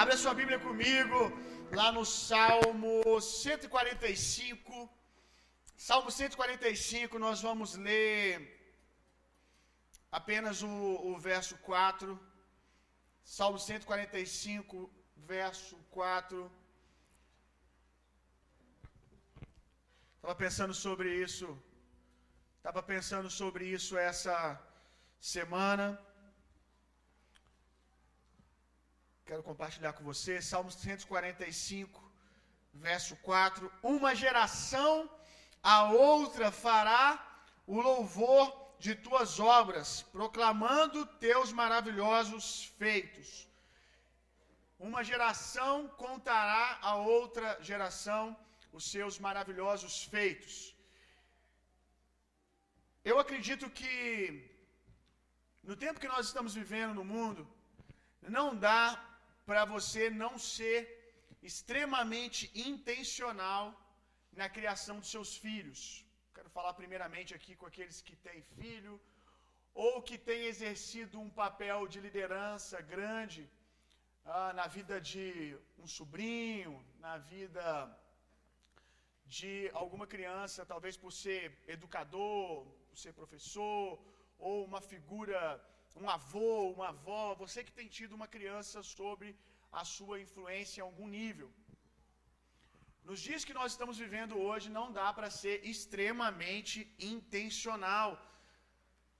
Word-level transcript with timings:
Abra 0.00 0.16
sua 0.16 0.34
Bíblia 0.38 0.58
comigo, 0.58 1.18
lá 1.70 1.92
no 1.96 2.04
Salmo 2.04 3.20
145. 3.20 4.90
Salmo 5.76 6.10
145, 6.10 7.16
nós 7.16 7.40
vamos 7.40 7.76
ler 7.76 8.24
apenas 10.10 10.62
o, 10.62 10.68
o 11.10 11.16
verso 11.16 11.56
4. 11.58 12.18
Salmo 13.22 13.56
145, 13.56 14.90
verso 15.16 15.76
4. 15.92 16.50
Estava 20.16 20.34
pensando 20.34 20.74
sobre 20.74 21.08
isso. 21.26 21.46
Estava 22.56 22.82
pensando 22.82 23.30
sobre 23.30 23.64
isso 23.76 23.96
essa 23.96 24.36
semana. 25.20 25.86
Quero 29.26 29.42
compartilhar 29.42 29.94
com 29.94 30.04
você 30.04 30.42
Salmo 30.42 30.70
145, 30.70 32.12
verso 32.74 33.16
4. 33.16 33.72
Uma 33.82 34.14
geração 34.14 35.08
a 35.62 35.84
outra 35.90 36.52
fará 36.52 37.06
o 37.66 37.80
louvor 37.80 38.44
de 38.78 38.94
tuas 38.94 39.40
obras, 39.40 40.02
proclamando 40.12 41.06
teus 41.06 41.50
maravilhosos 41.52 42.66
feitos. 42.78 43.48
Uma 44.78 45.02
geração 45.02 45.88
contará 45.88 46.78
a 46.82 46.96
outra 46.96 47.56
geração 47.62 48.36
os 48.74 48.84
seus 48.90 49.18
maravilhosos 49.18 50.04
feitos. 50.04 50.74
Eu 53.02 53.18
acredito 53.18 53.70
que 53.70 53.90
no 55.62 55.74
tempo 55.74 55.98
que 55.98 56.14
nós 56.14 56.26
estamos 56.26 56.54
vivendo 56.54 56.92
no 56.92 57.04
mundo, 57.16 57.48
não 58.28 58.54
dá 58.54 59.13
para 59.46 59.64
você 59.64 60.04
não 60.22 60.34
ser 60.38 60.78
extremamente 61.42 62.42
intencional 62.68 63.64
na 64.32 64.48
criação 64.48 64.98
dos 65.00 65.10
seus 65.14 65.36
filhos. 65.44 65.80
Quero 66.34 66.50
falar 66.56 66.72
primeiramente 66.74 67.34
aqui 67.34 67.54
com 67.54 67.66
aqueles 67.66 68.00
que 68.06 68.16
têm 68.26 68.40
filho 68.58 68.94
ou 69.74 70.02
que 70.02 70.16
têm 70.28 70.44
exercido 70.52 71.20
um 71.20 71.30
papel 71.42 71.86
de 71.92 72.00
liderança 72.06 72.80
grande 72.80 73.42
ah, 74.24 74.52
na 74.52 74.66
vida 74.66 75.00
de 75.00 75.56
um 75.78 75.86
sobrinho, 75.86 76.72
na 76.98 77.18
vida 77.18 77.64
de 79.26 79.70
alguma 79.72 80.06
criança, 80.06 80.66
talvez 80.72 80.96
por 80.96 81.12
ser 81.12 81.58
educador, 81.66 82.66
por 82.88 82.98
ser 82.98 83.12
professor, 83.12 84.02
ou 84.38 84.64
uma 84.64 84.80
figura 84.80 85.40
um 86.02 86.08
avô, 86.16 86.52
uma 86.76 86.88
avó, 86.94 87.22
você 87.42 87.60
que 87.66 87.76
tem 87.78 87.88
tido 87.98 88.16
uma 88.18 88.28
criança 88.36 88.78
sobre 88.96 89.28
a 89.80 89.84
sua 89.96 90.16
influência 90.24 90.80
em 90.80 90.86
algum 90.88 91.08
nível. 91.20 91.48
Nos 93.08 93.20
dias 93.26 93.44
que 93.46 93.56
nós 93.58 93.72
estamos 93.72 93.96
vivendo 94.04 94.34
hoje, 94.46 94.76
não 94.78 94.86
dá 95.00 95.08
para 95.16 95.30
ser 95.40 95.56
extremamente 95.72 96.78
intencional 97.12 98.10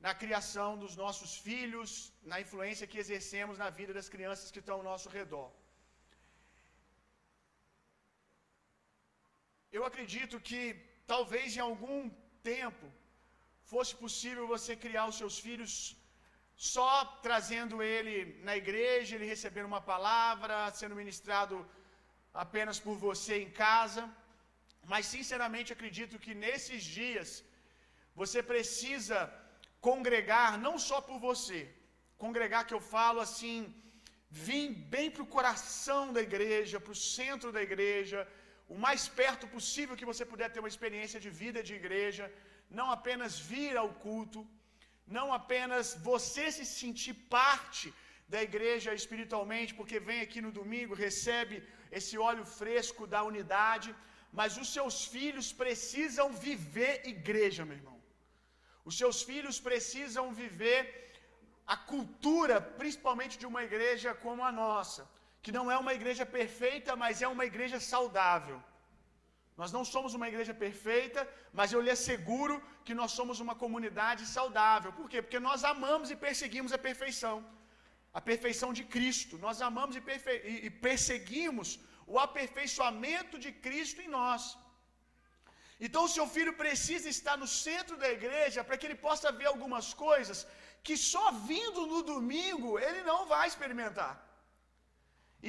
na 0.07 0.13
criação 0.23 0.71
dos 0.83 0.95
nossos 1.03 1.33
filhos, 1.47 1.91
na 2.31 2.39
influência 2.45 2.89
que 2.91 3.03
exercemos 3.05 3.61
na 3.63 3.69
vida 3.79 3.93
das 3.99 4.09
crianças 4.15 4.51
que 4.55 4.63
estão 4.63 4.77
ao 4.79 4.89
nosso 4.91 5.09
redor. 5.19 5.49
Eu 9.77 9.85
acredito 9.91 10.37
que 10.49 10.63
talvez 11.13 11.47
em 11.57 11.65
algum 11.69 12.01
tempo 12.53 12.87
fosse 13.73 13.93
possível 14.03 14.53
você 14.55 14.73
criar 14.85 15.07
os 15.11 15.19
seus 15.23 15.37
filhos 15.47 15.73
só 16.57 17.05
trazendo 17.27 17.83
ele 17.83 18.41
na 18.43 18.57
igreja, 18.57 19.15
ele 19.15 19.33
recebendo 19.35 19.71
uma 19.73 19.81
palavra, 19.81 20.71
sendo 20.73 21.01
ministrado 21.03 21.57
apenas 22.33 22.79
por 22.79 22.97
você 22.97 23.35
em 23.43 23.51
casa. 23.51 24.03
Mas 24.93 25.07
sinceramente 25.07 25.73
acredito 25.73 26.19
que 26.25 26.35
nesses 26.35 26.83
dias 26.85 27.45
você 28.15 28.43
precisa 28.43 29.19
congregar 29.81 30.59
não 30.67 30.77
só 30.89 31.01
por 31.01 31.19
você, 31.29 31.61
congregar 32.25 32.67
que 32.67 32.77
eu 32.77 32.83
falo 32.95 33.21
assim, 33.27 33.59
vir 34.31 34.69
bem 34.95 35.11
para 35.11 35.25
o 35.25 35.33
coração 35.37 36.13
da 36.17 36.23
igreja, 36.29 36.81
para 36.85 36.95
o 36.97 37.03
centro 37.19 37.51
da 37.57 37.63
igreja, 37.69 38.21
o 38.75 38.77
mais 38.87 39.03
perto 39.21 39.47
possível 39.57 39.97
que 39.99 40.11
você 40.11 40.25
puder 40.33 40.49
ter 40.51 40.61
uma 40.63 40.73
experiência 40.75 41.19
de 41.25 41.31
vida 41.43 41.63
de 41.69 41.75
igreja, 41.81 42.33
não 42.79 42.91
apenas 42.91 43.39
vir 43.39 43.77
ao 43.77 43.91
culto, 44.07 44.41
não 45.07 45.33
apenas 45.33 45.95
você 46.11 46.51
se 46.57 46.65
sentir 46.65 47.15
parte 47.39 47.93
da 48.33 48.43
igreja 48.43 48.95
espiritualmente, 48.95 49.75
porque 49.79 49.99
vem 50.09 50.21
aqui 50.23 50.41
no 50.41 50.53
domingo, 50.61 51.03
recebe 51.07 51.57
esse 51.99 52.17
óleo 52.19 52.45
fresco 52.45 53.07
da 53.07 53.23
unidade, 53.23 53.95
mas 54.33 54.57
os 54.63 54.73
seus 54.77 55.05
filhos 55.15 55.53
precisam 55.53 56.29
viver 56.33 56.95
igreja, 57.15 57.65
meu 57.65 57.77
irmão. 57.77 57.99
Os 58.85 58.97
seus 59.01 59.23
filhos 59.23 59.59
precisam 59.69 60.33
viver 60.43 60.81
a 61.67 61.77
cultura, 61.77 62.61
principalmente 62.61 63.39
de 63.39 63.47
uma 63.51 63.63
igreja 63.69 64.11
como 64.15 64.43
a 64.45 64.53
nossa, 64.53 65.09
que 65.43 65.53
não 65.53 65.71
é 65.71 65.77
uma 65.79 65.95
igreja 65.99 66.25
perfeita, 66.39 66.97
mas 66.97 67.23
é 67.23 67.29
uma 67.29 67.47
igreja 67.51 67.79
saudável. 67.93 68.59
Nós 69.61 69.71
não 69.77 69.85
somos 69.93 70.13
uma 70.19 70.29
igreja 70.31 70.55
perfeita, 70.65 71.21
mas 71.59 71.73
eu 71.73 71.81
lhe 71.85 71.93
asseguro 71.97 72.55
que 72.87 72.95
nós 73.01 73.13
somos 73.19 73.39
uma 73.45 73.55
comunidade 73.63 74.23
saudável. 74.37 74.93
Por 75.01 75.09
quê? 75.11 75.21
Porque 75.25 75.47
nós 75.49 75.63
amamos 75.73 76.11
e 76.11 76.17
perseguimos 76.27 76.73
a 76.73 76.81
perfeição. 76.89 77.37
A 78.19 78.21
perfeição 78.31 78.71
de 78.79 78.85
Cristo. 78.95 79.39
Nós 79.47 79.61
amamos 79.69 79.95
e, 80.01 80.03
perfe... 80.11 80.35
e 80.67 80.71
perseguimos 80.89 81.69
o 82.13 82.19
aperfeiçoamento 82.27 83.39
de 83.45 83.53
Cristo 83.67 84.01
em 84.07 84.11
nós. 84.19 84.43
Então, 85.87 86.03
o 86.05 86.13
seu 86.17 86.27
filho 86.35 86.53
precisa 86.65 87.09
estar 87.17 87.37
no 87.43 87.49
centro 87.65 87.97
da 88.03 88.11
igreja 88.19 88.63
para 88.67 88.77
que 88.79 88.87
ele 88.87 89.01
possa 89.09 89.31
ver 89.41 89.49
algumas 89.53 89.87
coisas 90.07 90.47
que 90.87 90.97
só 91.13 91.25
vindo 91.51 91.83
no 91.93 92.01
domingo 92.13 92.71
ele 92.87 93.03
não 93.11 93.21
vai 93.33 93.45
experimentar. 93.49 94.13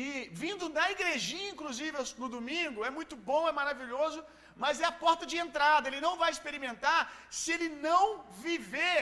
E 0.04 0.08
vindo 0.44 0.66
da 0.78 0.86
igrejinha, 0.94 1.52
inclusive, 1.54 1.98
no 2.22 2.30
domingo, 2.38 2.86
é 2.88 2.92
muito 2.98 3.16
bom, 3.30 3.44
é 3.52 3.54
maravilhoso, 3.60 4.20
mas 4.64 4.82
é 4.84 4.88
a 4.88 4.98
porta 5.04 5.26
de 5.32 5.38
entrada. 5.44 5.88
Ele 5.88 6.02
não 6.08 6.16
vai 6.22 6.32
experimentar 6.36 7.00
se 7.38 7.52
ele 7.56 7.70
não 7.88 8.04
viver 8.48 9.00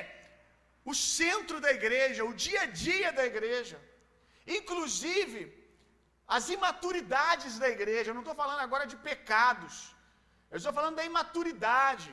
o 0.92 0.94
centro 0.94 1.58
da 1.66 1.72
igreja, 1.80 2.30
o 2.32 2.36
dia 2.46 2.62
a 2.66 2.72
dia 2.88 3.10
da 3.20 3.26
igreja. 3.32 3.78
Inclusive, 4.58 5.40
as 6.38 6.46
imaturidades 6.58 7.58
da 7.64 7.70
igreja. 7.76 8.10
Eu 8.10 8.18
não 8.20 8.26
estou 8.26 8.40
falando 8.44 8.62
agora 8.68 8.86
de 8.92 8.98
pecados. 9.10 9.76
Eu 10.52 10.58
estou 10.60 10.74
falando 10.78 11.00
da 11.02 11.10
imaturidade, 11.12 12.12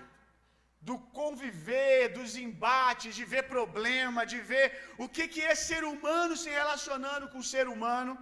do 0.88 0.96
conviver, 1.20 2.08
dos 2.18 2.34
embates, 2.46 3.14
de 3.18 3.24
ver 3.32 3.42
problema, 3.54 4.28
de 4.32 4.40
ver 4.52 4.66
o 5.04 5.08
que, 5.14 5.26
que 5.34 5.42
é 5.52 5.54
ser 5.54 5.82
humano 5.92 6.34
se 6.42 6.50
relacionando 6.60 7.28
com 7.32 7.40
o 7.40 7.50
ser 7.54 7.66
humano. 7.74 8.12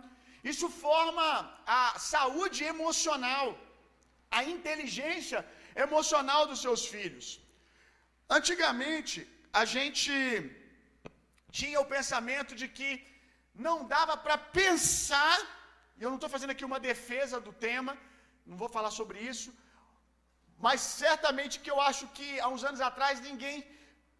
Isso 0.52 0.68
forma 0.68 1.26
a 1.66 1.98
saúde 1.98 2.62
emocional, 2.64 3.46
a 4.30 4.44
inteligência 4.44 5.40
emocional 5.74 6.46
dos 6.46 6.60
seus 6.66 6.84
filhos. 6.94 7.26
Antigamente, 8.38 9.18
a 9.52 9.64
gente 9.64 10.12
tinha 11.50 11.80
o 11.80 11.90
pensamento 11.96 12.54
de 12.60 12.68
que 12.68 12.90
não 13.54 13.76
dava 13.94 14.16
para 14.16 14.36
pensar, 14.38 15.38
e 15.98 16.02
eu 16.02 16.10
não 16.10 16.18
estou 16.20 16.30
fazendo 16.34 16.54
aqui 16.54 16.64
uma 16.64 16.80
defesa 16.90 17.40
do 17.46 17.52
tema, 17.52 17.96
não 18.46 18.56
vou 18.62 18.68
falar 18.76 18.92
sobre 19.00 19.18
isso, 19.32 19.50
mas 20.66 20.80
certamente 20.80 21.60
que 21.60 21.70
eu 21.74 21.80
acho 21.80 22.06
que 22.16 22.28
há 22.40 22.48
uns 22.48 22.64
anos 22.68 22.80
atrás 22.80 23.20
ninguém 23.20 23.56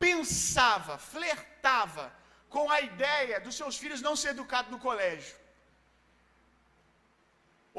pensava, 0.06 0.96
flertava 1.14 2.06
com 2.48 2.64
a 2.70 2.80
ideia 2.80 3.40
dos 3.40 3.56
seus 3.60 3.76
filhos 3.82 4.00
não 4.00 4.14
ser 4.16 4.30
educados 4.36 4.70
no 4.70 4.78
colégio. 4.86 5.36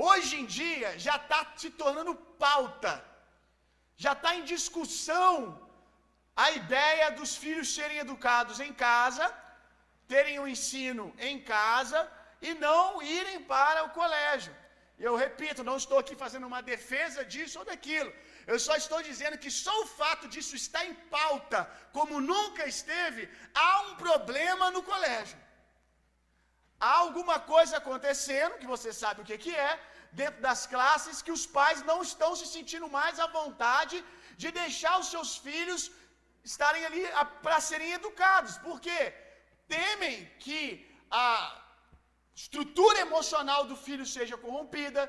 Hoje 0.07 0.33
em 0.41 0.45
dia 0.59 0.89
já 1.05 1.15
está 1.21 1.39
se 1.61 1.69
tornando 1.81 2.13
pauta, 2.43 2.91
já 4.03 4.13
está 4.17 4.29
em 4.37 4.45
discussão 4.53 5.33
a 6.43 6.47
ideia 6.59 7.07
dos 7.17 7.31
filhos 7.43 7.73
serem 7.77 7.97
educados 8.03 8.59
em 8.65 8.71
casa, 8.85 9.25
terem 10.13 10.37
o 10.39 10.43
um 10.43 10.51
ensino 10.55 11.05
em 11.29 11.37
casa 11.55 11.99
e 12.47 12.53
não 12.65 13.01
irem 13.19 13.39
para 13.53 13.83
o 13.87 13.91
colégio. 13.99 14.53
Eu 15.07 15.15
repito, 15.25 15.67
não 15.69 15.77
estou 15.81 15.97
aqui 15.99 16.15
fazendo 16.23 16.47
uma 16.51 16.61
defesa 16.71 17.21
disso 17.33 17.59
ou 17.59 17.65
daquilo. 17.71 18.11
Eu 18.51 18.57
só 18.67 18.75
estou 18.83 19.01
dizendo 19.09 19.41
que 19.43 19.51
só 19.63 19.75
o 19.83 19.89
fato 19.99 20.25
disso 20.33 20.55
estar 20.63 20.85
em 20.85 20.95
pauta, 21.17 21.59
como 21.97 22.25
nunca 22.31 22.65
esteve, 22.75 23.23
há 23.53 23.71
um 23.87 23.93
problema 24.05 24.71
no 24.75 24.83
colégio. 24.91 25.37
Há 26.87 26.93
alguma 27.05 27.37
coisa 27.53 27.75
acontecendo, 27.77 28.59
que 28.61 28.71
você 28.73 28.91
sabe 29.01 29.21
o 29.21 29.27
que, 29.29 29.37
que 29.45 29.53
é, 29.69 29.71
dentro 30.21 30.39
das 30.47 30.61
classes, 30.73 31.21
que 31.25 31.35
os 31.37 31.45
pais 31.57 31.79
não 31.89 31.99
estão 32.09 32.31
se 32.41 32.47
sentindo 32.55 32.87
mais 32.97 33.15
à 33.25 33.27
vontade 33.39 33.97
de 34.41 34.49
deixar 34.61 34.93
os 35.01 35.09
seus 35.13 35.31
filhos 35.47 35.81
estarem 36.51 36.83
ali 36.89 37.03
para 37.43 37.59
serem 37.69 37.91
educados. 37.99 38.53
Por 38.67 38.77
quê? 38.85 39.01
Temem 39.77 40.15
que 40.43 40.61
a 41.25 41.27
estrutura 42.41 42.99
emocional 43.07 43.61
do 43.71 43.77
filho 43.85 44.05
seja 44.15 44.35
corrompida, 44.43 45.01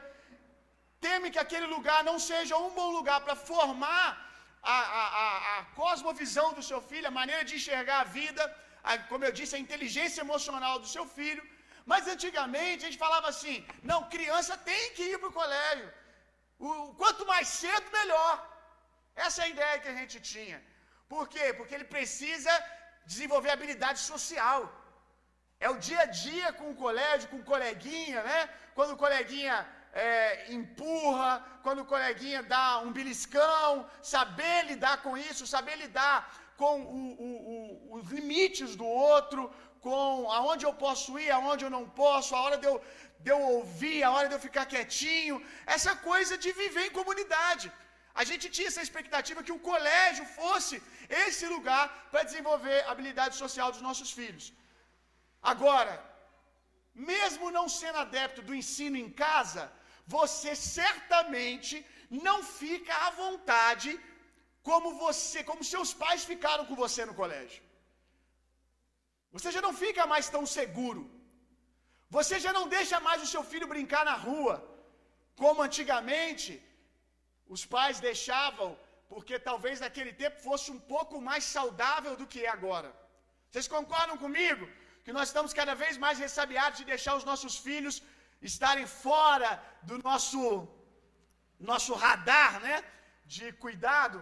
teme 1.05 1.33
que 1.35 1.43
aquele 1.45 1.69
lugar 1.75 2.01
não 2.09 2.17
seja 2.31 2.63
um 2.65 2.73
bom 2.79 2.91
lugar 2.99 3.19
para 3.27 3.37
formar 3.51 4.07
a, 4.75 4.79
a, 5.01 5.05
a, 5.23 5.29
a, 5.53 5.65
cosmovisão 5.81 6.49
do 6.57 6.63
seu 6.71 6.81
filho, 6.91 7.09
a 7.11 7.19
maneira 7.21 7.45
de 7.49 7.55
enxergar 7.59 8.01
a 8.01 8.11
vida, 8.19 8.43
como 9.11 9.25
eu 9.25 9.33
disse, 9.39 9.55
a 9.57 9.65
inteligência 9.67 10.23
emocional 10.27 10.75
do 10.83 10.89
seu 10.95 11.07
filho. 11.19 11.45
Mas 11.87 12.09
antigamente 12.15 12.85
a 12.85 12.89
gente 12.89 13.05
falava 13.07 13.29
assim: 13.29 13.57
não, 13.83 14.09
criança 14.09 14.57
tem 14.71 14.93
que 14.95 15.05
ir 15.13 15.19
para 15.19 15.29
o 15.29 15.39
colégio. 15.41 15.89
quanto 17.01 17.27
mais 17.33 17.49
cedo, 17.49 17.97
melhor. 17.99 18.35
Essa 19.15 19.43
é 19.43 19.45
a 19.45 19.53
ideia 19.55 19.81
que 19.83 19.89
a 19.89 19.99
gente 20.01 20.21
tinha. 20.33 20.59
Por 21.09 21.29
quê? 21.29 21.47
Porque 21.59 21.75
ele 21.75 21.89
precisa 21.97 22.53
desenvolver 23.13 23.51
habilidade 23.51 24.01
social. 24.13 24.61
É 25.59 25.69
o 25.69 25.79
dia 25.87 26.01
a 26.03 26.07
dia 26.07 26.53
com 26.59 26.71
o 26.71 26.79
colégio, 26.85 27.29
com 27.29 27.39
o 27.41 27.49
coleguinha, 27.53 28.23
né? 28.23 28.41
Quando 28.75 28.93
o 28.93 29.01
coleguinha 29.05 29.57
é, 29.93 30.53
empurra, 30.53 31.45
quando 31.63 31.81
o 31.81 31.85
coleguinha 31.85 32.43
dá 32.43 32.79
um 32.79 32.93
beliscão, 32.93 33.89
saber 34.03 34.67
lidar 34.67 35.03
com 35.03 35.17
isso, 35.19 35.47
saber 35.47 35.77
lidar 35.77 36.17
com 36.57 36.81
o, 36.81 36.99
o, 37.27 37.29
o, 37.53 37.95
os 37.97 38.09
limites 38.11 38.77
do 38.77 38.87
outro, 38.87 39.53
com 39.85 40.31
aonde 40.39 40.65
eu 40.69 40.75
posso 40.85 41.11
ir, 41.25 41.31
aonde 41.37 41.65
eu 41.67 41.73
não 41.77 41.85
posso, 42.03 42.31
a 42.35 42.43
hora 42.45 42.59
de 42.63 42.67
eu, 42.71 42.77
de 43.25 43.31
eu 43.35 43.41
ouvir, 43.57 43.99
a 44.03 44.11
hora 44.15 44.29
de 44.31 44.35
eu 44.37 44.43
ficar 44.49 44.65
quietinho, 44.73 45.37
essa 45.77 45.95
coisa 46.11 46.35
de 46.45 46.51
viver 46.63 46.85
em 46.87 46.97
comunidade. 47.01 47.67
A 48.21 48.25
gente 48.31 48.47
tinha 48.55 48.69
essa 48.71 48.85
expectativa 48.87 49.45
que 49.47 49.57
o 49.57 49.65
colégio 49.71 50.25
fosse 50.39 50.77
esse 51.25 51.47
lugar 51.55 51.85
para 52.11 52.27
desenvolver 52.29 52.79
a 52.83 52.91
habilidade 52.93 53.37
social 53.43 53.69
dos 53.75 53.85
nossos 53.89 54.11
filhos. 54.19 54.47
Agora, 55.53 55.95
mesmo 57.13 57.55
não 57.59 57.67
sendo 57.81 57.99
adepto 58.05 58.41
do 58.49 58.55
ensino 58.61 58.97
em 59.05 59.11
casa, 59.25 59.63
você 60.17 60.53
certamente 60.81 61.77
não 62.29 62.39
fica 62.61 62.95
à 63.07 63.11
vontade 63.25 63.91
como 64.69 64.89
você, 65.05 65.39
como 65.51 65.71
seus 65.75 65.91
pais 66.03 66.25
ficaram 66.33 66.65
com 66.69 66.77
você 66.85 67.05
no 67.11 67.19
colégio. 67.23 67.63
Você 69.35 69.49
já 69.57 69.63
não 69.67 69.75
fica 69.83 70.05
mais 70.13 70.29
tão 70.35 70.45
seguro. 70.59 71.03
Você 72.17 72.35
já 72.45 72.53
não 72.59 72.67
deixa 72.77 72.99
mais 73.09 73.21
o 73.25 73.31
seu 73.33 73.43
filho 73.51 73.73
brincar 73.75 74.05
na 74.11 74.17
rua, 74.27 74.55
como 75.43 75.67
antigamente 75.69 76.53
os 77.55 77.63
pais 77.75 78.01
deixavam, 78.09 78.71
porque 79.13 79.37
talvez 79.51 79.77
naquele 79.85 80.13
tempo 80.23 80.47
fosse 80.49 80.69
um 80.77 80.81
pouco 80.95 81.17
mais 81.29 81.45
saudável 81.57 82.15
do 82.21 82.27
que 82.33 82.41
é 82.47 82.51
agora. 82.59 82.91
Vocês 83.49 83.69
concordam 83.77 84.17
comigo? 84.25 84.65
Que 85.05 85.15
nós 85.17 85.29
estamos 85.29 85.53
cada 85.61 85.75
vez 85.83 85.95
mais 86.05 86.19
ressabiados 86.25 86.79
de 86.81 86.91
deixar 86.93 87.15
os 87.21 87.27
nossos 87.31 87.55
filhos 87.67 87.97
estarem 88.51 88.87
fora 89.05 89.51
do 89.89 89.97
nosso 90.09 90.43
nosso 91.71 91.93
radar, 92.05 92.53
né, 92.67 92.77
de 93.27 93.53
cuidado. 93.65 94.19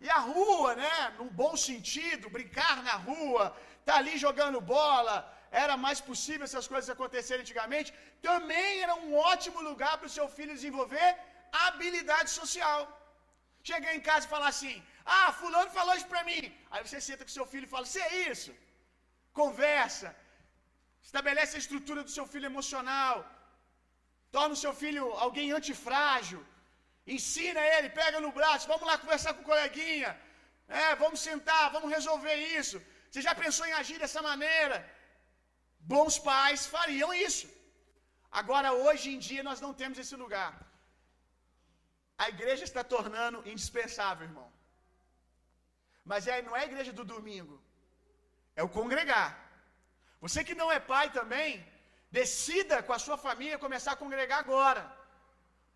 E 0.00 0.08
a 0.10 0.18
rua, 0.18 0.74
né, 0.74 1.14
num 1.18 1.28
bom 1.42 1.56
sentido, 1.56 2.34
brincar 2.38 2.82
na 2.82 2.96
rua, 3.08 3.44
tá 3.86 3.94
ali 4.00 4.14
jogando 4.26 4.66
bola, 4.76 5.16
era 5.62 5.74
mais 5.84 6.00
possível 6.08 6.44
essas 6.46 6.68
coisas 6.72 6.90
acontecerem 6.94 7.42
antigamente, 7.44 7.92
também 8.28 8.70
era 8.84 8.94
um 9.02 9.12
ótimo 9.32 9.60
lugar 9.68 9.94
para 9.98 10.10
o 10.10 10.16
seu 10.18 10.26
filho 10.36 10.58
desenvolver 10.60 11.08
habilidade 11.66 12.30
social. 12.40 12.80
Chegar 13.70 13.92
em 13.94 14.02
casa 14.08 14.26
e 14.26 14.34
falar 14.34 14.50
assim: 14.54 14.76
Ah, 15.18 15.28
Fulano 15.40 15.70
falou 15.78 15.94
isso 15.98 16.10
para 16.12 16.24
mim. 16.30 16.42
Aí 16.70 16.80
você 16.84 16.98
senta 17.08 17.24
com 17.24 17.38
seu 17.38 17.46
filho 17.52 17.66
e 17.66 17.72
fala: 17.74 17.86
Você 17.90 18.00
é 18.10 18.30
isso? 18.32 18.52
Conversa, 19.40 20.08
estabelece 21.08 21.56
a 21.56 21.62
estrutura 21.64 22.02
do 22.06 22.14
seu 22.16 22.26
filho 22.32 22.48
emocional, 22.52 23.16
torna 24.36 24.54
o 24.56 24.62
seu 24.64 24.72
filho 24.82 25.04
alguém 25.26 25.48
antifrágil, 25.58 26.40
ensina 27.16 27.60
ele, 27.74 27.90
pega 28.00 28.18
no 28.26 28.32
braço, 28.38 28.70
vamos 28.72 28.86
lá 28.90 28.96
conversar 29.04 29.34
com 29.34 29.42
o 29.42 29.50
coleguinha, 29.52 30.10
é, 30.82 30.88
vamos 31.02 31.20
sentar, 31.28 31.64
vamos 31.76 31.90
resolver 31.96 32.36
isso. 32.60 32.78
Você 33.10 33.20
já 33.28 33.34
pensou 33.42 33.66
em 33.66 33.76
agir 33.80 33.98
dessa 34.02 34.22
maneira? 34.30 34.78
Bons 35.92 36.16
pais 36.28 36.66
fariam 36.74 37.12
isso. 37.28 37.46
Agora, 38.40 38.68
hoje 38.84 39.06
em 39.14 39.18
dia, 39.28 39.42
nós 39.48 39.60
não 39.64 39.72
temos 39.80 39.98
esse 40.02 40.16
lugar. 40.24 40.52
A 42.22 42.28
igreja 42.34 42.64
está 42.68 42.82
tornando 42.94 43.38
indispensável, 43.52 44.26
irmão. 44.30 44.48
Mas 46.10 46.26
é, 46.32 46.36
não 46.46 46.54
é 46.58 46.60
a 46.62 46.70
igreja 46.70 46.92
do 46.98 47.04
domingo, 47.14 47.56
é 48.60 48.62
o 48.62 48.72
congregar. 48.78 49.30
Você 50.24 50.40
que 50.48 50.54
não 50.60 50.70
é 50.76 50.78
pai 50.92 51.06
também, 51.18 51.50
decida 52.18 52.76
com 52.86 52.94
a 52.96 53.02
sua 53.06 53.18
família 53.26 53.64
começar 53.66 53.92
a 53.92 54.02
congregar 54.04 54.38
agora. 54.44 54.82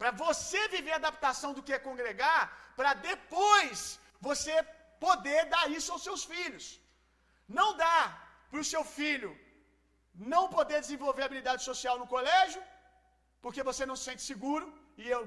Para 0.00 0.10
você 0.24 0.60
viver 0.68 0.92
a 0.94 1.00
adaptação 1.02 1.50
do 1.56 1.62
que 1.62 1.72
é 1.76 1.86
congregar, 1.88 2.42
para 2.78 2.92
depois 3.10 3.98
você 4.28 4.54
poder 5.06 5.42
dar 5.54 5.70
isso 5.76 5.92
aos 5.92 6.04
seus 6.08 6.24
filhos. 6.32 6.66
Não 7.48 7.68
dá 7.76 7.98
para 8.50 8.60
o 8.60 8.68
seu 8.72 8.82
filho 8.98 9.30
não 10.32 10.42
poder 10.56 10.80
desenvolver 10.80 11.22
habilidade 11.24 11.62
social 11.70 11.98
no 11.98 12.06
colégio, 12.14 12.62
porque 13.44 13.62
você 13.70 13.84
não 13.84 13.96
se 13.96 14.04
sente 14.08 14.22
seguro, 14.22 14.66
e 14.96 15.08
eu 15.14 15.22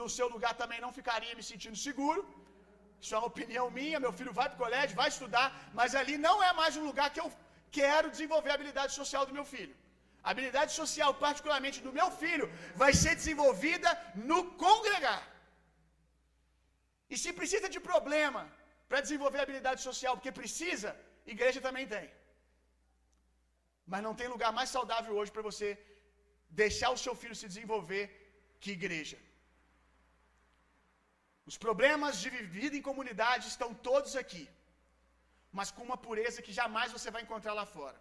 no 0.00 0.08
seu 0.16 0.26
lugar 0.34 0.54
também 0.62 0.80
não 0.84 0.92
ficaria 0.98 1.34
me 1.38 1.44
sentindo 1.50 1.78
seguro. 1.88 2.20
Isso 3.02 3.14
é 3.14 3.18
uma 3.18 3.30
opinião 3.32 3.64
minha. 3.78 4.02
Meu 4.04 4.12
filho 4.18 4.32
vai 4.38 4.46
para 4.48 4.58
o 4.58 4.64
colégio, 4.64 5.00
vai 5.02 5.08
estudar, 5.14 5.48
mas 5.78 5.94
ali 6.00 6.16
não 6.26 6.36
é 6.48 6.50
mais 6.60 6.74
um 6.80 6.84
lugar 6.90 7.08
que 7.14 7.22
eu 7.24 7.30
quero 7.78 8.12
desenvolver 8.14 8.50
a 8.50 8.56
habilidade 8.58 8.92
social 9.00 9.24
do 9.28 9.36
meu 9.38 9.46
filho. 9.54 9.74
A 10.26 10.30
habilidade 10.32 10.72
social, 10.80 11.10
particularmente 11.26 11.78
do 11.86 11.92
meu 11.98 12.08
filho, 12.22 12.46
vai 12.82 12.92
ser 13.02 13.14
desenvolvida 13.20 13.90
no 14.30 14.38
congregar. 14.64 15.22
E 17.12 17.16
se 17.22 17.30
precisa 17.40 17.68
de 17.74 17.80
problema 17.90 18.42
para 18.88 19.02
desenvolver 19.06 19.40
a 19.40 19.46
habilidade 19.46 19.80
social, 19.88 20.14
porque 20.16 20.38
precisa, 20.40 20.90
igreja 21.32 21.60
também 21.66 21.86
tem. 21.94 22.06
Mas 23.92 24.02
não 24.06 24.14
tem 24.20 24.28
lugar 24.34 24.52
mais 24.58 24.70
saudável 24.76 25.14
hoje 25.18 25.32
para 25.34 25.48
você 25.50 25.68
deixar 26.62 26.90
o 26.90 27.00
seu 27.04 27.14
filho 27.20 27.36
se 27.40 27.48
desenvolver 27.52 28.04
que 28.60 28.72
igreja. 28.78 29.18
Os 31.50 31.56
problemas 31.64 32.20
de 32.22 32.30
vida 32.56 32.74
em 32.76 32.86
comunidade 32.90 33.44
estão 33.52 33.70
todos 33.88 34.12
aqui, 34.22 34.44
mas 35.58 35.70
com 35.74 35.82
uma 35.88 35.98
pureza 36.06 36.44
que 36.46 36.58
jamais 36.60 36.90
você 36.96 37.10
vai 37.14 37.22
encontrar 37.24 37.54
lá 37.60 37.66
fora. 37.76 37.98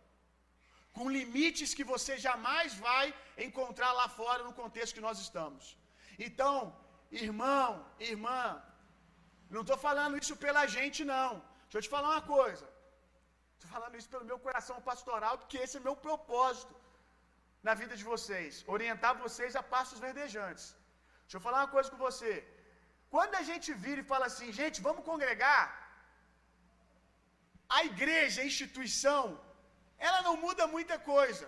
Com 0.97 1.13
limites 1.17 1.73
que 1.77 1.85
você 1.93 2.13
jamais 2.27 2.73
vai 2.87 3.05
encontrar 3.47 3.91
lá 3.99 4.07
fora 4.19 4.41
no 4.47 4.53
contexto 4.61 4.95
que 4.97 5.07
nós 5.07 5.19
estamos. 5.25 5.63
Então, 6.27 6.55
irmão, 7.11 7.69
irmã, 8.11 8.41
não 9.55 9.61
estou 9.61 9.77
falando 9.87 10.17
isso 10.21 10.35
pela 10.45 10.63
gente, 10.75 11.01
não. 11.13 11.31
Deixa 11.63 11.79
eu 11.79 11.85
te 11.85 11.93
falar 11.95 12.09
uma 12.13 12.25
coisa. 12.35 12.65
Estou 13.63 13.75
falando 13.75 13.97
isso 13.99 14.09
pelo 14.13 14.29
meu 14.29 14.37
coração 14.45 14.77
pastoral, 14.87 15.35
porque 15.41 15.59
esse 15.65 15.75
é 15.77 15.87
meu 15.87 15.95
propósito 16.07 16.73
na 17.67 17.73
vida 17.81 17.93
de 17.99 18.05
vocês. 18.13 18.63
Orientar 18.75 19.11
vocês 19.25 19.53
a 19.59 19.63
passos 19.75 19.99
verdejantes. 20.07 20.65
Deixa 21.23 21.37
eu 21.37 21.45
falar 21.45 21.59
uma 21.61 21.73
coisa 21.75 21.89
com 21.91 21.99
você. 22.07 22.31
Quando 23.13 23.35
a 23.41 23.43
gente 23.49 23.69
vira 23.85 24.01
e 24.01 24.09
fala 24.11 24.25
assim, 24.31 24.49
gente, 24.59 24.83
vamos 24.87 25.07
congregar, 25.09 25.65
a 27.77 27.79
igreja, 27.91 28.41
a 28.41 28.49
instituição, 28.51 29.23
ela 30.07 30.21
não 30.27 30.35
muda 30.45 30.71
muita 30.75 30.97
coisa. 31.13 31.47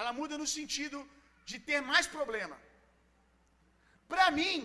Ela 0.00 0.12
muda 0.20 0.34
no 0.42 0.48
sentido 0.56 0.98
de 1.50 1.58
ter 1.68 1.80
mais 1.92 2.06
problema. 2.16 2.56
Para 4.12 4.26
mim, 4.38 4.56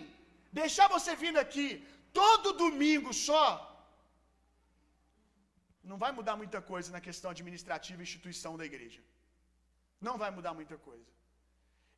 deixar 0.62 0.88
você 0.96 1.14
vindo 1.26 1.40
aqui 1.46 1.68
todo 2.22 2.58
domingo 2.66 3.12
só, 3.28 3.46
não 5.90 5.98
vai 6.04 6.12
mudar 6.18 6.36
muita 6.42 6.60
coisa 6.72 6.92
na 6.96 7.02
questão 7.08 7.32
administrativa 7.32 8.02
e 8.02 8.08
instituição 8.08 8.54
da 8.60 8.66
igreja. 8.72 9.02
Não 10.08 10.18
vai 10.22 10.32
mudar 10.38 10.54
muita 10.60 10.78
coisa. 10.90 11.12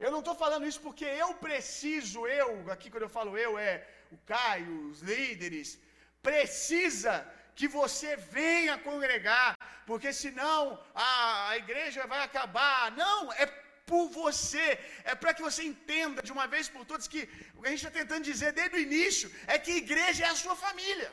Eu 0.04 0.12
não 0.14 0.22
estou 0.24 0.36
falando 0.44 0.68
isso 0.70 0.82
porque 0.88 1.06
eu 1.06 1.30
preciso, 1.48 2.28
eu, 2.28 2.50
aqui 2.76 2.90
quando 2.90 3.04
eu 3.08 3.16
falo 3.18 3.38
eu, 3.46 3.52
é 3.58 3.74
o 4.12 4.18
Caio, 4.32 4.90
os 4.90 5.00
líderes, 5.02 5.80
precisa 6.22 7.14
que 7.58 7.68
você 7.80 8.10
venha 8.18 8.78
congregar, 8.90 9.52
porque 9.90 10.12
senão 10.12 10.60
a, 10.94 11.50
a 11.52 11.58
igreja 11.64 12.06
vai 12.14 12.22
acabar. 12.24 12.92
Não, 13.04 13.32
é 13.34 13.46
por 13.92 14.10
você, 14.10 14.68
é 15.12 15.16
para 15.16 15.34
que 15.34 15.46
você 15.48 15.64
entenda 15.64 16.22
de 16.28 16.32
uma 16.36 16.48
vez 16.54 16.68
por 16.68 16.84
todas 16.90 17.08
que 17.14 17.22
o 17.56 17.62
que 17.62 17.68
a 17.68 17.72
gente 17.72 17.86
está 17.86 18.00
tentando 18.00 18.30
dizer 18.32 18.52
desde 18.52 18.76
o 18.78 18.86
início 18.90 19.32
é 19.48 19.58
que 19.58 19.84
igreja 19.86 20.26
é 20.26 20.30
a 20.30 20.42
sua 20.44 20.56
família. 20.66 21.10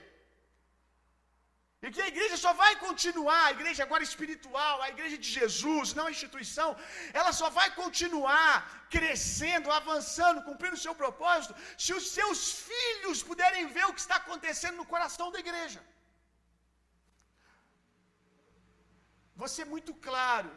E 1.84 1.90
que 1.94 2.02
a 2.04 2.10
igreja 2.12 2.36
só 2.42 2.50
vai 2.62 2.72
continuar, 2.86 3.40
a 3.46 3.54
igreja 3.56 3.80
agora 3.86 4.04
espiritual, 4.08 4.74
a 4.80 4.88
igreja 4.94 5.16
de 5.24 5.30
Jesus, 5.38 5.94
não 5.98 6.06
a 6.08 6.14
instituição, 6.16 6.68
ela 7.20 7.32
só 7.40 7.48
vai 7.58 7.68
continuar 7.80 8.52
crescendo, 8.96 9.72
avançando, 9.78 10.44
cumprindo 10.48 10.76
o 10.78 10.84
seu 10.86 10.94
propósito, 11.02 11.54
se 11.84 11.92
os 11.98 12.06
seus 12.16 12.40
filhos 12.68 13.24
puderem 13.30 13.66
ver 13.76 13.86
o 13.86 13.94
que 13.96 14.04
está 14.06 14.18
acontecendo 14.22 14.76
no 14.80 14.90
coração 14.94 15.28
da 15.34 15.40
igreja. 15.46 15.80
Vou 19.40 19.50
ser 19.56 19.66
muito 19.74 19.94
claro. 20.08 20.52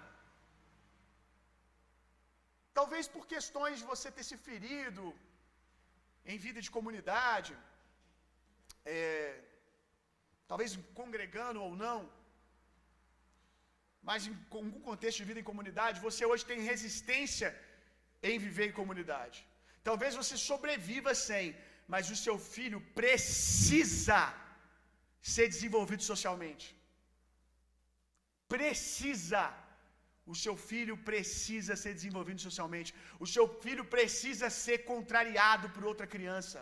talvez 2.77 3.05
por 3.13 3.23
questões 3.33 3.75
de 3.79 3.85
você 3.91 4.07
ter 4.15 4.23
se 4.29 4.37
ferido 4.47 5.03
em 6.31 6.37
vida 6.45 6.59
de 6.65 6.71
comunidade, 6.77 7.51
é, 8.93 8.95
talvez 10.51 10.71
congregando 10.99 11.59
ou 11.67 11.71
não, 11.85 11.99
mas 14.07 14.27
em 14.29 14.33
algum 14.57 14.81
contexto 14.89 15.19
de 15.21 15.29
vida 15.29 15.41
em 15.41 15.49
comunidade, 15.51 16.05
você 16.07 16.23
hoje 16.31 16.45
tem 16.51 16.67
resistência 16.71 17.49
em 18.29 18.37
viver 18.45 18.67
em 18.67 18.79
comunidade. 18.81 19.37
Talvez 19.89 20.11
você 20.21 20.35
sobreviva 20.49 21.11
sem, 21.27 21.45
mas 21.93 22.11
o 22.15 22.17
seu 22.25 22.37
filho 22.53 22.79
precisa 23.01 24.21
ser 25.33 25.47
desenvolvido 25.53 26.03
socialmente. 26.11 26.67
Precisa. 28.55 29.43
O 30.33 30.35
seu 30.43 30.55
filho 30.69 30.95
precisa 31.09 31.73
ser 31.83 31.93
desenvolvido 31.97 32.41
socialmente. 32.47 32.91
O 33.25 33.27
seu 33.33 33.45
filho 33.63 33.85
precisa 33.95 34.47
ser 34.63 34.77
contrariado 34.91 35.67
por 35.75 35.83
outra 35.91 36.07
criança. 36.13 36.59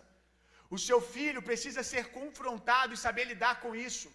O 0.75 0.77
seu 0.87 0.99
filho 1.15 1.41
precisa 1.49 1.81
ser 1.91 2.03
confrontado 2.17 2.91
e 2.93 3.01
saber 3.05 3.25
lidar 3.31 3.55
com 3.63 3.71
isso. 3.87 4.07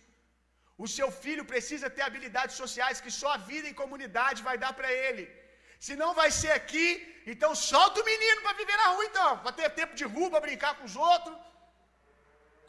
O 0.85 0.87
seu 0.95 1.09
filho 1.23 1.45
precisa 1.53 1.87
ter 1.97 2.03
habilidades 2.07 2.57
sociais 2.63 3.03
que 3.05 3.13
só 3.19 3.29
a 3.33 3.43
vida 3.51 3.67
em 3.69 3.79
comunidade 3.83 4.47
vai 4.49 4.57
dar 4.65 4.73
para 4.79 4.91
ele. 5.05 5.25
Se 5.87 5.95
não 6.01 6.11
vai 6.21 6.31
ser 6.39 6.53
aqui, 6.61 6.87
então 7.33 7.51
solta 7.71 8.01
o 8.01 8.09
menino 8.13 8.41
para 8.45 8.59
viver 8.61 8.79
na 8.81 8.89
rua 8.95 9.05
então, 9.11 9.31
para 9.43 9.53
ter 9.59 9.69
tempo 9.81 9.95
de 10.01 10.07
rua, 10.15 10.31
para 10.33 10.47
brincar 10.47 10.73
com 10.79 10.87
os 10.91 10.97
outros. 11.11 11.37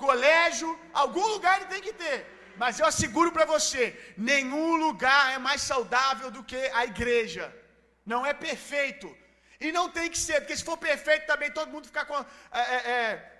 Colégio, 0.06 0.70
algum 1.04 1.26
lugar 1.34 1.56
ele 1.56 1.72
tem 1.74 1.86
que 1.88 1.96
ter. 2.04 2.20
Mas 2.62 2.80
eu 2.80 2.88
asseguro 2.92 3.32
para 3.38 3.50
você, 3.56 3.84
nenhum 4.32 4.70
lugar 4.86 5.24
é 5.38 5.40
mais 5.48 5.64
saudável 5.72 6.30
do 6.38 6.44
que 6.52 6.62
a 6.82 6.86
igreja. 6.92 7.46
Não 8.14 8.22
é 8.32 8.36
perfeito. 8.48 9.10
E 9.66 9.72
não 9.80 9.88
tem 9.98 10.08
que 10.14 10.22
ser, 10.28 10.38
porque 10.42 10.60
se 10.60 10.70
for 10.70 10.78
perfeito 10.90 11.26
também 11.34 11.52
todo 11.58 11.74
mundo 11.74 11.92
ficar 11.92 12.06
com, 12.10 12.20
é, 12.62 12.64
é, 12.78 12.80
é 13.00 13.39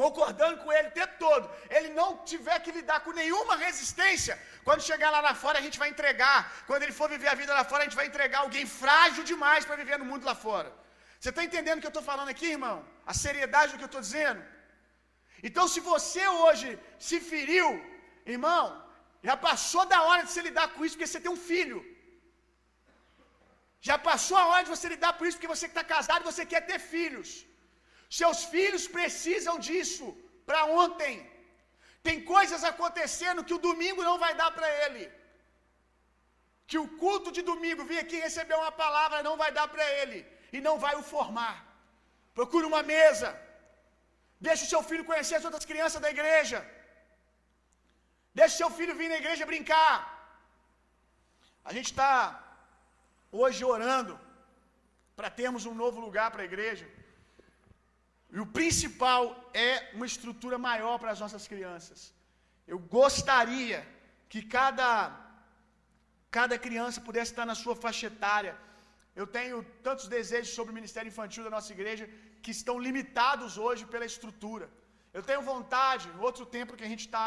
concordando 0.00 0.56
com 0.62 0.70
ele 0.76 0.88
o 0.88 0.96
tempo 0.98 1.14
todo, 1.26 1.44
ele 1.76 1.90
não 1.98 2.08
tiver 2.30 2.56
que 2.64 2.72
lidar 2.78 2.98
com 3.04 3.12
nenhuma 3.20 3.54
resistência, 3.66 4.34
quando 4.66 4.86
chegar 4.88 5.10
lá, 5.14 5.20
lá 5.26 5.34
fora 5.44 5.58
a 5.60 5.64
gente 5.66 5.78
vai 5.82 5.88
entregar, 5.94 6.38
quando 6.68 6.82
ele 6.84 6.96
for 6.98 7.08
viver 7.14 7.30
a 7.32 7.38
vida 7.40 7.52
lá 7.58 7.64
fora, 7.70 7.82
a 7.82 7.86
gente 7.86 8.00
vai 8.00 8.06
entregar 8.10 8.40
alguém 8.40 8.66
frágil 8.82 9.24
demais 9.32 9.64
para 9.68 9.80
viver 9.82 9.98
no 10.02 10.08
mundo 10.10 10.28
lá 10.30 10.34
fora. 10.46 10.70
Você 11.18 11.30
está 11.32 11.42
entendendo 11.48 11.78
o 11.78 11.82
que 11.82 11.90
eu 11.90 11.94
estou 11.94 12.06
falando 12.10 12.32
aqui, 12.34 12.48
irmão? 12.58 12.76
A 13.12 13.14
seriedade 13.24 13.72
do 13.72 13.78
que 13.78 13.86
eu 13.88 13.92
estou 13.92 14.04
dizendo? 14.08 14.42
Então, 15.48 15.64
se 15.74 15.80
você 15.92 16.22
hoje 16.42 16.68
se 17.08 17.16
feriu, 17.30 17.68
irmão, 18.34 18.64
já 19.28 19.36
passou 19.48 19.84
da 19.94 20.00
hora 20.06 20.22
de 20.24 20.30
você 20.30 20.42
lidar 20.48 20.66
com 20.74 20.84
isso, 20.84 20.94
porque 20.96 21.10
você 21.10 21.22
tem 21.24 21.34
um 21.36 21.42
filho. 21.50 21.80
Já 23.88 23.96
passou 24.10 24.36
a 24.42 24.46
hora 24.50 24.64
de 24.66 24.72
você 24.76 24.88
lidar 24.94 25.12
com 25.16 25.24
isso, 25.26 25.36
porque 25.36 25.54
você 25.56 25.66
está 25.72 25.84
casado 25.94 26.22
e 26.22 26.30
você 26.32 26.44
quer 26.52 26.62
ter 26.70 26.78
filhos. 26.94 27.28
Seus 28.20 28.44
filhos 28.54 28.84
precisam 28.96 29.56
disso 29.66 30.06
para 30.48 30.64
ontem. 30.82 31.14
Tem 32.06 32.18
coisas 32.34 32.62
acontecendo 32.70 33.44
que 33.46 33.56
o 33.58 33.64
domingo 33.68 34.02
não 34.08 34.18
vai 34.24 34.32
dar 34.40 34.50
para 34.56 34.68
ele. 34.84 35.04
Que 36.70 36.78
o 36.84 36.88
culto 37.02 37.30
de 37.36 37.42
domingo 37.50 37.88
vir 37.90 38.00
aqui 38.04 38.16
receber 38.28 38.56
uma 38.62 38.72
palavra 38.84 39.22
não 39.28 39.36
vai 39.42 39.50
dar 39.58 39.68
para 39.74 39.86
ele 40.00 40.18
e 40.56 40.60
não 40.66 40.76
vai 40.84 40.94
o 41.00 41.06
formar. 41.14 41.56
Procure 42.38 42.66
uma 42.72 42.82
mesa. 42.94 43.28
Deixe 44.46 44.64
o 44.64 44.72
seu 44.72 44.82
filho 44.88 45.08
conhecer 45.10 45.36
as 45.36 45.46
outras 45.48 45.66
crianças 45.70 46.00
da 46.04 46.10
igreja. 46.16 46.58
Deixe 48.38 48.56
seu 48.56 48.70
filho 48.78 48.94
vir 49.00 49.08
na 49.12 49.20
igreja 49.22 49.50
brincar. 49.52 49.94
A 51.68 51.72
gente 51.76 51.90
está 51.92 52.10
hoje 53.40 53.62
orando 53.74 54.14
para 55.18 55.30
termos 55.40 55.64
um 55.70 55.74
novo 55.82 55.98
lugar 56.06 56.30
para 56.30 56.42
a 56.42 56.50
igreja. 56.50 56.86
E 58.36 58.40
o 58.44 58.48
principal 58.58 59.20
é 59.66 59.70
uma 59.96 60.08
estrutura 60.12 60.56
maior 60.68 60.94
para 61.02 61.12
as 61.14 61.20
nossas 61.24 61.44
crianças. 61.52 61.98
Eu 62.72 62.78
gostaria 62.96 63.78
que 64.32 64.40
cada 64.56 64.88
cada 66.36 66.56
criança 66.64 67.04
pudesse 67.06 67.30
estar 67.32 67.46
na 67.50 67.56
sua 67.62 67.74
faixa 67.84 68.06
etária. 68.12 68.54
Eu 69.20 69.26
tenho 69.36 69.58
tantos 69.86 70.06
desejos 70.14 70.52
sobre 70.56 70.72
o 70.72 70.78
ministério 70.80 71.10
infantil 71.12 71.44
da 71.46 71.52
nossa 71.56 71.70
igreja 71.76 72.04
que 72.44 72.52
estão 72.56 72.76
limitados 72.86 73.52
hoje 73.66 73.84
pela 73.92 74.10
estrutura. 74.12 74.66
Eu 75.18 75.22
tenho 75.28 75.48
vontade, 75.52 76.06
outro 76.28 76.44
tempo 76.56 76.76
que 76.78 76.86
a 76.88 76.92
gente 76.92 77.06
está 77.08 77.26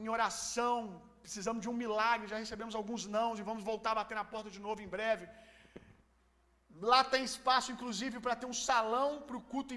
em 0.00 0.08
oração, 0.16 0.78
precisamos 1.26 1.60
de 1.64 1.70
um 1.72 1.76
milagre, 1.84 2.32
já 2.32 2.38
recebemos 2.44 2.74
alguns 2.80 3.04
nãos 3.18 3.38
e 3.38 3.48
vamos 3.50 3.64
voltar 3.72 3.92
a 3.92 4.00
bater 4.00 4.16
na 4.20 4.26
porta 4.32 4.50
de 4.56 4.62
novo 4.66 4.80
em 4.86 4.92
breve. 4.96 5.26
Lá 6.80 7.02
tem 7.02 7.24
espaço, 7.24 7.72
inclusive, 7.72 8.20
para 8.20 8.36
ter 8.36 8.46
um 8.46 8.52
salão 8.52 9.22
para 9.22 9.36
o 9.36 9.40
culto, 9.40 9.74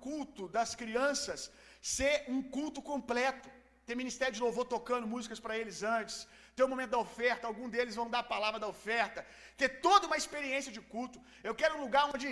culto 0.00 0.48
das 0.48 0.74
crianças 0.74 1.50
ser 1.80 2.24
um 2.28 2.42
culto 2.42 2.80
completo. 2.82 3.48
Ter 3.86 3.94
ministério 3.94 4.34
de 4.36 4.40
louvor 4.40 4.64
tocando 4.64 5.06
músicas 5.06 5.38
para 5.38 5.56
eles 5.58 5.82
antes. 5.82 6.26
Ter 6.56 6.62
o 6.62 6.66
um 6.66 6.70
momento 6.70 6.92
da 6.94 6.98
oferta, 7.06 7.46
algum 7.46 7.68
deles 7.74 7.94
vão 8.00 8.08
dar 8.14 8.20
a 8.20 8.30
palavra 8.34 8.58
da 8.58 8.68
oferta. 8.74 9.26
Ter 9.60 9.68
toda 9.86 10.06
uma 10.06 10.16
experiência 10.16 10.72
de 10.76 10.80
culto. 10.80 11.18
Eu 11.48 11.54
quero 11.54 11.76
um 11.76 11.82
lugar 11.86 12.04
onde 12.14 12.28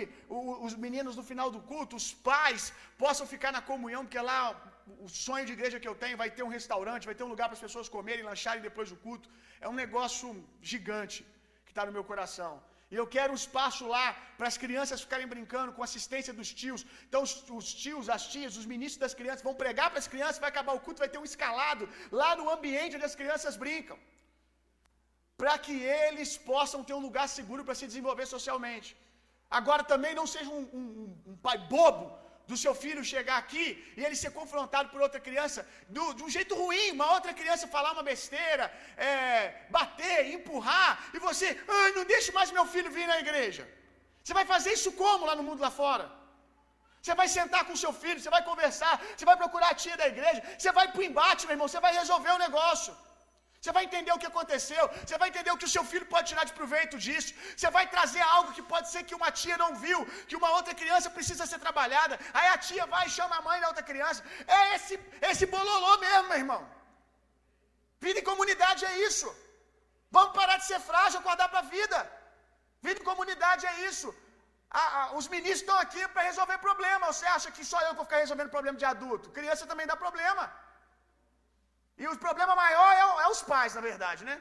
os 0.67 0.75
meninos 0.85 1.15
no 1.15 1.23
final 1.31 1.51
do 1.55 1.61
culto, 1.71 1.95
os 1.95 2.11
pais, 2.29 2.73
possam 2.97 3.27
ficar 3.33 3.51
na 3.51 3.61
comunhão, 3.61 4.03
porque 4.03 4.19
lá 4.31 4.41
o 5.05 5.07
sonho 5.07 5.45
de 5.45 5.53
igreja 5.57 5.79
que 5.79 5.87
eu 5.91 5.95
tenho 6.03 6.17
vai 6.17 6.31
ter 6.31 6.43
um 6.43 6.53
restaurante, 6.59 7.05
vai 7.11 7.15
ter 7.15 7.23
um 7.23 7.33
lugar 7.35 7.47
para 7.47 7.57
as 7.59 7.65
pessoas 7.67 7.89
comerem, 7.97 8.23
lancharem 8.23 8.63
depois 8.69 8.89
do 8.89 8.97
culto. 9.07 9.29
É 9.61 9.69
um 9.69 9.79
negócio 9.83 10.29
gigante 10.61 11.19
que 11.65 11.71
está 11.71 11.85
no 11.85 11.91
meu 11.91 12.03
coração. 12.03 12.53
E 12.93 12.95
eu 13.01 13.05
quero 13.13 13.31
um 13.33 13.39
espaço 13.43 13.83
lá 13.93 14.07
para 14.37 14.47
as 14.51 14.57
crianças 14.63 15.03
ficarem 15.03 15.27
brincando 15.33 15.71
com 15.75 15.81
assistência 15.87 16.33
dos 16.39 16.49
tios. 16.59 16.81
Então, 17.07 17.21
os, 17.27 17.31
os 17.59 17.69
tios, 17.83 18.09
as 18.15 18.23
tias, 18.33 18.57
os 18.59 18.67
ministros 18.73 19.03
das 19.03 19.15
crianças 19.19 19.45
vão 19.47 19.55
pregar 19.61 19.87
para 19.91 20.01
as 20.03 20.09
crianças, 20.13 20.41
vai 20.43 20.51
acabar 20.51 20.73
o 20.75 20.81
culto, 20.85 21.03
vai 21.03 21.09
ter 21.13 21.21
um 21.23 21.29
escalado 21.31 21.85
lá 22.19 22.29
no 22.39 22.45
ambiente 22.55 22.95
onde 22.97 23.09
as 23.11 23.17
crianças 23.21 23.55
brincam. 23.63 23.97
Para 25.41 25.55
que 25.65 25.75
eles 26.01 26.33
possam 26.51 26.81
ter 26.87 26.95
um 26.99 27.05
lugar 27.07 27.27
seguro 27.37 27.65
para 27.67 27.79
se 27.79 27.87
desenvolver 27.91 28.27
socialmente. 28.35 28.89
Agora 29.59 29.83
também 29.93 30.13
não 30.19 30.27
seja 30.35 30.51
um, 30.59 30.65
um, 30.79 30.85
um 31.31 31.35
pai 31.47 31.57
bobo 31.73 32.05
do 32.49 32.57
seu 32.63 32.73
filho 32.83 33.09
chegar 33.11 33.37
aqui 33.43 33.65
e 33.97 34.03
ele 34.05 34.17
ser 34.21 34.31
confrontado 34.39 34.89
por 34.93 35.01
outra 35.05 35.19
criança 35.27 35.61
do, 35.95 36.05
de 36.17 36.23
um 36.25 36.31
jeito 36.37 36.53
ruim, 36.61 36.91
uma 36.97 37.09
outra 37.15 37.33
criança 37.39 37.73
falar 37.75 37.91
uma 37.93 38.05
besteira, 38.11 38.65
é, 38.97 39.11
bater, 39.77 40.19
empurrar, 40.35 40.91
e 41.13 41.19
você, 41.27 41.47
ah, 41.75 41.87
não 41.97 42.05
deixe 42.13 42.31
mais 42.39 42.51
meu 42.57 42.65
filho 42.73 42.91
vir 42.97 43.07
na 43.13 43.19
igreja. 43.25 43.63
Você 44.23 44.33
vai 44.39 44.45
fazer 44.53 44.71
isso 44.77 44.91
como 45.03 45.25
lá 45.29 45.35
no 45.39 45.45
mundo 45.47 45.65
lá 45.67 45.71
fora? 45.83 46.05
Você 47.01 47.15
vai 47.21 47.27
sentar 47.37 47.63
com 47.67 47.81
seu 47.83 47.93
filho, 48.01 48.19
você 48.19 48.33
vai 48.35 48.43
conversar, 48.49 48.93
você 49.05 49.25
vai 49.29 49.37
procurar 49.41 49.69
a 49.71 49.79
tia 49.83 49.95
da 50.01 50.07
igreja, 50.13 50.41
você 50.57 50.71
vai 50.77 50.85
para 50.91 51.01
o 51.01 51.07
embate, 51.09 51.45
meu 51.45 51.55
irmão, 51.55 51.67
você 51.67 51.81
vai 51.85 51.93
resolver 52.01 52.31
o 52.35 52.43
negócio. 52.45 52.93
Você 53.63 53.71
vai 53.75 53.83
entender 53.87 54.11
o 54.13 54.19
que 54.21 54.29
aconteceu. 54.31 54.83
Você 55.01 55.17
vai 55.21 55.27
entender 55.31 55.51
o 55.51 55.59
que 55.59 55.67
o 55.67 55.73
seu 55.75 55.83
filho 55.91 56.07
pode 56.13 56.27
tirar 56.31 56.43
de 56.49 56.53
proveito 56.57 56.95
disso. 57.05 57.29
Você 57.57 57.69
vai 57.75 57.83
trazer 57.93 58.23
algo 58.35 58.55
que 58.55 58.63
pode 58.71 58.87
ser 58.93 59.01
que 59.09 59.15
uma 59.19 59.29
tia 59.41 59.57
não 59.61 59.69
viu, 59.83 59.99
que 60.29 60.37
uma 60.39 60.49
outra 60.57 60.73
criança 60.81 61.13
precisa 61.17 61.45
ser 61.51 61.59
trabalhada. 61.65 62.15
Aí 62.37 62.47
a 62.55 62.57
tia 62.65 62.85
vai 62.93 63.03
e 63.07 63.13
chama 63.17 63.37
a 63.37 63.45
mãe 63.47 63.59
da 63.61 63.69
outra 63.71 63.85
criança. 63.91 64.21
É 64.57 64.75
esse, 64.75 64.95
esse 65.29 65.45
bololô 65.53 65.93
mesmo, 66.05 66.27
meu 66.31 66.39
irmão. 66.43 66.61
Vida 68.05 68.19
em 68.21 68.29
comunidade 68.31 68.83
é 68.91 68.93
isso. 69.07 69.29
Vamos 70.17 70.33
parar 70.39 70.57
de 70.61 70.65
ser 70.71 70.81
frágil, 70.89 71.21
acordar 71.21 71.47
para 71.53 71.61
a 71.63 71.69
vida. 71.77 71.99
Vida 72.87 72.99
em 73.01 73.09
comunidade 73.11 73.63
é 73.71 73.75
isso. 73.91 74.09
os 75.19 75.27
ministros 75.35 75.61
estão 75.61 75.77
aqui 75.85 76.03
para 76.15 76.27
resolver 76.31 76.57
problema. 76.67 77.13
Você 77.13 77.27
acha 77.37 77.49
que 77.55 77.63
só 77.71 77.79
eu 77.87 77.95
vou 77.99 78.05
ficar 78.09 78.19
resolvendo 78.25 78.55
problema 78.57 78.77
de 78.83 78.89
adulto? 78.93 79.33
Criança 79.39 79.71
também 79.71 79.87
dá 79.93 79.97
problema. 80.05 80.45
E 82.01 82.07
o 82.07 82.17
problema 82.17 82.53
maior 82.55 82.91
é, 82.93 83.23
é 83.23 83.27
os 83.32 83.32
pais, 83.51 83.75
na 83.77 83.83
verdade, 83.89 84.21
né? 84.29 84.35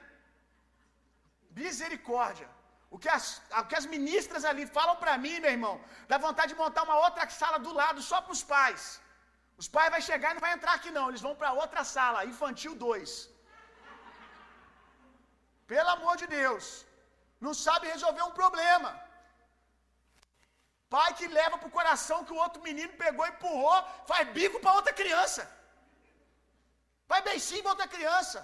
Misericórdia. 1.63 2.49
O 2.95 2.99
que, 3.03 3.11
as, 3.17 3.25
o 3.61 3.65
que 3.69 3.77
as 3.81 3.87
ministras 3.95 4.45
ali 4.51 4.65
falam 4.77 4.97
para 5.03 5.15
mim, 5.25 5.37
meu 5.45 5.53
irmão, 5.57 5.75
dá 6.11 6.17
vontade 6.27 6.53
de 6.53 6.61
montar 6.63 6.83
uma 6.89 6.99
outra 7.05 7.25
sala 7.43 7.59
do 7.67 7.73
lado 7.81 8.01
só 8.11 8.19
para 8.25 8.35
os 8.37 8.43
pais. 8.55 8.83
Os 9.63 9.69
pais 9.75 9.91
vão 9.95 10.03
chegar 10.09 10.31
e 10.31 10.35
não 10.37 10.45
vai 10.47 10.53
entrar 10.57 10.75
aqui 10.79 10.91
não, 10.97 11.07
eles 11.09 11.25
vão 11.27 11.35
para 11.41 11.59
outra 11.63 11.83
sala, 11.97 12.27
infantil 12.33 12.75
2. 12.89 13.11
Pelo 15.73 15.91
amor 15.97 16.15
de 16.23 16.27
Deus. 16.39 16.67
Não 17.47 17.55
sabe 17.67 17.93
resolver 17.95 18.25
um 18.27 18.37
problema. 18.43 18.91
Pai 20.95 21.11
que 21.19 21.27
leva 21.39 21.57
para 21.59 21.71
o 21.71 21.77
coração 21.79 22.25
que 22.27 22.35
o 22.35 22.41
outro 22.45 22.61
menino 22.69 22.93
pegou 23.05 23.25
e 23.27 23.33
empurrou, 23.35 23.79
faz 24.11 24.25
bico 24.39 24.59
para 24.63 24.77
outra 24.79 24.93
criança. 25.01 25.43
Vai 27.13 27.21
bem 27.29 27.39
sim, 27.47 27.61
volta 27.69 27.93
criança. 27.97 28.41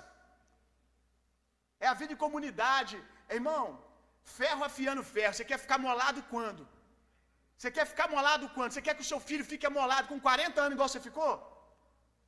É 1.85 1.87
a 1.93 1.99
vida 2.01 2.13
em 2.15 2.23
comunidade. 2.25 2.97
Irmão, 3.39 3.65
ferro 4.39 4.65
afiando 4.71 5.03
ferro. 5.15 5.35
Você 5.35 5.47
quer 5.51 5.59
ficar 5.65 5.79
molado 5.87 6.23
quando? 6.33 6.63
Você 7.59 7.71
quer 7.77 7.87
ficar 7.93 8.09
molado 8.15 8.45
quando? 8.57 8.73
Você 8.73 8.83
quer 8.87 8.95
que 8.97 9.05
o 9.07 9.11
seu 9.13 9.21
filho 9.29 9.45
fique 9.53 9.67
amolado 9.71 10.07
com 10.11 10.19
40 10.27 10.61
anos 10.65 10.77
igual 10.77 10.89
você 10.89 11.01
ficou? 11.09 11.33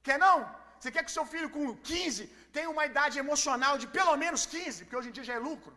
Quer 0.06 0.18
não? 0.26 0.38
Você 0.78 0.90
quer 0.94 1.02
que 1.04 1.12
o 1.12 1.18
seu 1.18 1.26
filho 1.32 1.48
com 1.56 1.64
15 1.90 2.22
tenha 2.56 2.70
uma 2.74 2.84
idade 2.90 3.16
emocional 3.24 3.74
de 3.82 3.86
pelo 3.98 4.14
menos 4.22 4.44
15? 4.54 4.78
Porque 4.82 4.98
hoje 4.98 5.10
em 5.10 5.16
dia 5.18 5.28
já 5.30 5.34
é 5.38 5.46
lucro. 5.48 5.74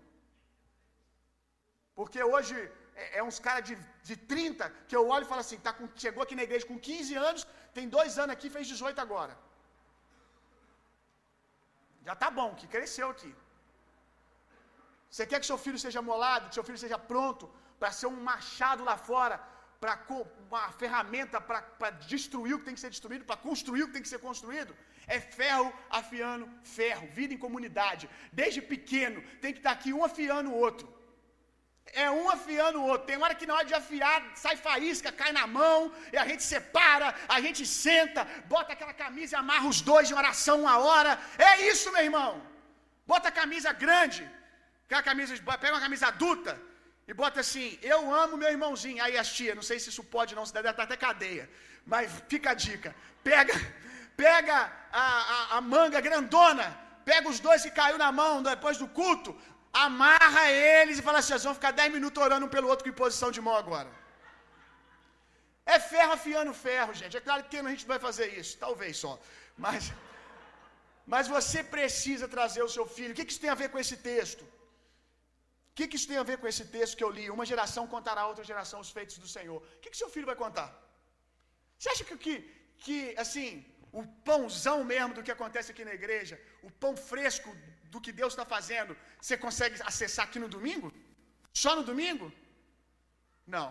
Porque 1.98 2.20
hoje 2.34 2.56
é, 3.01 3.06
é 3.20 3.24
uns 3.30 3.39
caras 3.48 3.63
de, 3.70 3.75
de 4.10 4.15
30 4.34 4.70
que 4.88 4.96
eu 5.00 5.03
olho 5.13 5.25
e 5.25 5.32
falo 5.32 5.44
assim: 5.46 5.60
tá 5.68 5.74
com, 5.77 5.88
chegou 6.03 6.24
aqui 6.24 6.36
na 6.39 6.48
igreja 6.48 6.65
com 6.72 6.80
15 6.89 7.15
anos, 7.30 7.44
tem 7.77 7.88
dois 7.98 8.18
anos 8.24 8.34
aqui, 8.36 8.50
fez 8.56 8.68
18 8.75 9.00
agora. 9.06 9.36
Já 12.08 12.15
tá 12.24 12.30
bom, 12.39 12.50
que 12.60 12.68
cresceu 12.75 13.10
aqui. 13.15 13.32
Você 15.13 15.25
quer 15.29 15.39
que 15.41 15.50
seu 15.51 15.60
filho 15.63 15.79
seja 15.84 16.01
molado, 16.12 16.48
que 16.50 16.55
seu 16.58 16.63
filho 16.67 16.82
seja 16.84 16.98
pronto 17.12 17.46
para 17.79 17.89
ser 17.98 18.08
um 18.13 18.20
machado 18.29 18.82
lá 18.88 18.96
fora, 19.10 19.36
para 19.82 19.93
uma 20.46 20.63
ferramenta 20.82 21.38
para 21.50 21.89
destruir 22.13 22.53
o 22.55 22.60
que 22.60 22.67
tem 22.67 22.77
que 22.77 22.84
ser 22.86 22.93
destruído, 22.96 23.27
para 23.29 23.43
construir 23.48 23.84
o 23.84 23.88
que 23.88 23.96
tem 23.98 24.05
que 24.05 24.13
ser 24.13 24.22
construído? 24.27 24.74
É 25.15 25.20
ferro 25.38 25.70
afiando 26.00 26.50
ferro, 26.77 27.05
vida 27.20 27.32
em 27.36 27.43
comunidade. 27.46 28.10
Desde 28.41 28.60
pequeno 28.74 29.22
tem 29.43 29.53
que 29.55 29.62
estar 29.63 29.74
aqui 29.77 29.93
um 29.93 30.03
afiando 30.10 30.50
o 30.51 30.60
outro. 30.65 30.88
É 32.05 32.10
um 32.20 32.27
afiando 32.36 32.77
o 32.82 32.88
outro. 32.91 33.05
Tem 33.10 33.24
hora 33.24 33.39
que 33.39 33.50
na 33.50 33.55
hora 33.58 33.70
de 33.72 33.79
afiar 33.82 34.20
sai 34.43 34.58
faísca, 34.67 35.17
cai 35.24 35.32
na 35.39 35.46
mão, 35.60 35.79
e 36.13 36.17
a 36.24 36.27
gente 36.29 36.43
separa, 36.53 37.10
a 37.38 37.39
gente 37.46 37.65
senta, 37.67 38.24
bota 38.55 38.72
aquela 38.74 38.96
camisa 39.05 39.36
e 39.36 39.41
amarra 39.46 39.67
os 39.74 39.82
dois 39.91 40.10
em 40.10 40.20
oração 40.24 40.62
uma 40.62 40.77
hora. 40.88 41.13
É 41.51 41.53
isso, 41.72 41.91
meu 41.96 42.05
irmão. 42.10 42.32
Bota 43.12 43.27
a 43.29 43.38
camisa 43.41 43.72
grande, 43.86 44.24
camisa, 44.87 45.35
pega 45.59 45.73
uma 45.73 45.81
camisa 45.81 46.07
adulta 46.07 46.59
e 47.07 47.13
bota 47.13 47.39
assim: 47.39 47.79
Eu 47.81 48.13
amo 48.13 48.37
meu 48.37 48.49
irmãozinho. 48.49 49.03
Aí 49.03 49.17
as 49.17 49.31
tia, 49.33 49.55
não 49.55 49.61
sei 49.61 49.79
se 49.79 49.89
isso 49.89 50.03
pode 50.03 50.35
não, 50.35 50.45
se 50.45 50.53
deve 50.53 50.69
estar 50.69 50.83
até 50.83 50.97
cadeia, 50.97 51.49
mas 51.85 52.11
fica 52.27 52.51
a 52.51 52.53
dica: 52.53 52.95
pega, 53.23 53.53
pega 54.15 54.71
a, 54.91 55.05
a, 55.35 55.57
a 55.57 55.61
manga 55.61 55.99
grandona, 56.01 56.67
pega 57.05 57.27
os 57.29 57.39
dois 57.39 57.63
que 57.63 57.71
caiu 57.71 57.97
na 57.97 58.11
mão 58.11 58.43
depois 58.43 58.77
do 58.77 58.87
culto, 58.87 59.35
amarra 59.71 60.51
eles 60.51 60.99
e 60.99 61.01
fala 61.01 61.19
assim: 61.19 61.33
vocês 61.33 61.43
vão 61.43 61.55
ficar 61.55 61.71
10 61.71 61.91
minutos 61.97 62.23
orando 62.23 62.45
um 62.45 62.55
pelo 62.55 62.67
outro 62.67 62.85
com 62.85 63.03
posição 63.03 63.31
de 63.31 63.41
mão 63.41 63.55
agora. 63.55 63.91
É 65.65 65.79
ferro 65.79 66.13
afiando 66.17 66.53
ferro, 66.53 66.93
gente. 66.93 67.15
É 67.19 67.21
claro 67.27 67.43
que 67.49 67.57
a 67.57 67.69
gente 67.73 67.85
vai 67.91 67.99
fazer 68.07 68.27
isso, 68.39 68.57
talvez 68.57 68.97
só. 68.97 69.13
Mas, 69.57 69.93
mas 71.13 71.27
você 71.27 71.63
precisa 71.63 72.27
trazer 72.27 72.63
o 72.63 72.73
seu 72.75 72.85
filho. 72.85 73.11
O 73.11 73.15
que 73.15 73.31
isso 73.33 73.39
tem 73.39 73.49
a 73.53 73.61
ver 73.61 73.69
com 73.69 73.79
esse 73.79 73.97
texto? 74.11 74.43
O 75.74 75.75
que, 75.77 75.88
que 75.89 75.98
isso 75.98 76.10
tem 76.10 76.20
a 76.22 76.30
ver 76.30 76.38
com 76.42 76.48
esse 76.48 76.65
texto 76.74 76.96
que 76.98 77.06
eu 77.06 77.10
li? 77.18 77.24
Uma 77.36 77.46
geração 77.51 77.84
contará 77.94 78.22
a 78.24 78.27
outra 78.32 78.44
geração 78.50 78.80
os 78.80 78.92
feitos 78.98 79.18
do 79.24 79.27
Senhor. 79.36 79.60
O 79.60 79.80
que, 79.82 79.89
que 79.92 79.98
seu 80.01 80.10
filho 80.15 80.27
vai 80.32 80.36
contar? 80.36 80.68
Você 81.77 81.89
acha 81.94 82.03
que, 82.10 82.15
que, 82.25 82.36
que, 82.84 82.98
assim, 83.24 83.65
o 84.00 84.03
pãozão 84.27 84.84
mesmo 84.84 85.15
do 85.15 85.24
que 85.24 85.32
acontece 85.32 85.72
aqui 85.72 85.84
na 85.89 85.96
igreja, 86.00 86.39
o 86.62 86.70
pão 86.84 86.94
fresco 86.96 87.50
do 87.86 88.00
que 88.00 88.12
Deus 88.12 88.34
está 88.34 88.46
fazendo, 88.46 88.96
você 89.20 89.36
consegue 89.36 89.82
acessar 89.92 90.25
aqui 90.27 90.38
no 90.38 90.48
domingo? 90.48 90.94
Só 91.63 91.75
no 91.75 91.84
domingo? 91.92 92.32
Não. 93.56 93.68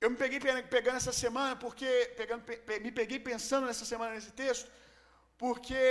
Eu 0.00 0.10
me 0.10 0.16
peguei 0.16 0.38
pegando 0.76 0.98
essa 1.02 1.12
semana, 1.24 1.56
porque. 1.56 1.90
Pegando, 2.16 2.44
me 2.86 2.92
peguei 2.92 3.18
pensando 3.18 3.66
nessa 3.66 3.86
semana 3.92 4.14
nesse 4.14 4.32
texto, 4.44 4.70
porque 5.36 5.82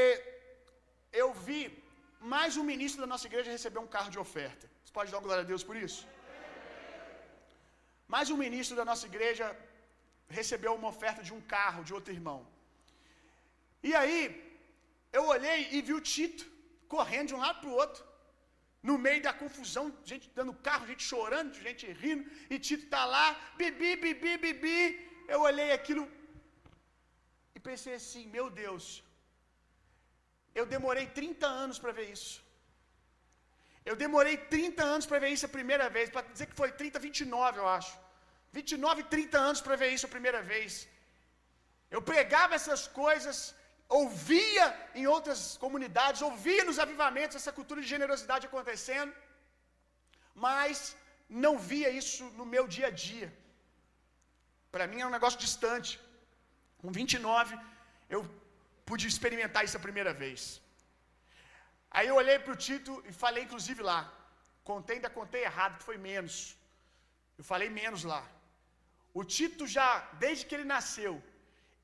eu 1.12 1.34
vi 1.34 1.83
mais 2.32 2.56
um 2.60 2.64
ministro 2.72 3.02
da 3.04 3.08
nossa 3.14 3.28
igreja 3.30 3.52
recebeu 3.52 3.82
um 3.82 3.92
carro 3.96 4.12
de 4.14 4.20
oferta. 4.26 4.66
Você 4.82 4.94
pode 4.98 5.12
dar 5.12 5.18
uma 5.18 5.26
glória 5.28 5.44
a 5.44 5.50
Deus 5.52 5.64
por 5.70 5.76
isso? 5.76 6.02
Mais 8.16 8.30
um 8.34 8.38
ministro 8.38 8.76
da 8.80 8.86
nossa 8.90 9.06
igreja 9.12 9.46
recebeu 10.38 10.74
uma 10.74 10.90
oferta 10.94 11.22
de 11.28 11.34
um 11.38 11.42
carro 11.56 11.84
de 11.84 11.94
outro 11.94 12.14
irmão. 12.18 12.40
E 13.90 13.94
aí, 14.00 14.22
eu 15.12 15.24
olhei 15.36 15.60
e 15.76 15.82
vi 15.82 15.94
o 15.94 16.02
Tito 16.14 16.46
correndo 16.88 17.30
de 17.30 17.36
um 17.36 17.44
lado 17.46 17.60
para 17.62 17.70
o 17.70 17.78
outro, 17.84 18.02
no 18.90 18.98
meio 18.98 19.22
da 19.28 19.34
confusão, 19.42 19.86
gente 20.12 20.32
dando 20.38 20.54
carro, 20.68 20.88
gente 20.88 21.04
chorando, 21.12 21.54
gente 21.68 21.86
rindo, 22.04 22.26
e 22.50 22.58
Tito 22.58 22.86
está 22.86 23.04
lá, 23.06 23.28
bibi, 23.58 23.96
bibi, 24.04 24.38
bibi. 24.38 24.78
Eu 25.28 25.42
olhei 25.42 25.72
aquilo 25.72 26.10
e 27.56 27.60
pensei 27.60 27.96
assim: 28.02 28.26
meu 28.28 28.50
Deus, 28.50 29.03
eu 30.60 30.66
demorei 30.74 31.06
30 31.20 31.48
anos 31.64 31.78
para 31.84 31.94
ver 32.00 32.08
isso. 32.16 32.36
Eu 33.90 33.96
demorei 34.04 34.36
30 34.56 34.84
anos 34.94 35.06
para 35.10 35.20
ver 35.24 35.30
isso 35.36 35.46
a 35.50 35.56
primeira 35.58 35.88
vez. 35.96 36.08
Para 36.16 36.28
dizer 36.34 36.48
que 36.50 36.60
foi 36.62 36.70
30, 36.72 37.00
29, 37.08 37.60
eu 37.62 37.68
acho. 37.78 37.94
29, 38.58 39.04
30 39.16 39.38
anos 39.50 39.62
para 39.66 39.76
ver 39.82 39.90
isso 39.96 40.06
a 40.10 40.16
primeira 40.16 40.42
vez. 40.52 40.72
Eu 41.96 42.02
pregava 42.12 42.56
essas 42.60 42.84
coisas, 43.02 43.38
ouvia 44.02 44.66
em 45.00 45.06
outras 45.16 45.42
comunidades, 45.64 46.22
ouvia 46.30 46.64
nos 46.70 46.80
avivamentos 46.86 47.38
essa 47.40 47.54
cultura 47.58 47.82
de 47.84 47.90
generosidade 47.96 48.48
acontecendo, 48.50 49.14
mas 50.46 50.96
não 51.46 51.54
via 51.72 51.90
isso 52.02 52.24
no 52.40 52.46
meu 52.54 52.66
dia 52.76 52.88
a 52.92 52.96
dia. 53.08 53.30
Para 54.74 54.88
mim 54.92 55.02
é 55.02 55.08
um 55.08 55.16
negócio 55.18 55.40
distante. 55.48 55.92
Com 56.80 56.92
29, 56.92 57.58
eu 58.16 58.22
pude 58.90 59.06
experimentar 59.12 59.64
isso 59.66 59.78
a 59.80 59.86
primeira 59.88 60.14
vez. 60.24 60.42
Aí 61.96 62.08
eu 62.12 62.16
olhei 62.22 62.38
para 62.44 62.54
o 62.54 62.62
Tito 62.66 62.94
e 63.10 63.14
falei, 63.24 63.44
inclusive 63.44 63.82
lá. 63.92 64.02
Contei, 64.70 64.96
ainda 64.98 65.12
contei 65.20 65.42
errado, 65.50 65.78
que 65.80 65.88
foi 65.90 65.98
menos. 66.10 66.36
Eu 67.40 67.44
falei 67.52 67.70
menos 67.82 68.04
lá. 68.12 68.24
O 69.20 69.24
Tito 69.36 69.66
já, 69.76 69.88
desde 70.24 70.46
que 70.46 70.56
ele 70.56 70.68
nasceu, 70.76 71.14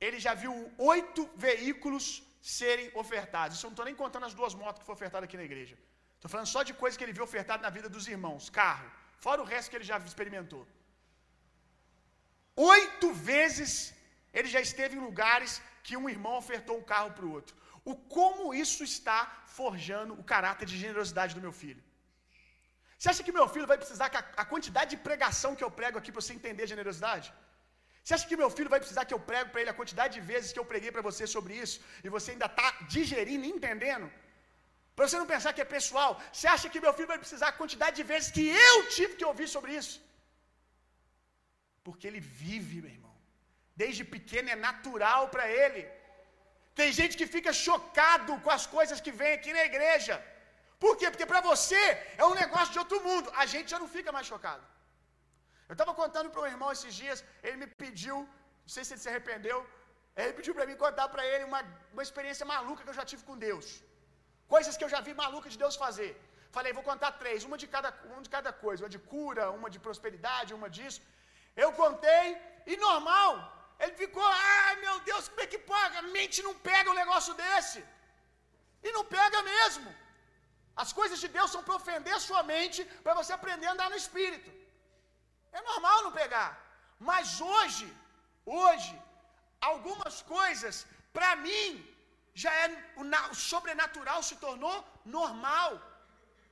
ele 0.05 0.19
já 0.25 0.33
viu 0.43 0.53
oito 0.95 1.21
veículos 1.47 2.05
serem 2.41 2.89
ofertados. 3.01 3.55
Isso 3.55 3.65
eu 3.65 3.69
não 3.69 3.75
estou 3.75 3.87
nem 3.89 3.99
contando 4.03 4.25
as 4.29 4.35
duas 4.39 4.53
motos 4.61 4.79
que 4.79 4.85
foram 4.87 4.99
ofertadas 4.99 5.27
aqui 5.27 5.37
na 5.41 5.47
igreja. 5.51 5.75
Estou 6.15 6.31
falando 6.33 6.49
só 6.55 6.61
de 6.69 6.73
coisas 6.81 6.97
que 6.97 7.03
ele 7.05 7.17
viu 7.17 7.25
ofertado 7.29 7.61
na 7.65 7.71
vida 7.77 7.89
dos 7.95 8.07
irmãos. 8.15 8.49
Carro. 8.61 8.89
Fora 9.25 9.41
o 9.43 9.49
resto 9.53 9.69
que 9.69 9.77
ele 9.77 9.89
já 9.91 9.97
experimentou. 10.11 10.63
Oito 12.55 13.07
vezes 13.13 13.73
ele 14.37 14.49
já 14.55 14.61
esteve 14.67 14.95
em 14.97 15.05
lugares 15.09 15.61
que 15.85 15.97
um 16.01 16.07
irmão 16.15 16.35
ofertou 16.43 16.75
um 16.79 16.87
carro 16.93 17.11
para 17.17 17.25
o 17.27 17.33
outro. 17.37 17.55
O 17.91 17.95
como 18.15 18.53
isso 18.63 18.83
está 18.91 19.19
forjando 19.57 20.13
o 20.21 20.25
caráter 20.33 20.65
de 20.71 20.77
generosidade 20.83 21.35
do 21.37 21.43
meu 21.45 21.53
filho? 21.61 21.83
Você 22.97 23.09
acha 23.11 23.23
que 23.25 23.35
meu 23.37 23.47
filho 23.53 23.67
vai 23.71 23.77
precisar 23.83 24.07
que 24.13 24.19
a, 24.41 24.45
quantidade 24.53 24.89
de 24.93 24.97
pregação 25.09 25.51
que 25.57 25.65
eu 25.65 25.71
prego 25.79 25.97
aqui 25.99 26.11
para 26.11 26.21
você 26.21 26.33
entender 26.39 26.73
generosidade? 26.73 27.27
Você 28.03 28.13
acha 28.15 28.27
que 28.29 28.39
meu 28.41 28.49
filho 28.55 28.71
vai 28.73 28.79
precisar 28.83 29.05
que 29.09 29.15
eu 29.17 29.21
prego 29.29 29.49
para 29.51 29.61
ele 29.61 29.73
a 29.73 29.77
quantidade 29.79 30.13
de 30.17 30.21
vezes 30.31 30.51
que 30.53 30.61
eu 30.61 30.67
preguei 30.71 30.91
para 30.95 31.05
você 31.09 31.23
sobre 31.35 31.53
isso 31.63 31.77
e 32.05 32.09
você 32.15 32.31
ainda 32.33 32.49
está 32.51 32.67
digerindo 32.95 33.45
e 33.45 33.51
entendendo? 33.57 34.07
Para 34.95 35.07
você 35.07 35.17
não 35.21 35.29
pensar 35.33 35.53
que 35.55 35.63
é 35.65 35.73
pessoal, 35.77 36.11
você 36.33 36.47
acha 36.55 36.69
que 36.71 36.83
meu 36.85 36.93
filho 36.95 37.11
vai 37.13 37.19
precisar 37.23 37.47
a 37.49 37.57
quantidade 37.59 37.95
de 37.99 38.05
vezes 38.11 38.31
que 38.37 38.45
eu 38.69 38.77
tive 38.97 39.13
que 39.19 39.27
ouvir 39.31 39.47
sobre 39.55 39.71
isso? 39.81 39.95
Porque 41.85 42.05
ele 42.09 42.21
vive, 42.41 42.81
meu 42.85 42.91
irmão. 42.97 43.08
Desde 43.81 44.03
pequeno 44.15 44.49
é 44.55 44.57
natural 44.67 45.21
para 45.33 45.45
ele. 45.61 45.81
Tem 46.79 46.89
gente 46.99 47.13
que 47.19 47.27
fica 47.35 47.51
chocado 47.67 48.33
com 48.43 48.51
as 48.57 48.65
coisas 48.75 48.99
que 49.05 49.13
vem 49.21 49.31
aqui 49.37 49.51
na 49.57 49.63
igreja. 49.69 50.15
Por 50.83 50.93
quê? 50.99 51.07
Porque 51.11 51.29
para 51.31 51.41
você 51.51 51.81
é 52.21 52.25
um 52.31 52.37
negócio 52.43 52.73
de 52.75 52.81
outro 52.83 52.99
mundo. 53.07 53.27
A 53.43 53.45
gente 53.53 53.71
já 53.73 53.79
não 53.83 53.89
fica 53.95 54.11
mais 54.17 54.27
chocado. 54.31 54.63
Eu 55.69 55.75
estava 55.77 55.93
contando 56.01 56.29
para 56.33 56.43
um 56.43 56.51
irmão 56.53 56.69
esses 56.75 56.93
dias, 57.01 57.19
ele 57.45 57.57
me 57.63 57.67
pediu, 57.81 58.15
não 58.63 58.71
sei 58.75 58.83
se 58.83 58.91
ele 58.93 59.03
se 59.03 59.09
arrependeu, 59.11 59.57
ele 60.21 60.33
pediu 60.37 60.53
para 60.57 60.65
mim 60.69 60.77
contar 60.85 61.07
para 61.13 61.23
ele 61.31 61.43
uma, 61.49 61.59
uma 61.93 62.03
experiência 62.07 62.45
maluca 62.53 62.83
que 62.83 62.91
eu 62.93 62.99
já 63.01 63.05
tive 63.11 63.23
com 63.27 63.37
Deus. 63.47 63.67
Coisas 64.55 64.75
que 64.77 64.85
eu 64.85 64.91
já 64.95 65.01
vi 65.07 65.13
maluca 65.25 65.47
de 65.53 65.59
Deus 65.63 65.75
fazer. 65.83 66.11
Falei, 66.55 66.71
vou 66.79 66.85
contar 66.91 67.11
três, 67.21 67.43
uma 67.49 67.57
de 67.63 67.67
cada, 67.75 67.89
uma 68.13 68.23
de 68.27 68.31
cada 68.37 68.51
coisa, 68.65 68.83
uma 68.83 68.93
de 68.95 69.01
cura, 69.13 69.45
uma 69.59 69.69
de 69.75 69.79
prosperidade, 69.85 70.57
uma 70.59 70.69
disso. 70.77 71.01
Eu 71.63 71.69
contei, 71.83 72.25
e 72.71 72.75
normal, 72.87 73.31
ele 73.83 73.95
ficou, 74.01 74.25
ai 74.25 74.75
meu 74.85 74.95
Deus, 75.09 75.27
como 75.29 75.43
é 75.45 75.47
que 75.53 75.61
pode? 75.73 75.95
A 76.01 76.05
mente 76.17 76.39
não 76.47 76.55
pega 76.69 76.91
um 76.91 76.99
negócio 77.01 77.33
desse. 77.41 77.81
E 78.85 78.91
não 78.97 79.03
pega 79.17 79.39
mesmo. 79.53 79.89
As 80.83 80.91
coisas 80.99 81.19
de 81.23 81.29
Deus 81.37 81.51
são 81.53 81.61
para 81.65 81.79
ofender 81.81 82.13
a 82.15 82.25
sua 82.27 82.41
mente, 82.53 82.81
para 83.05 83.13
você 83.19 83.31
aprender 83.35 83.67
a 83.67 83.73
andar 83.75 83.89
no 83.93 84.01
Espírito. 84.03 84.49
É 85.57 85.61
normal 85.71 85.97
não 86.05 86.13
pegar. 86.21 86.49
Mas 87.09 87.39
hoje, 87.53 87.87
hoje, 88.59 88.93
algumas 89.71 90.15
coisas, 90.35 90.75
para 91.17 91.31
mim, 91.45 91.65
já 92.43 92.51
é 92.63 92.67
o 93.01 93.35
sobrenatural 93.49 94.19
se 94.29 94.35
tornou 94.45 94.75
normal. 95.17 95.71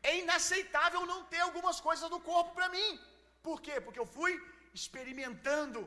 É 0.09 0.13
inaceitável 0.23 1.01
não 1.11 1.19
ter 1.31 1.41
algumas 1.45 1.79
coisas 1.87 2.09
do 2.13 2.19
corpo 2.31 2.51
para 2.57 2.69
mim. 2.75 2.89
Por 3.47 3.57
quê? 3.65 3.75
Porque 3.85 4.01
eu 4.03 4.09
fui 4.17 4.33
experimentando. 4.79 5.81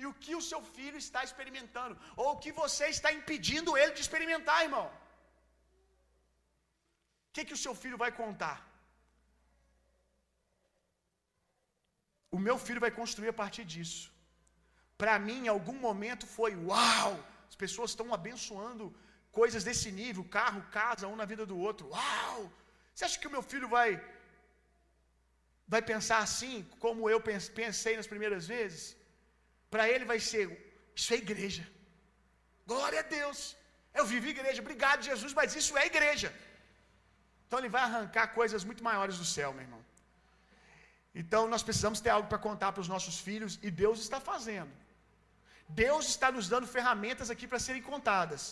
E 0.00 0.04
o 0.10 0.12
que 0.22 0.34
o 0.38 0.44
seu 0.50 0.60
filho 0.76 0.98
está 1.04 1.20
experimentando? 1.28 1.94
Ou 2.22 2.28
o 2.32 2.40
que 2.42 2.52
você 2.62 2.86
está 2.96 3.10
impedindo 3.18 3.76
ele 3.80 3.92
de 3.96 4.02
experimentar, 4.06 4.58
irmão? 4.68 4.86
O 7.28 7.32
que, 7.34 7.44
que 7.48 7.56
o 7.58 7.62
seu 7.64 7.74
filho 7.82 7.98
vai 8.04 8.10
contar? 8.22 8.56
O 12.36 12.38
meu 12.46 12.56
filho 12.66 12.84
vai 12.84 12.92
construir 13.00 13.30
a 13.32 13.40
partir 13.42 13.64
disso. 13.74 14.04
Para 15.02 15.14
mim, 15.26 15.38
em 15.44 15.52
algum 15.54 15.78
momento 15.88 16.26
foi 16.36 16.52
uau! 16.70 17.12
As 17.50 17.56
pessoas 17.64 17.90
estão 17.92 18.08
abençoando 18.18 18.84
coisas 19.40 19.62
desse 19.68 19.88
nível, 20.00 20.22
carro, 20.38 20.60
casa, 20.78 21.10
um 21.12 21.18
na 21.22 21.26
vida 21.32 21.44
do 21.50 21.56
outro. 21.68 21.88
Uau! 21.94 22.38
Você 22.92 23.04
acha 23.06 23.18
que 23.20 23.30
o 23.30 23.34
meu 23.36 23.44
filho 23.52 23.68
vai 23.76 23.90
vai 25.74 25.82
pensar 25.92 26.18
assim, 26.26 26.56
como 26.84 27.10
eu 27.12 27.20
pensei 27.60 27.94
nas 27.96 28.08
primeiras 28.12 28.44
vezes, 28.54 28.82
para 29.72 29.84
ele 29.92 30.04
vai 30.12 30.18
ser: 30.30 30.44
Isso 30.94 31.12
é 31.14 31.18
igreja. 31.26 31.64
Glória 32.72 33.00
a 33.00 33.08
Deus. 33.18 33.40
Eu 33.98 34.04
vivo 34.12 34.26
igreja. 34.34 34.60
Obrigado, 34.66 35.02
Jesus, 35.10 35.32
mas 35.38 35.56
isso 35.60 35.76
é 35.82 35.86
igreja. 35.92 36.30
Então 37.46 37.58
ele 37.60 37.74
vai 37.76 37.82
arrancar 37.88 38.26
coisas 38.40 38.64
muito 38.68 38.82
maiores 38.88 39.16
do 39.22 39.26
céu, 39.36 39.52
meu 39.52 39.64
irmão. 39.66 39.82
Então 41.20 41.42
nós 41.52 41.62
precisamos 41.66 42.00
ter 42.04 42.10
algo 42.14 42.28
para 42.32 42.44
contar 42.46 42.70
para 42.72 42.84
os 42.84 42.90
nossos 42.94 43.16
filhos 43.26 43.52
e 43.66 43.70
Deus 43.82 43.98
está 44.06 44.18
fazendo. 44.32 44.72
Deus 45.68 46.04
está 46.14 46.28
nos 46.36 46.48
dando 46.52 46.66
ferramentas 46.76 47.30
aqui 47.34 47.46
para 47.50 47.64
serem 47.66 47.82
contadas. 47.90 48.42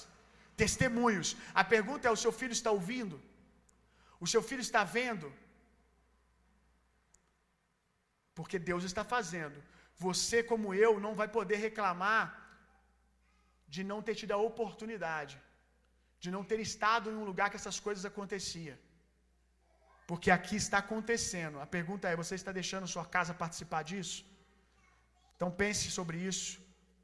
Testemunhos. 0.62 1.36
A 1.62 1.64
pergunta 1.74 2.08
é: 2.08 2.10
o 2.10 2.22
seu 2.24 2.32
filho 2.40 2.54
está 2.58 2.70
ouvindo? 2.78 3.16
O 4.24 4.26
seu 4.32 4.42
filho 4.48 4.64
está 4.68 4.82
vendo? 4.98 5.28
Porque 8.38 8.58
Deus 8.70 8.82
está 8.90 9.04
fazendo. 9.14 9.58
Você, 9.96 10.42
como 10.42 10.74
eu, 10.74 10.98
não 11.00 11.14
vai 11.14 11.28
poder 11.28 11.56
reclamar 11.56 12.22
de 13.74 13.82
não 13.84 14.00
ter 14.02 14.14
tido 14.14 14.32
a 14.32 14.36
oportunidade, 14.36 15.40
de 16.18 16.30
não 16.30 16.42
ter 16.44 16.60
estado 16.60 17.10
em 17.10 17.16
um 17.20 17.24
lugar 17.24 17.50
que 17.50 17.56
essas 17.56 17.78
coisas 17.78 18.04
aconteciam. 18.04 18.76
Porque 20.06 20.30
aqui 20.30 20.56
está 20.56 20.78
acontecendo. 20.78 21.60
A 21.60 21.66
pergunta 21.66 22.08
é: 22.08 22.16
você 22.22 22.34
está 22.34 22.52
deixando 22.52 22.92
sua 22.94 23.06
casa 23.16 23.40
participar 23.42 23.82
disso? 23.82 24.24
Então 25.34 25.50
pense 25.50 25.90
sobre 25.90 26.18
isso. 26.18 26.62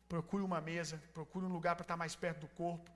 Procure 0.08 0.42
uma 0.42 0.60
mesa, 0.60 1.00
procure 1.14 1.44
um 1.46 1.52
lugar 1.58 1.76
para 1.76 1.84
estar 1.84 1.96
mais 1.96 2.14
perto 2.16 2.40
do 2.40 2.48
corpo. 2.48 2.90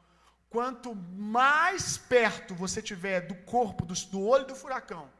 Quanto 0.54 0.94
mais 0.94 1.96
perto 1.96 2.54
você 2.54 2.80
tiver 2.82 3.20
do 3.22 3.36
corpo, 3.54 3.86
do, 3.86 3.94
do 4.12 4.20
olho 4.24 4.46
do 4.46 4.54
furacão, 4.54 5.10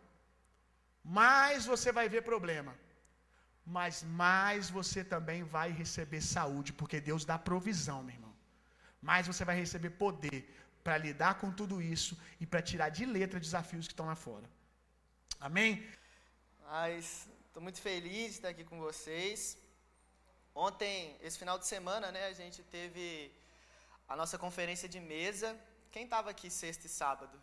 mais 1.03 1.67
você 1.67 1.91
vai 1.93 2.09
ver 2.09 2.23
problema. 2.23 2.75
Mas 3.67 4.03
mais 4.03 4.69
você 4.69 5.03
também 5.03 5.43
vai 5.43 5.71
receber 5.71 6.21
saúde, 6.21 6.73
porque 6.73 7.01
Deus 7.01 7.25
dá 7.25 7.39
provisão, 7.39 8.03
meu 8.03 8.15
irmão. 8.15 8.35
Mais 9.01 9.27
você 9.27 9.45
vai 9.45 9.57
receber 9.57 9.91
poder 9.91 10.39
para 10.83 10.99
lidar 10.99 11.35
com 11.41 11.51
tudo 11.51 11.81
isso 11.81 12.19
e 12.39 12.47
para 12.47 12.61
tirar 12.61 12.91
de 12.91 13.07
letra 13.07 13.41
desafios 13.41 13.87
que 13.87 13.95
estão 13.95 14.07
lá 14.07 14.15
fora. 14.15 14.49
Amém? 15.41 15.87
Mas 16.71 17.29
estou 17.47 17.63
muito 17.63 17.81
feliz 17.81 18.33
de 18.33 18.37
estar 18.39 18.49
aqui 18.49 18.65
com 18.65 18.79
vocês. 18.79 19.57
Ontem, 20.55 21.17
esse 21.23 21.39
final 21.39 21.59
de 21.59 21.67
semana, 21.67 22.13
né, 22.13 22.27
a 22.27 22.33
gente 22.33 22.63
teve 22.65 23.33
a 24.09 24.15
nossa 24.15 24.37
conferência 24.39 24.89
de 24.89 25.01
mesa. 25.01 25.59
Quem 25.91 26.05
estava 26.05 26.31
aqui 26.31 26.51
sexta 26.51 26.87
e 26.87 26.91
sábado? 26.91 27.37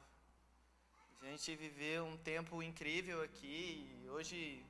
A 1.21 1.25
gente 1.25 1.55
viveu 1.55 2.05
um 2.05 2.17
tempo 2.17 2.63
incrível 2.63 3.21
aqui 3.21 3.57
e 4.03 4.09
hoje 4.09 4.65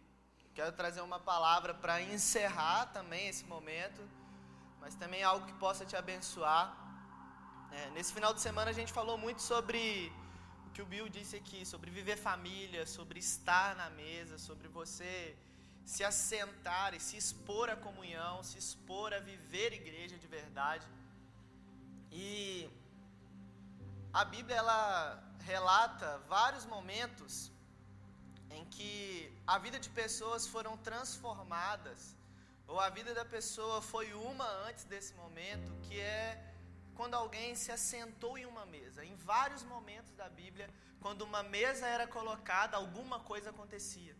quero 0.53 0.71
trazer 0.81 1.01
uma 1.01 1.19
palavra 1.19 1.73
para 1.73 2.01
encerrar 2.01 2.87
também 2.97 3.27
esse 3.27 3.45
momento, 3.45 4.01
mas 4.81 4.95
também 4.95 5.23
algo 5.23 5.45
que 5.45 5.53
possa 5.65 5.85
te 5.85 5.95
abençoar. 5.95 6.65
É, 7.71 7.89
nesse 7.91 8.13
final 8.17 8.33
de 8.33 8.41
semana 8.41 8.69
a 8.71 8.77
gente 8.79 8.91
falou 8.91 9.17
muito 9.17 9.41
sobre 9.41 10.11
o 10.67 10.69
que 10.73 10.81
o 10.81 10.85
Bill 10.85 11.07
disse 11.17 11.35
aqui, 11.41 11.65
sobre 11.65 11.89
viver 11.89 12.17
família, 12.17 12.85
sobre 12.85 13.19
estar 13.19 13.75
na 13.75 13.89
mesa, 13.89 14.37
sobre 14.37 14.67
você 14.67 15.13
se 15.85 16.03
assentar 16.03 16.93
e 16.93 16.99
se 16.99 17.15
expor 17.17 17.69
à 17.69 17.75
comunhão, 17.75 18.43
se 18.43 18.57
expor 18.57 19.13
a 19.13 19.19
viver 19.19 19.73
igreja 19.73 20.17
de 20.17 20.27
verdade. 20.27 20.87
E 22.11 22.69
a 24.13 24.23
Bíblia 24.25 24.57
ela 24.57 24.79
relata 25.39 26.19
vários 26.27 26.65
momentos 26.65 27.51
em 28.57 28.65
que 28.65 29.31
a 29.45 29.57
vida 29.57 29.79
de 29.79 29.89
pessoas 29.89 30.47
foram 30.47 30.77
transformadas, 30.77 32.15
ou 32.67 32.79
a 32.79 32.89
vida 32.89 33.13
da 33.13 33.25
pessoa 33.25 33.81
foi 33.81 34.13
uma 34.13 34.47
antes 34.67 34.83
desse 34.85 35.13
momento, 35.13 35.69
que 35.87 35.99
é 35.99 36.51
quando 36.95 37.15
alguém 37.15 37.55
se 37.55 37.71
assentou 37.71 38.37
em 38.37 38.45
uma 38.45 38.65
mesa. 38.65 39.03
Em 39.03 39.15
vários 39.15 39.63
momentos 39.63 40.13
da 40.13 40.29
Bíblia, 40.29 40.69
quando 41.01 41.23
uma 41.23 41.43
mesa 41.43 41.85
era 41.87 42.05
colocada, 42.07 42.77
alguma 42.77 43.19
coisa 43.19 43.49
acontecia. 43.49 44.15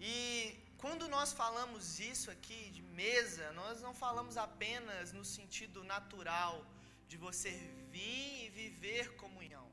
E 0.00 0.56
quando 0.78 1.08
nós 1.08 1.32
falamos 1.32 1.98
isso 1.98 2.30
aqui 2.30 2.70
de 2.70 2.82
mesa, 2.82 3.52
nós 3.52 3.80
não 3.80 3.94
falamos 3.94 4.36
apenas 4.36 5.12
no 5.12 5.24
sentido 5.24 5.82
natural 5.82 6.64
de 7.08 7.16
você 7.16 7.50
vir 7.90 8.46
e 8.46 8.50
viver 8.50 9.16
comunhão. 9.16 9.65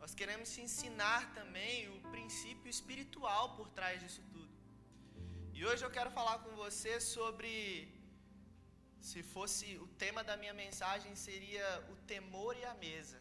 Nós 0.00 0.14
queremos 0.14 0.52
te 0.54 0.60
ensinar 0.60 1.22
também 1.34 1.88
o 1.94 2.00
princípio 2.14 2.70
espiritual 2.76 3.44
por 3.56 3.68
trás 3.78 4.00
disso 4.02 4.22
tudo. 4.32 4.54
E 5.52 5.64
hoje 5.64 5.84
eu 5.84 5.90
quero 5.90 6.10
falar 6.10 6.38
com 6.44 6.50
você 6.64 7.00
sobre 7.00 7.52
se 9.00 9.22
fosse 9.22 9.66
o 9.84 9.86
tema 10.02 10.22
da 10.28 10.36
minha 10.36 10.54
mensagem 10.64 11.14
seria 11.14 11.66
o 11.92 11.96
temor 12.12 12.56
e 12.56 12.64
a 12.64 12.74
mesa. 12.74 13.18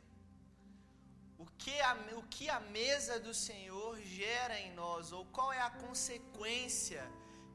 O 1.37 1.45
que 1.61 1.75
a, 1.81 1.93
o 2.21 2.23
que 2.35 2.49
a 2.49 2.59
mesa 2.59 3.19
do 3.19 3.33
Senhor 3.33 3.99
gera 4.01 4.59
em 4.59 4.71
nós, 4.73 5.11
ou 5.11 5.25
qual 5.25 5.51
é 5.51 5.61
a 5.61 5.69
consequência 5.69 7.03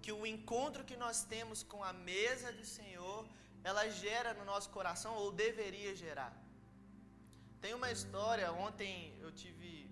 que 0.02 0.12
o 0.12 0.26
encontro 0.26 0.84
que 0.84 0.96
nós 0.96 1.24
temos 1.24 1.62
com 1.62 1.82
a 1.82 1.92
mesa 1.92 2.52
do 2.52 2.64
Senhor, 2.64 3.26
ela 3.64 3.88
gera 3.88 4.32
no 4.34 4.44
nosso 4.44 4.70
coração, 4.70 5.14
ou 5.14 5.32
deveria 5.32 5.94
gerar. 5.94 6.32
Tem 7.70 7.76
uma 7.76 7.92
história, 7.92 8.52
ontem 8.52 9.16
eu 9.24 9.30
tive 9.30 9.88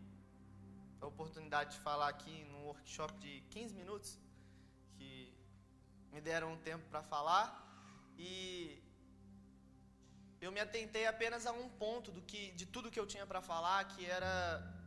a 1.01 1.07
oportunidade 1.07 1.75
de 1.75 1.79
falar 1.79 2.09
aqui 2.09 2.43
num 2.51 2.65
workshop 2.65 3.13
de 3.25 3.41
15 3.51 3.73
minutos, 3.77 4.19
que 4.97 5.33
me 6.13 6.21
deram 6.21 6.55
um 6.55 6.59
tempo 6.71 6.85
para 6.91 7.05
falar, 7.05 7.47
e 8.17 8.83
eu 10.41 10.51
me 10.51 10.59
atentei 10.59 11.07
apenas 11.07 11.47
a 11.47 11.53
um 11.53 11.69
ponto 11.69 12.11
do 12.11 12.21
que, 12.21 12.51
de 12.51 12.67
tudo 12.67 12.91
que 12.91 12.99
eu 12.99 13.07
tinha 13.07 13.25
para 13.25 13.41
falar, 13.41 13.81
que 13.93 14.05
era 14.05 14.35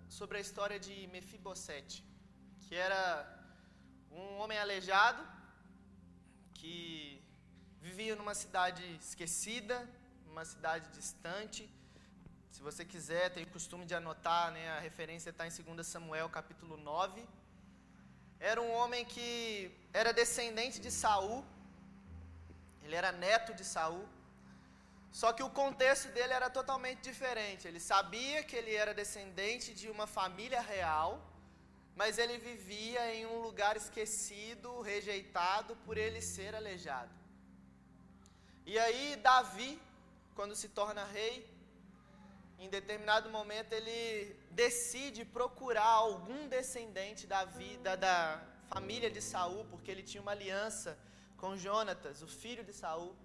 sobre 0.10 0.38
a 0.39 0.41
história 0.41 0.77
de 0.77 1.08
Mefibosete, 1.13 2.04
que 2.60 2.75
era 2.75 3.01
um 4.12 4.39
homem 4.39 4.60
aleijado 4.60 5.25
que 6.54 7.23
vivia 7.80 8.17
numa 8.17 8.36
cidade 8.36 8.84
esquecida, 8.95 9.77
numa 10.25 10.43
cidade 10.43 10.89
distante. 10.89 11.63
Se 12.51 12.61
você 12.61 12.83
quiser, 12.83 13.29
tem 13.35 13.43
o 13.43 13.53
costume 13.55 13.85
de 13.85 13.95
anotar, 13.95 14.51
né, 14.51 14.63
a 14.71 14.79
referência 14.79 15.29
está 15.29 15.47
em 15.47 15.51
2 15.51 15.87
Samuel, 15.87 16.29
capítulo 16.29 16.75
9. 16.75 17.25
Era 18.39 18.61
um 18.61 18.71
homem 18.79 19.05
que 19.05 19.71
era 19.93 20.11
descendente 20.11 20.79
de 20.85 20.91
Saul, 20.91 21.45
ele 22.83 22.95
era 22.95 23.11
neto 23.11 23.53
de 23.53 23.63
Saul. 23.63 24.05
Só 25.13 25.31
que 25.31 25.43
o 25.43 25.49
contexto 25.49 26.09
dele 26.09 26.33
era 26.33 26.49
totalmente 26.49 27.01
diferente. 27.01 27.67
Ele 27.67 27.79
sabia 27.79 28.43
que 28.43 28.55
ele 28.55 28.73
era 28.73 28.93
descendente 28.93 29.73
de 29.73 29.89
uma 29.89 30.07
família 30.07 30.61
real, 30.61 31.09
mas 31.95 32.17
ele 32.17 32.37
vivia 32.37 33.13
em 33.15 33.25
um 33.25 33.39
lugar 33.39 33.77
esquecido, 33.77 34.81
rejeitado 34.81 35.75
por 35.85 35.97
ele 35.97 36.21
ser 36.21 36.53
aleijado. 36.53 37.13
E 38.65 38.77
aí 38.77 39.15
Davi, 39.17 39.81
quando 40.35 40.55
se 40.55 40.69
torna 40.69 41.03
rei, 41.05 41.50
em 42.63 42.69
determinado 42.69 43.28
momento 43.38 43.74
ele 43.74 44.36
decide 44.52 45.21
procurar 45.38 45.93
algum 46.06 46.47
descendente 46.47 47.26
da 47.26 47.43
vida 47.43 47.97
da 47.97 48.17
família 48.71 49.10
de 49.15 49.21
Saul, 49.32 49.65
porque 49.71 49.89
ele 49.89 50.04
tinha 50.04 50.21
uma 50.21 50.36
aliança 50.38 50.91
com 51.38 51.58
Jonatas, 51.58 52.21
o 52.21 52.28
filho 52.28 52.63
de 52.63 52.74
Saul. 52.82 53.15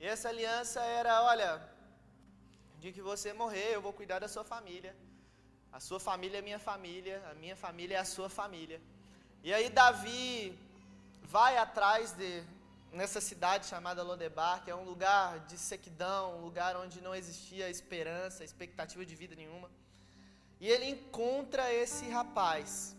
E 0.00 0.04
essa 0.04 0.28
aliança 0.28 0.80
era, 1.00 1.22
olha, 1.22 1.50
de 2.80 2.90
que 2.90 3.00
você 3.00 3.32
morrer, 3.32 3.68
eu 3.72 3.80
vou 3.80 3.92
cuidar 3.92 4.18
da 4.18 4.26
sua 4.34 4.42
família. 4.42 4.92
A 5.72 5.78
sua 5.78 6.00
família 6.00 6.38
é 6.38 6.42
minha 6.42 6.58
família, 6.58 7.22
a 7.30 7.34
minha 7.34 7.54
família 7.54 7.96
é 7.98 8.00
a 8.00 8.04
sua 8.16 8.28
família. 8.28 8.80
E 9.44 9.54
aí 9.54 9.70
Davi 9.70 10.58
vai 11.22 11.56
atrás 11.56 12.12
de 12.12 12.42
nessa 12.92 13.20
cidade 13.20 13.66
chamada 13.66 14.02
Lodebar, 14.02 14.62
que 14.62 14.70
é 14.70 14.74
um 14.74 14.84
lugar 14.84 15.40
de 15.50 15.56
sequidão, 15.58 16.38
um 16.38 16.42
lugar 16.48 16.76
onde 16.76 17.00
não 17.00 17.14
existia 17.14 17.68
esperança, 17.76 18.44
expectativa 18.44 19.04
de 19.10 19.14
vida 19.14 19.34
nenhuma. 19.34 19.70
E 20.60 20.68
ele 20.68 20.86
encontra 20.94 21.72
esse 21.72 22.04
rapaz. 22.08 22.94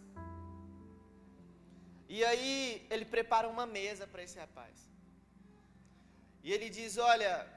E 2.09 2.23
aí 2.29 2.85
ele 2.89 3.05
prepara 3.05 3.47
uma 3.47 3.65
mesa 3.65 4.05
para 4.07 4.23
esse 4.23 4.37
rapaz. 4.37 4.75
E 6.43 6.51
ele 6.51 6.69
diz: 6.69 6.97
Olha, 6.97 7.47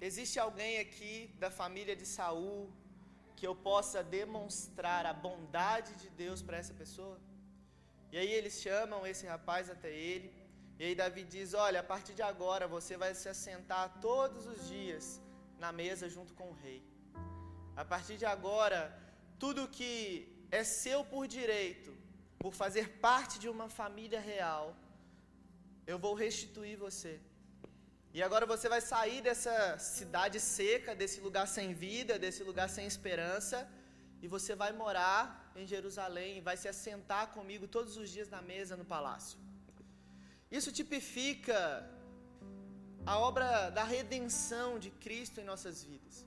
existe 0.00 0.38
alguém 0.38 0.78
aqui 0.78 1.34
da 1.38 1.50
família 1.50 1.96
de 1.96 2.06
Saul 2.06 2.70
que 3.36 3.46
eu 3.46 3.54
possa 3.54 4.02
demonstrar 4.02 5.04
a 5.06 5.14
bondade 5.26 5.92
de 5.94 6.08
Deus 6.10 6.40
para 6.42 6.58
essa 6.58 6.74
pessoa? 6.74 7.18
E 8.12 8.18
aí 8.18 8.30
eles 8.38 8.60
chamam 8.60 9.06
esse 9.06 9.26
rapaz 9.26 9.70
até 9.70 9.90
ele. 9.92 10.39
E 10.80 10.84
aí 10.86 10.94
Davi 11.00 11.22
diz: 11.34 11.48
Olha, 11.66 11.78
a 11.80 11.88
partir 11.92 12.14
de 12.18 12.24
agora 12.32 12.66
você 12.76 12.94
vai 13.02 13.12
se 13.20 13.28
assentar 13.32 13.84
todos 14.06 14.42
os 14.52 14.60
dias 14.74 15.06
na 15.62 15.70
mesa 15.80 16.06
junto 16.14 16.32
com 16.38 16.46
o 16.52 16.58
rei. 16.62 16.80
A 17.82 17.84
partir 17.90 18.16
de 18.22 18.26
agora, 18.34 18.80
tudo 19.42 19.72
que 19.78 19.90
é 20.58 20.62
seu 20.64 21.00
por 21.10 21.24
direito 21.38 21.92
por 22.42 22.54
fazer 22.62 22.86
parte 23.06 23.34
de 23.42 23.48
uma 23.54 23.68
família 23.80 24.20
real, 24.32 24.64
eu 25.92 25.98
vou 26.04 26.14
restituir 26.24 26.78
você. 26.86 27.12
E 28.16 28.22
agora 28.28 28.46
você 28.54 28.66
vai 28.74 28.80
sair 28.92 29.20
dessa 29.28 29.56
cidade 29.96 30.40
seca, 30.40 30.94
desse 31.02 31.20
lugar 31.26 31.46
sem 31.56 31.74
vida, 31.84 32.18
desse 32.24 32.42
lugar 32.50 32.68
sem 32.76 32.86
esperança, 32.94 33.60
e 34.22 34.26
você 34.36 34.54
vai 34.62 34.72
morar 34.82 35.20
em 35.60 35.66
Jerusalém, 35.74 36.40
vai 36.48 36.56
se 36.56 36.68
assentar 36.74 37.24
comigo 37.36 37.68
todos 37.68 37.98
os 38.02 38.08
dias 38.16 38.30
na 38.36 38.42
mesa 38.52 38.80
no 38.82 38.88
palácio. 38.96 39.49
Isso 40.50 40.72
tipifica 40.72 41.88
a 43.06 43.18
obra 43.18 43.70
da 43.70 43.84
redenção 43.84 44.78
de 44.78 44.90
Cristo 44.90 45.40
em 45.40 45.44
nossas 45.44 45.84
vidas. 45.84 46.26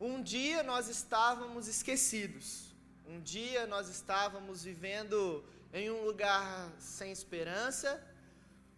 Um 0.00 0.22
dia 0.22 0.62
nós 0.62 0.88
estávamos 0.88 1.68
esquecidos, 1.68 2.74
um 3.06 3.20
dia 3.20 3.66
nós 3.66 3.88
estávamos 3.88 4.64
vivendo 4.64 5.44
em 5.72 5.90
um 5.90 6.04
lugar 6.04 6.72
sem 6.78 7.12
esperança, 7.12 8.02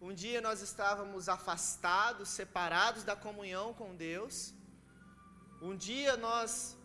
um 0.01 0.13
dia 0.13 0.41
nós 0.41 0.61
estávamos 0.61 1.29
afastados, 1.29 2.27
separados 2.27 3.05
da 3.05 3.15
comunhão 3.15 3.73
com 3.73 3.95
Deus, 3.95 4.53
um 5.61 5.77
dia 5.77 6.17
nós 6.17 6.75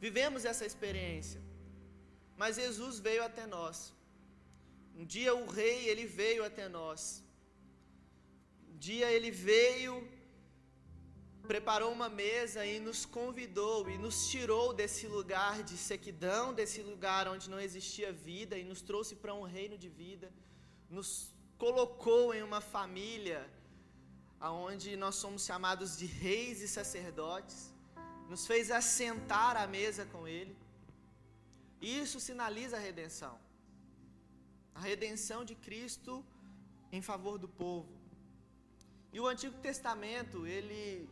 vivemos 0.00 0.44
essa 0.44 0.66
experiência, 0.66 1.40
mas 2.36 2.56
Jesus 2.56 2.98
veio 2.98 3.24
até 3.24 3.46
nós. 3.46 3.95
Um 4.96 5.04
dia 5.04 5.32
o 5.34 5.46
rei, 5.58 5.88
ele 5.90 6.06
veio 6.20 6.42
até 6.44 6.68
nós. 6.68 7.22
Um 8.70 8.76
dia 8.86 9.10
ele 9.16 9.30
veio, 9.30 9.94
preparou 11.52 11.90
uma 11.98 12.08
mesa 12.08 12.64
e 12.72 12.80
nos 12.80 13.04
convidou 13.18 13.78
e 13.90 13.98
nos 13.98 14.16
tirou 14.32 14.66
desse 14.72 15.06
lugar 15.06 15.62
de 15.62 15.76
sequidão, 15.76 16.54
desse 16.54 16.80
lugar 16.90 17.28
onde 17.34 17.50
não 17.52 17.60
existia 17.68 18.10
vida 18.12 18.56
e 18.58 18.64
nos 18.64 18.82
trouxe 18.90 19.14
para 19.22 19.34
um 19.34 19.46
reino 19.56 19.78
de 19.84 19.88
vida. 19.88 20.28
Nos 20.88 21.10
colocou 21.58 22.34
em 22.34 22.42
uma 22.42 22.60
família 22.60 23.40
aonde 24.40 24.96
nós 24.96 25.16
somos 25.16 25.44
chamados 25.44 25.96
de 26.00 26.06
reis 26.06 26.60
e 26.62 26.68
sacerdotes 26.68 27.58
nos 28.28 28.46
fez 28.46 28.70
assentar 28.70 29.56
à 29.56 29.66
mesa 29.66 30.04
com 30.06 30.26
Ele. 30.26 30.56
Isso 31.80 32.18
sinaliza 32.18 32.76
a 32.76 32.80
redenção. 32.80 33.38
A 34.78 34.80
redenção 34.90 35.40
de 35.50 35.54
Cristo 35.66 36.12
em 36.96 37.02
favor 37.10 37.36
do 37.44 37.48
povo. 37.62 37.92
E 39.12 39.20
o 39.20 39.26
Antigo 39.32 39.56
Testamento, 39.68 40.46
ele 40.46 41.08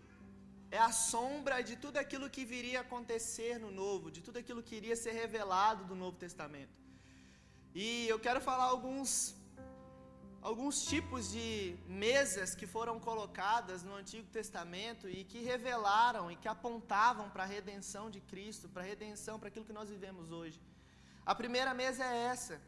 é 0.71 0.79
a 0.79 0.93
sombra 0.93 1.57
de 1.69 1.75
tudo 1.85 1.97
aquilo 2.03 2.29
que 2.35 2.45
viria 2.45 2.79
a 2.81 2.83
acontecer 2.89 3.55
no 3.65 3.71
Novo, 3.83 4.11
de 4.17 4.21
tudo 4.27 4.39
aquilo 4.43 4.63
que 4.67 4.75
iria 4.81 4.97
ser 5.05 5.13
revelado 5.23 5.85
do 5.91 5.95
Novo 6.03 6.17
Testamento. 6.27 6.77
E 7.83 7.87
eu 8.09 8.19
quero 8.27 8.41
falar 8.49 8.67
alguns 8.75 9.11
alguns 10.49 10.85
tipos 10.85 11.31
de 11.35 11.75
mesas 11.89 12.55
que 12.55 12.67
foram 12.67 12.97
colocadas 13.01 13.83
no 13.83 13.95
Antigo 14.01 14.29
Testamento 14.39 15.09
e 15.09 15.25
que 15.25 15.41
revelaram 15.53 16.31
e 16.31 16.37
que 16.37 16.49
apontavam 16.55 17.31
para 17.31 17.45
a 17.45 17.47
redenção 17.47 18.11
de 18.11 18.21
Cristo, 18.21 18.69
para 18.69 18.83
a 18.83 18.87
redenção, 18.93 19.39
para 19.39 19.49
aquilo 19.49 19.65
que 19.65 19.73
nós 19.73 19.89
vivemos 19.89 20.31
hoje. 20.31 20.61
A 21.25 21.35
primeira 21.35 21.73
mesa 21.73 22.05
é 22.05 22.19
essa: 22.35 22.61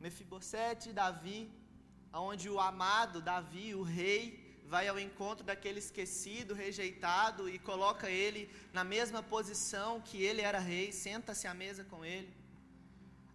Mefibosete 0.00 0.92
Davi, 0.92 1.50
onde 2.12 2.48
o 2.48 2.60
amado 2.60 3.20
Davi, 3.20 3.74
o 3.74 3.82
rei, 3.82 4.22
vai 4.66 4.88
ao 4.88 4.98
encontro 4.98 5.44
daquele 5.44 5.78
esquecido, 5.78 6.54
rejeitado 6.54 7.48
e 7.48 7.58
coloca 7.58 8.10
ele 8.10 8.50
na 8.72 8.84
mesma 8.84 9.22
posição 9.22 10.00
que 10.00 10.22
ele 10.22 10.40
era 10.40 10.58
rei, 10.58 10.92
senta-se 10.92 11.46
à 11.46 11.54
mesa 11.54 11.84
com 11.84 12.04
ele. 12.04 12.32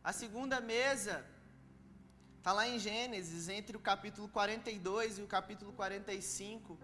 A 0.04 0.12
segunda 0.12 0.60
mesa 0.60 1.26
Está 2.40 2.54
lá 2.58 2.66
em 2.68 2.80
Gênesis, 2.80 3.50
entre 3.50 3.76
o 3.76 3.82
capítulo 3.88 4.28
42 4.30 5.18
e 5.18 5.22
o 5.22 5.28
capítulo 5.28 5.72
45, 5.74 6.80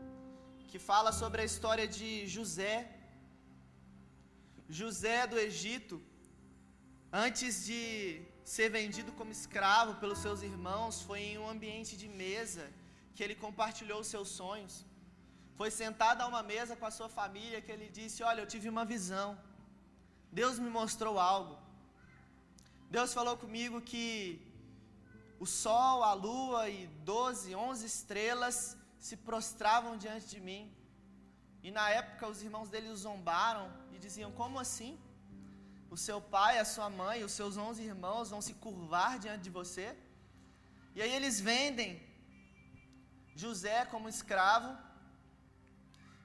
que 0.68 0.78
fala 0.78 1.12
sobre 1.14 1.42
a 1.42 1.46
história 1.46 1.88
de 1.88 2.28
José. 2.28 2.76
José 4.68 5.26
do 5.26 5.38
Egito, 5.40 5.96
antes 7.26 7.66
de 7.68 8.22
ser 8.54 8.70
vendido 8.70 9.12
como 9.20 9.32
escravo 9.32 9.96
pelos 10.02 10.20
seus 10.26 10.42
irmãos, 10.52 11.02
foi 11.02 11.20
em 11.30 11.38
um 11.44 11.50
ambiente 11.50 11.94
de 12.02 12.08
mesa 12.08 12.66
que 13.16 13.24
ele 13.24 13.36
compartilhou 13.46 14.00
os 14.02 14.08
seus 14.14 14.30
sonhos. 14.40 14.76
Foi 15.60 15.70
sentado 15.72 16.22
a 16.22 16.28
uma 16.28 16.44
mesa 16.44 16.76
com 16.76 16.86
a 16.86 16.96
sua 16.98 17.10
família 17.10 17.62
que 17.66 17.72
ele 17.76 17.90
disse: 18.00 18.22
Olha, 18.30 18.42
eu 18.42 18.52
tive 18.54 18.70
uma 18.70 18.86
visão. 18.94 19.30
Deus 20.32 20.60
me 20.60 20.70
mostrou 20.70 21.18
algo. 21.18 21.58
Deus 22.96 23.14
falou 23.18 23.36
comigo 23.44 23.82
que 23.82 24.06
o 25.40 25.46
sol, 25.46 26.04
a 26.04 26.14
lua 26.14 26.70
e 26.70 26.88
doze, 27.12 27.56
onze 27.56 27.86
estrelas 27.94 28.78
se 29.00 29.18
prostravam 29.18 29.98
diante 29.98 30.28
de 30.28 30.40
mim. 30.40 30.64
E 31.64 31.72
na 31.72 31.90
época 31.90 32.28
os 32.28 32.44
irmãos 32.44 32.70
dele 32.70 32.94
zombaram 32.94 33.66
e 33.94 33.98
diziam: 33.98 34.32
Como 34.32 34.60
assim? 34.60 35.00
O 35.96 35.98
seu 36.06 36.20
pai, 36.36 36.54
a 36.60 36.66
sua 36.74 36.90
mãe, 37.02 37.18
os 37.28 37.34
seus 37.40 37.56
onze 37.66 37.82
irmãos 37.92 38.30
vão 38.34 38.42
se 38.48 38.54
curvar 38.64 39.14
diante 39.24 39.44
de 39.48 39.52
você? 39.60 39.86
E 40.96 41.02
aí 41.04 41.14
eles 41.20 41.36
vendem 41.50 41.90
José 43.44 43.78
como 43.94 44.10
escravo. 44.16 44.72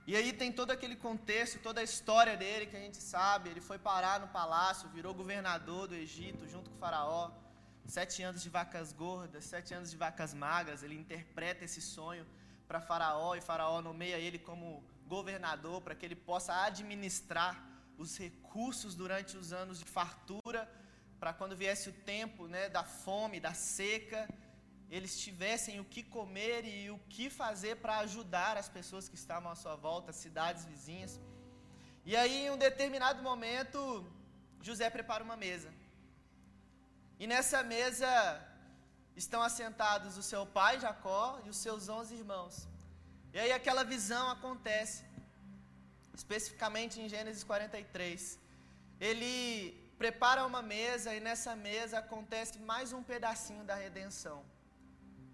E 0.08 0.16
aí 0.18 0.32
tem 0.40 0.50
todo 0.60 0.72
aquele 0.72 0.96
contexto, 1.06 1.62
toda 1.68 1.80
a 1.80 1.84
história 1.90 2.36
dele 2.42 2.66
que 2.66 2.76
a 2.80 2.84
gente 2.86 3.00
sabe. 3.14 3.48
Ele 3.50 3.60
foi 3.68 3.78
parar 3.78 4.18
no 4.24 4.28
palácio, 4.40 4.88
virou 4.98 5.14
governador 5.22 5.86
do 5.86 5.94
Egito 5.94 6.48
junto 6.48 6.68
com 6.68 6.76
o 6.76 6.84
faraó 6.86 7.30
sete 7.98 8.24
anos 8.28 8.42
de 8.42 8.50
vacas 8.58 8.92
gordas, 8.92 9.44
sete 9.44 9.72
anos 9.72 9.88
de 9.92 9.96
vacas 9.96 10.34
magras. 10.34 10.82
Ele 10.82 10.96
interpreta 11.04 11.64
esse 11.64 11.80
sonho 11.80 12.26
para 12.66 12.80
Faraó 12.80 13.36
e 13.36 13.40
Faraó 13.40 13.80
nomeia 13.80 14.18
ele 14.18 14.40
como 14.50 14.82
governador 15.06 15.80
para 15.80 15.94
que 15.94 16.04
ele 16.06 16.16
possa 16.16 16.64
administrar 16.64 17.69
os 18.02 18.16
recursos 18.26 18.92
durante 19.02 19.32
os 19.40 19.48
anos 19.62 19.78
de 19.80 19.84
fartura, 19.96 20.60
para 21.20 21.32
quando 21.38 21.60
viesse 21.62 21.86
o 21.90 21.96
tempo 22.14 22.46
né, 22.54 22.62
da 22.76 22.82
fome, 22.82 23.44
da 23.46 23.52
seca, 23.52 24.20
eles 24.96 25.12
tivessem 25.24 25.74
o 25.82 25.84
que 25.92 26.02
comer 26.16 26.60
e 26.64 26.90
o 26.90 26.98
que 27.14 27.26
fazer 27.28 27.74
para 27.82 27.98
ajudar 27.98 28.56
as 28.62 28.70
pessoas 28.76 29.08
que 29.10 29.18
estavam 29.22 29.52
à 29.52 29.56
sua 29.62 29.76
volta, 29.76 30.20
cidades 30.24 30.64
vizinhas. 30.72 31.20
E 32.10 32.16
aí, 32.16 32.46
em 32.46 32.50
um 32.54 32.56
determinado 32.68 33.22
momento, 33.22 33.78
José 34.62 34.88
prepara 34.88 35.22
uma 35.28 35.36
mesa. 35.36 35.70
E 37.18 37.26
nessa 37.26 37.62
mesa 37.62 38.10
estão 39.14 39.42
assentados 39.42 40.16
o 40.16 40.22
seu 40.22 40.44
pai 40.58 40.74
Jacó 40.80 41.38
e 41.44 41.50
os 41.50 41.58
seus 41.58 41.90
onze 41.90 42.14
irmãos. 42.14 42.66
E 43.34 43.38
aí 43.38 43.52
aquela 43.52 43.84
visão 43.84 44.24
acontece, 44.30 45.04
especificamente 46.20 46.94
em 47.00 47.08
Gênesis 47.14 47.42
43. 47.50 48.38
Ele 49.08 49.30
prepara 50.02 50.46
uma 50.50 50.62
mesa 50.76 51.08
e 51.16 51.20
nessa 51.26 51.52
mesa 51.68 51.94
acontece 52.04 52.58
mais 52.72 52.88
um 52.98 53.02
pedacinho 53.12 53.64
da 53.70 53.76
redenção: 53.86 54.38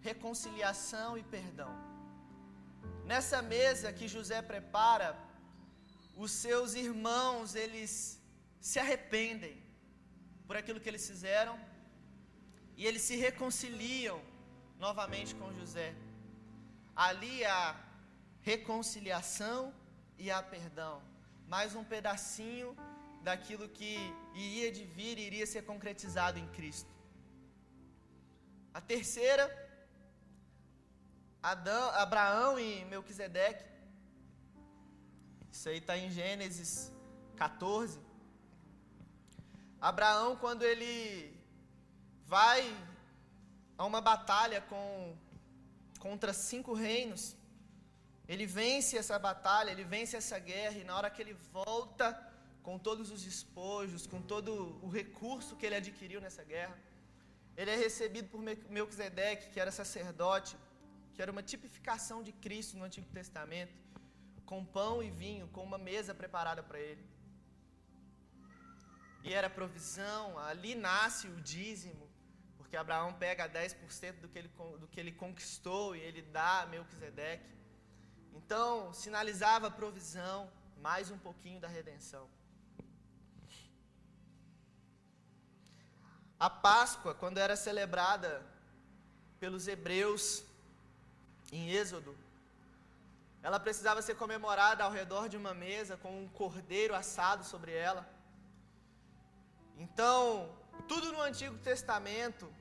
reconciliação 0.08 1.10
e 1.20 1.24
perdão. 1.36 1.72
Nessa 3.10 3.40
mesa 3.54 3.94
que 3.98 4.08
José 4.14 4.40
prepara, 4.52 5.08
os 6.24 6.32
seus 6.44 6.70
irmãos, 6.86 7.54
eles 7.64 7.90
se 8.68 8.78
arrependem 8.84 9.56
por 10.46 10.56
aquilo 10.56 10.80
que 10.82 10.90
eles 10.92 11.06
fizeram 11.10 11.54
e 12.78 12.84
eles 12.88 13.02
se 13.08 13.16
reconciliam 13.26 14.18
novamente 14.86 15.32
com 15.40 15.54
José. 15.60 15.90
Ali 17.08 17.36
há 17.44 17.60
reconciliação 18.50 19.60
e 20.18 20.30
há 20.30 20.42
perdão. 20.42 21.02
Mais 21.48 21.74
um 21.74 21.84
pedacinho 21.84 22.76
daquilo 23.22 23.68
que 23.68 23.96
iria 24.34 24.70
de 24.70 24.84
vir 24.84 25.18
e 25.18 25.26
iria 25.26 25.46
ser 25.46 25.62
concretizado 25.62 26.38
em 26.38 26.46
Cristo. 26.48 26.90
A 28.72 28.80
terceira, 28.80 29.44
Adão, 31.42 31.90
Abraão 31.90 32.58
e 32.58 32.84
Melquisedeque. 32.84 33.64
Isso 35.50 35.68
aí 35.68 35.78
está 35.78 35.96
em 35.96 36.10
Gênesis 36.10 36.92
14. 37.36 38.00
Abraão, 39.80 40.36
quando 40.36 40.62
ele 40.62 41.34
vai 42.26 42.60
a 43.78 43.84
uma 43.84 44.00
batalha 44.00 44.60
com, 44.62 45.16
contra 45.98 46.32
cinco 46.32 46.74
reinos. 46.74 47.36
Ele 48.28 48.46
vence 48.46 48.96
essa 48.96 49.18
batalha, 49.18 49.70
ele 49.70 49.84
vence 49.84 50.16
essa 50.16 50.38
guerra, 50.38 50.76
e 50.78 50.84
na 50.84 50.96
hora 50.96 51.10
que 51.10 51.22
ele 51.22 51.34
volta 51.52 52.08
com 52.62 52.76
todos 52.78 53.10
os 53.10 53.22
despojos, 53.22 54.06
com 54.06 54.20
todo 54.20 54.52
o 54.82 54.88
recurso 54.88 55.56
que 55.56 55.64
ele 55.66 55.76
adquiriu 55.76 56.20
nessa 56.20 56.42
guerra, 56.42 56.76
ele 57.56 57.70
é 57.70 57.76
recebido 57.76 58.28
por 58.28 58.40
Melquisedeque, 58.42 59.50
que 59.50 59.60
era 59.60 59.70
sacerdote, 59.70 60.56
que 61.14 61.22
era 61.22 61.32
uma 61.32 61.42
tipificação 61.42 62.22
de 62.22 62.32
Cristo 62.32 62.76
no 62.76 62.84
Antigo 62.84 63.08
Testamento, 63.18 63.72
com 64.44 64.64
pão 64.64 65.02
e 65.02 65.10
vinho, 65.10 65.48
com 65.48 65.62
uma 65.62 65.78
mesa 65.78 66.14
preparada 66.14 66.62
para 66.62 66.78
ele. 66.78 67.04
e 69.24 69.32
era 69.32 69.48
provisão, 69.50 70.38
ali 70.38 70.72
nasce 70.76 71.26
o 71.26 71.40
dízimo, 71.40 72.06
porque 72.58 72.76
Abraão 72.76 73.12
pega 73.12 73.48
10% 73.48 74.20
do 74.20 74.28
que, 74.28 74.38
ele, 74.38 74.50
do 74.80 74.86
que 74.86 75.00
ele 75.00 75.10
conquistou 75.10 75.96
e 75.96 76.00
ele 76.00 76.22
dá 76.22 76.62
a 76.62 76.66
Melquisedeque. 76.66 77.56
Então, 78.38 78.92
sinalizava 78.92 79.70
provisão, 79.70 80.40
mais 80.86 81.10
um 81.10 81.18
pouquinho 81.26 81.58
da 81.58 81.68
redenção. 81.68 82.24
A 86.38 86.50
Páscoa, 86.50 87.14
quando 87.14 87.38
era 87.38 87.56
celebrada 87.56 88.30
pelos 89.40 89.66
hebreus 89.66 90.44
em 91.50 91.70
Êxodo, 91.70 92.14
ela 93.42 93.58
precisava 93.58 94.02
ser 94.02 94.16
comemorada 94.16 94.84
ao 94.84 94.92
redor 95.00 95.30
de 95.30 95.38
uma 95.42 95.54
mesa 95.54 95.96
com 95.96 96.12
um 96.22 96.28
cordeiro 96.28 96.94
assado 96.94 97.42
sobre 97.42 97.72
ela. 97.72 98.06
Então, 99.78 100.54
tudo 100.86 101.10
no 101.10 101.22
Antigo 101.22 101.56
Testamento, 101.70 102.52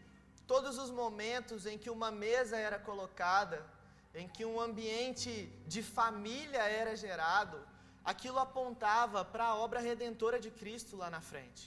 todos 0.48 0.78
os 0.78 0.90
momentos 0.90 1.66
em 1.66 1.78
que 1.78 1.90
uma 1.90 2.12
mesa 2.12 2.56
era 2.56 2.80
colocada, 2.80 3.75
em 4.22 4.28
que 4.36 4.44
um 4.52 4.58
ambiente 4.68 5.32
de 5.74 5.82
família 5.84 6.64
era 6.82 6.96
gerado, 6.96 7.58
aquilo 8.12 8.40
apontava 8.40 9.24
para 9.34 9.46
a 9.48 9.56
obra 9.66 9.80
redentora 9.80 10.40
de 10.46 10.52
Cristo 10.62 10.96
lá 11.02 11.10
na 11.16 11.22
frente. 11.32 11.64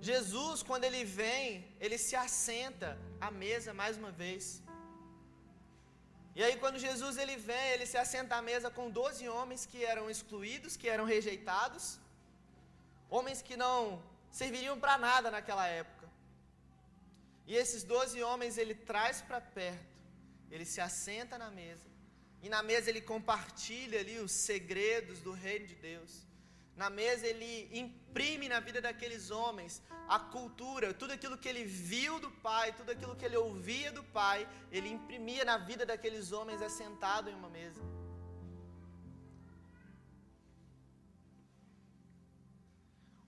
Jesus, 0.00 0.62
quando 0.62 0.84
ele 0.88 1.04
vem, 1.04 1.44
ele 1.80 1.98
se 2.06 2.14
assenta 2.26 2.90
à 3.20 3.30
mesa 3.30 3.74
mais 3.74 3.96
uma 4.00 4.12
vez. 4.22 4.62
E 6.36 6.42
aí, 6.44 6.56
quando 6.62 6.78
Jesus 6.78 7.14
ele 7.22 7.36
vem, 7.36 7.66
ele 7.74 7.86
se 7.92 7.98
assenta 8.04 8.36
à 8.36 8.42
mesa 8.50 8.70
com 8.70 8.88
doze 8.98 9.28
homens 9.28 9.66
que 9.66 9.84
eram 9.92 10.08
excluídos, 10.14 10.76
que 10.76 10.88
eram 10.88 11.04
rejeitados, 11.04 11.98
homens 13.10 13.42
que 13.42 13.56
não 13.56 14.00
serviriam 14.40 14.78
para 14.78 14.96
nada 14.96 15.32
naquela 15.36 15.66
época. 15.66 16.06
E 17.44 17.54
esses 17.62 17.82
doze 17.82 18.22
homens 18.22 18.56
ele 18.56 18.74
traz 18.90 19.20
para 19.20 19.40
perto, 19.40 19.97
ele 20.50 20.64
se 20.64 20.80
assenta 20.80 21.36
na 21.44 21.50
mesa, 21.50 21.88
e 22.42 22.48
na 22.48 22.62
mesa 22.62 22.88
ele 22.90 23.00
compartilha 23.00 23.98
ali 24.00 24.18
os 24.18 24.32
segredos 24.32 25.20
do 25.20 25.32
reino 25.32 25.66
de 25.66 25.74
Deus. 25.74 26.12
Na 26.82 26.88
mesa 26.88 27.26
ele 27.26 27.52
imprime 27.82 28.48
na 28.48 28.60
vida 28.66 28.80
daqueles 28.80 29.30
homens 29.38 29.82
a 30.16 30.18
cultura, 30.34 30.94
tudo 30.94 31.12
aquilo 31.16 31.36
que 31.36 31.48
ele 31.52 31.64
viu 31.64 32.20
do 32.24 32.30
Pai, 32.48 32.66
tudo 32.80 32.92
aquilo 32.92 33.16
que 33.16 33.24
ele 33.28 33.36
ouvia 33.36 33.90
do 33.90 34.04
Pai, 34.20 34.48
ele 34.70 34.88
imprimia 34.88 35.44
na 35.44 35.58
vida 35.58 35.84
daqueles 35.84 36.30
homens 36.30 36.62
assentado 36.62 37.28
em 37.28 37.34
uma 37.34 37.50
mesa. 37.50 37.82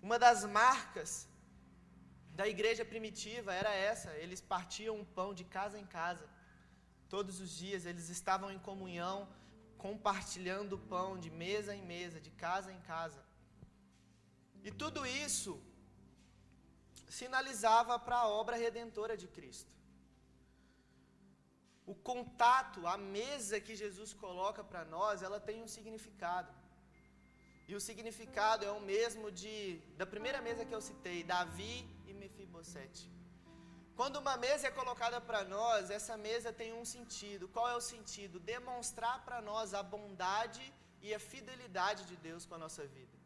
Uma 0.06 0.18
das 0.26 0.44
marcas 0.60 1.28
da 2.38 2.46
igreja 2.54 2.84
primitiva 2.92 3.52
era 3.52 3.72
essa: 3.90 4.10
eles 4.24 4.40
partiam 4.40 4.94
um 5.00 5.04
pão 5.18 5.30
de 5.34 5.44
casa 5.56 5.76
em 5.78 5.86
casa. 5.98 6.26
Todos 7.14 7.40
os 7.44 7.50
dias 7.62 7.86
eles 7.90 8.08
estavam 8.08 8.48
em 8.54 8.60
comunhão, 8.68 9.16
compartilhando 9.84 10.74
o 10.76 10.84
pão 10.92 11.08
de 11.24 11.30
mesa 11.42 11.74
em 11.78 11.84
mesa, 11.94 12.20
de 12.26 12.32
casa 12.44 12.70
em 12.76 12.80
casa. 12.92 13.20
E 14.62 14.70
tudo 14.82 15.00
isso 15.06 15.52
sinalizava 17.20 17.98
para 17.98 18.18
a 18.20 18.28
obra 18.28 18.56
redentora 18.64 19.16
de 19.22 19.26
Cristo. 19.36 19.74
O 21.92 21.94
contato, 22.10 22.86
a 22.86 22.96
mesa 22.96 23.60
que 23.66 23.74
Jesus 23.74 24.12
coloca 24.24 24.62
para 24.62 24.84
nós, 24.84 25.22
ela 25.26 25.40
tem 25.48 25.60
um 25.64 25.70
significado. 25.76 26.52
E 27.66 27.74
o 27.74 27.80
significado 27.88 28.64
é 28.64 28.70
o 28.70 28.84
mesmo 28.92 29.26
de 29.40 29.54
da 30.00 30.06
primeira 30.14 30.40
mesa 30.40 30.64
que 30.64 30.76
eu 30.78 30.82
citei, 30.90 31.18
Davi 31.24 31.74
e 32.06 32.12
Mefibosete. 32.12 33.04
Quando 34.00 34.16
uma 34.24 34.34
mesa 34.44 34.66
é 34.68 34.70
colocada 34.70 35.18
para 35.28 35.40
nós, 35.44 35.90
essa 35.96 36.14
mesa 36.26 36.50
tem 36.60 36.68
um 36.72 36.86
sentido. 36.92 37.48
Qual 37.54 37.66
é 37.72 37.74
o 37.76 37.82
sentido? 37.88 38.40
Demonstrar 38.54 39.16
para 39.26 39.38
nós 39.48 39.74
a 39.80 39.82
bondade 39.94 40.62
e 41.06 41.08
a 41.16 41.20
fidelidade 41.32 42.02
de 42.10 42.16
Deus 42.26 42.46
com 42.46 42.54
a 42.54 42.62
nossa 42.64 42.84
vida. 42.94 43.16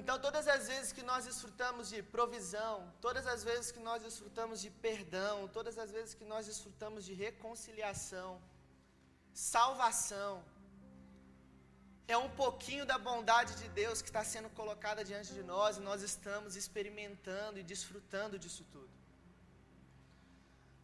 Então, 0.00 0.16
todas 0.26 0.46
as 0.46 0.68
vezes 0.72 0.92
que 0.92 1.04
nós 1.10 1.24
desfrutamos 1.30 1.88
de 1.92 2.00
provisão, 2.16 2.76
todas 3.06 3.26
as 3.34 3.42
vezes 3.50 3.72
que 3.72 3.82
nós 3.88 4.00
desfrutamos 4.08 4.60
de 4.64 4.70
perdão, 4.86 5.36
todas 5.58 5.76
as 5.76 5.90
vezes 5.96 6.14
que 6.14 6.28
nós 6.32 6.46
desfrutamos 6.52 7.04
de 7.08 7.14
reconciliação, 7.26 8.30
salvação, 9.32 10.32
é 12.08 12.16
um 12.16 12.28
pouquinho 12.30 12.84
da 12.84 12.98
bondade 12.98 13.54
de 13.56 13.68
Deus 13.68 14.02
que 14.02 14.08
está 14.08 14.24
sendo 14.24 14.50
colocada 14.50 15.04
diante 15.04 15.32
de 15.32 15.42
nós 15.42 15.76
e 15.76 15.80
nós 15.80 16.02
estamos 16.02 16.56
experimentando 16.56 17.58
e 17.58 17.62
desfrutando 17.62 18.38
disso 18.38 18.64
tudo. 18.72 18.90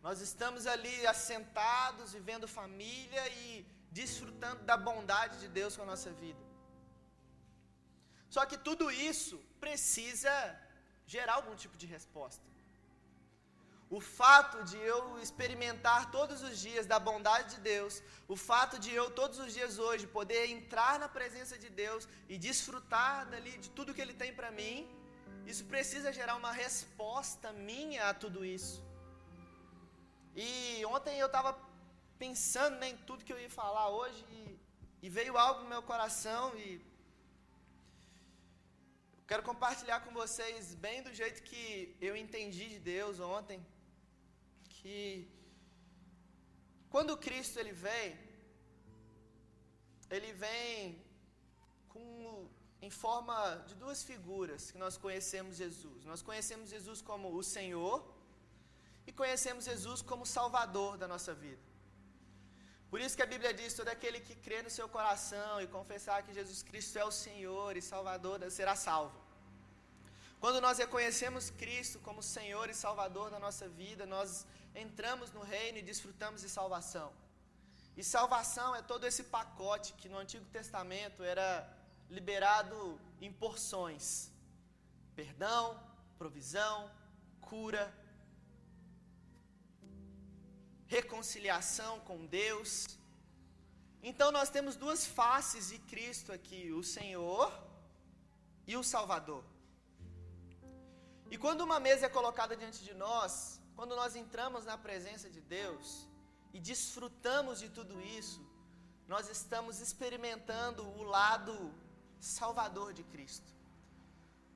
Nós 0.02 0.20
estamos 0.20 0.66
ali 0.66 1.06
assentados, 1.06 2.12
vivendo 2.12 2.46
família 2.46 3.28
e 3.30 3.66
desfrutando 3.90 4.62
da 4.62 4.76
bondade 4.76 5.38
de 5.40 5.48
Deus 5.48 5.76
com 5.76 5.82
a 5.82 5.86
nossa 5.86 6.10
vida. 6.12 6.38
Só 8.30 8.44
que 8.46 8.56
tudo 8.56 8.90
isso 8.90 9.38
precisa 9.58 10.30
gerar 11.06 11.34
algum 11.34 11.56
tipo 11.56 11.76
de 11.76 11.86
resposta. 11.86 12.44
O 13.90 14.00
fato 14.00 14.62
de 14.64 14.76
eu 14.76 15.18
experimentar 15.26 16.10
todos 16.10 16.42
os 16.42 16.58
dias 16.58 16.86
da 16.86 16.98
bondade 16.98 17.54
de 17.54 17.60
Deus, 17.60 18.02
o 18.34 18.36
fato 18.36 18.78
de 18.78 18.90
eu 18.92 19.10
todos 19.10 19.38
os 19.38 19.52
dias 19.54 19.78
hoje 19.78 20.06
poder 20.06 20.42
entrar 20.50 20.98
na 20.98 21.08
presença 21.08 21.56
de 21.56 21.70
Deus 21.70 22.06
e 22.28 22.36
desfrutar 22.36 23.26
dali 23.30 23.56
de 23.56 23.70
tudo 23.70 23.94
que 23.94 24.02
Ele 24.04 24.12
tem 24.12 24.32
para 24.34 24.50
mim, 24.50 24.76
isso 25.46 25.64
precisa 25.64 26.12
gerar 26.12 26.36
uma 26.36 26.52
resposta 26.52 27.50
minha 27.52 28.10
a 28.10 28.14
tudo 28.14 28.44
isso. 28.44 28.84
E 30.36 30.84
ontem 30.84 31.18
eu 31.18 31.26
estava 31.26 31.58
pensando 32.18 32.76
né, 32.76 32.90
em 32.90 32.96
tudo 33.08 33.24
que 33.24 33.32
eu 33.32 33.40
ia 33.40 33.48
falar 33.48 33.88
hoje 33.88 34.22
e, 34.30 34.58
e 35.04 35.08
veio 35.08 35.38
algo 35.38 35.62
no 35.62 35.68
meu 35.68 35.82
coração 35.82 36.54
e 36.58 36.68
Quero 39.30 39.42
compartilhar 39.42 40.00
com 40.04 40.12
vocês 40.20 40.74
bem 40.74 41.02
do 41.06 41.12
jeito 41.12 41.42
que 41.48 41.94
eu 42.00 42.16
entendi 42.16 42.66
de 42.70 42.78
Deus 42.78 43.20
ontem, 43.20 43.58
que 44.80 44.96
quando 46.92 47.16
Cristo 47.26 47.56
ele 47.62 47.72
vem, 47.86 48.08
ele 50.16 50.32
vem 50.44 51.04
com, 51.92 52.48
em 52.86 52.90
forma 53.02 53.36
de 53.68 53.74
duas 53.82 54.02
figuras 54.10 54.70
que 54.72 54.78
nós 54.84 54.96
conhecemos 54.96 55.56
Jesus. 55.62 56.04
Nós 56.04 56.22
conhecemos 56.28 56.70
Jesus 56.70 57.00
como 57.10 57.34
o 57.38 57.42
Senhor 57.42 57.98
e 59.06 59.12
conhecemos 59.12 59.64
Jesus 59.70 60.00
como 60.10 60.32
Salvador 60.38 60.96
da 61.02 61.08
nossa 61.14 61.34
vida. 61.34 61.66
Por 62.90 63.00
isso 63.04 63.16
que 63.16 63.26
a 63.26 63.32
Bíblia 63.34 63.52
diz: 63.52 63.74
todo 63.74 63.90
aquele 63.96 64.20
que 64.20 64.34
crê 64.46 64.62
no 64.62 64.70
seu 64.78 64.88
coração 64.96 65.60
e 65.60 65.66
confessar 65.78 66.22
que 66.22 66.32
Jesus 66.40 66.62
Cristo 66.62 66.98
é 66.98 67.04
o 67.04 67.16
Senhor 67.24 67.76
e 67.76 67.82
Salvador 67.82 68.38
será 68.58 68.74
salvo. 68.88 69.27
Quando 70.40 70.60
nós 70.60 70.78
reconhecemos 70.78 71.50
Cristo 71.50 71.98
como 71.98 72.22
Senhor 72.22 72.70
e 72.70 72.74
Salvador 72.74 73.28
da 73.28 73.40
nossa 73.40 73.68
vida, 73.68 74.06
nós 74.06 74.46
entramos 74.72 75.32
no 75.32 75.42
reino 75.42 75.78
e 75.78 75.82
desfrutamos 75.82 76.42
de 76.42 76.48
salvação. 76.48 77.12
E 77.96 78.04
salvação 78.04 78.76
é 78.76 78.80
todo 78.80 79.04
esse 79.04 79.24
pacote 79.24 79.94
que 79.94 80.08
no 80.08 80.16
Antigo 80.16 80.44
Testamento 80.44 81.24
era 81.24 81.68
liberado 82.08 83.00
em 83.20 83.32
porções: 83.32 84.30
perdão, 85.16 85.82
provisão, 86.16 86.88
cura, 87.40 87.92
reconciliação 90.86 91.98
com 92.00 92.24
Deus. 92.26 92.86
Então 94.00 94.30
nós 94.30 94.50
temos 94.50 94.76
duas 94.76 95.04
faces 95.04 95.70
de 95.70 95.80
Cristo 95.80 96.30
aqui: 96.30 96.70
o 96.70 96.84
Senhor 96.84 97.52
e 98.68 98.76
o 98.76 98.84
Salvador. 98.84 99.42
E 101.30 101.36
quando 101.36 101.60
uma 101.60 101.78
mesa 101.78 102.06
é 102.06 102.08
colocada 102.08 102.56
diante 102.56 102.82
de 102.82 102.94
nós, 102.94 103.60
quando 103.76 103.94
nós 103.94 104.16
entramos 104.16 104.64
na 104.64 104.76
presença 104.78 105.28
de 105.28 105.40
Deus 105.40 106.08
e 106.52 106.58
desfrutamos 106.58 107.60
de 107.60 107.68
tudo 107.68 108.00
isso, 108.00 108.40
nós 109.06 109.28
estamos 109.28 109.80
experimentando 109.80 110.82
o 111.00 111.02
lado 111.02 111.54
salvador 112.20 112.92
de 112.92 113.04
Cristo, 113.04 113.50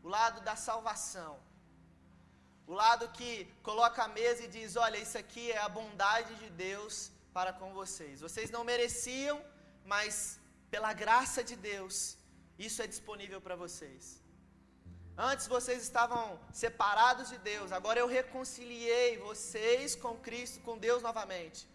o 0.03 0.09
lado 0.09 0.41
da 0.41 0.57
salvação, 0.57 1.39
o 2.67 2.73
lado 2.73 3.09
que 3.11 3.47
coloca 3.63 4.05
a 4.05 4.09
mesa 4.09 4.45
e 4.45 4.49
diz: 4.49 4.77
Olha, 4.77 4.97
isso 4.97 5.19
aqui 5.19 5.53
é 5.53 5.59
a 5.59 5.69
bondade 5.69 6.35
de 6.37 6.49
Deus 6.51 7.11
para 7.33 7.53
com 7.53 7.73
vocês. 7.73 8.21
Vocês 8.21 8.51
não 8.51 8.65
mereciam, 8.65 9.45
mas 9.85 10.41
pela 10.71 10.93
graça 10.93 11.43
de 11.45 11.57
Deus, 11.57 12.17
isso 12.59 12.81
é 12.83 12.87
disponível 12.87 13.41
para 13.41 13.57
vocês. 13.57 14.22
Antes 15.17 15.47
vocês 15.47 15.83
estavam 15.83 16.41
separados 16.53 17.29
de 17.29 17.37
Deus, 17.39 17.71
agora 17.71 18.01
eu 18.01 18.07
reconciliei 18.07 19.19
vocês 19.19 19.95
com 19.95 20.17
Cristo, 20.17 20.61
com 20.61 20.79
Deus 20.79 21.03
novamente. 21.03 21.69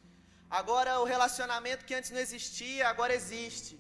Agora 0.50 1.00
o 1.00 1.04
relacionamento 1.04 1.86
que 1.86 1.94
antes 1.94 2.10
não 2.10 2.20
existia, 2.20 2.88
agora 2.88 3.14
existe. 3.14 3.80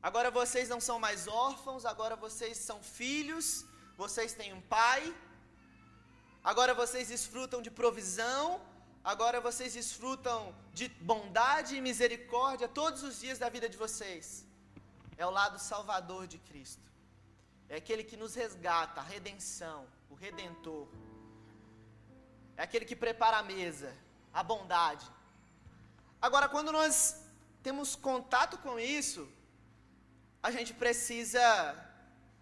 Agora 0.00 0.30
vocês 0.30 0.68
não 0.68 0.80
são 0.80 0.98
mais 1.00 1.26
órfãos, 1.26 1.84
agora 1.84 2.14
vocês 2.14 2.56
são 2.58 2.80
filhos, 2.82 3.64
vocês 3.96 4.32
têm 4.32 4.52
um 4.52 4.60
pai. 4.60 5.02
Agora 6.44 6.72
vocês 6.74 7.08
desfrutam 7.08 7.62
de 7.62 7.70
provisão, 7.70 8.60
agora 9.02 9.40
vocês 9.40 9.74
desfrutam 9.74 10.54
de 10.72 10.88
bondade 10.88 11.76
e 11.76 11.80
misericórdia 11.80 12.68
todos 12.68 13.02
os 13.02 13.20
dias 13.20 13.38
da 13.38 13.48
vida 13.48 13.68
de 13.68 13.76
vocês. 13.76 14.44
É 15.16 15.26
o 15.26 15.30
lado 15.30 15.58
salvador 15.58 16.26
de 16.26 16.38
Cristo. 16.38 16.91
É 17.72 17.76
aquele 17.76 18.04
que 18.08 18.18
nos 18.22 18.34
resgata, 18.34 19.00
a 19.00 19.04
redenção, 19.12 19.78
o 20.10 20.14
redentor. 20.14 20.86
É 22.54 22.62
aquele 22.64 22.84
que 22.84 22.94
prepara 23.04 23.38
a 23.38 23.42
mesa, 23.42 23.90
a 24.30 24.42
bondade. 24.42 25.06
Agora, 26.20 26.50
quando 26.54 26.70
nós 26.70 26.94
temos 27.62 27.96
contato 27.96 28.58
com 28.58 28.78
isso, 28.78 29.22
a 30.42 30.50
gente 30.50 30.74
precisa 30.74 31.42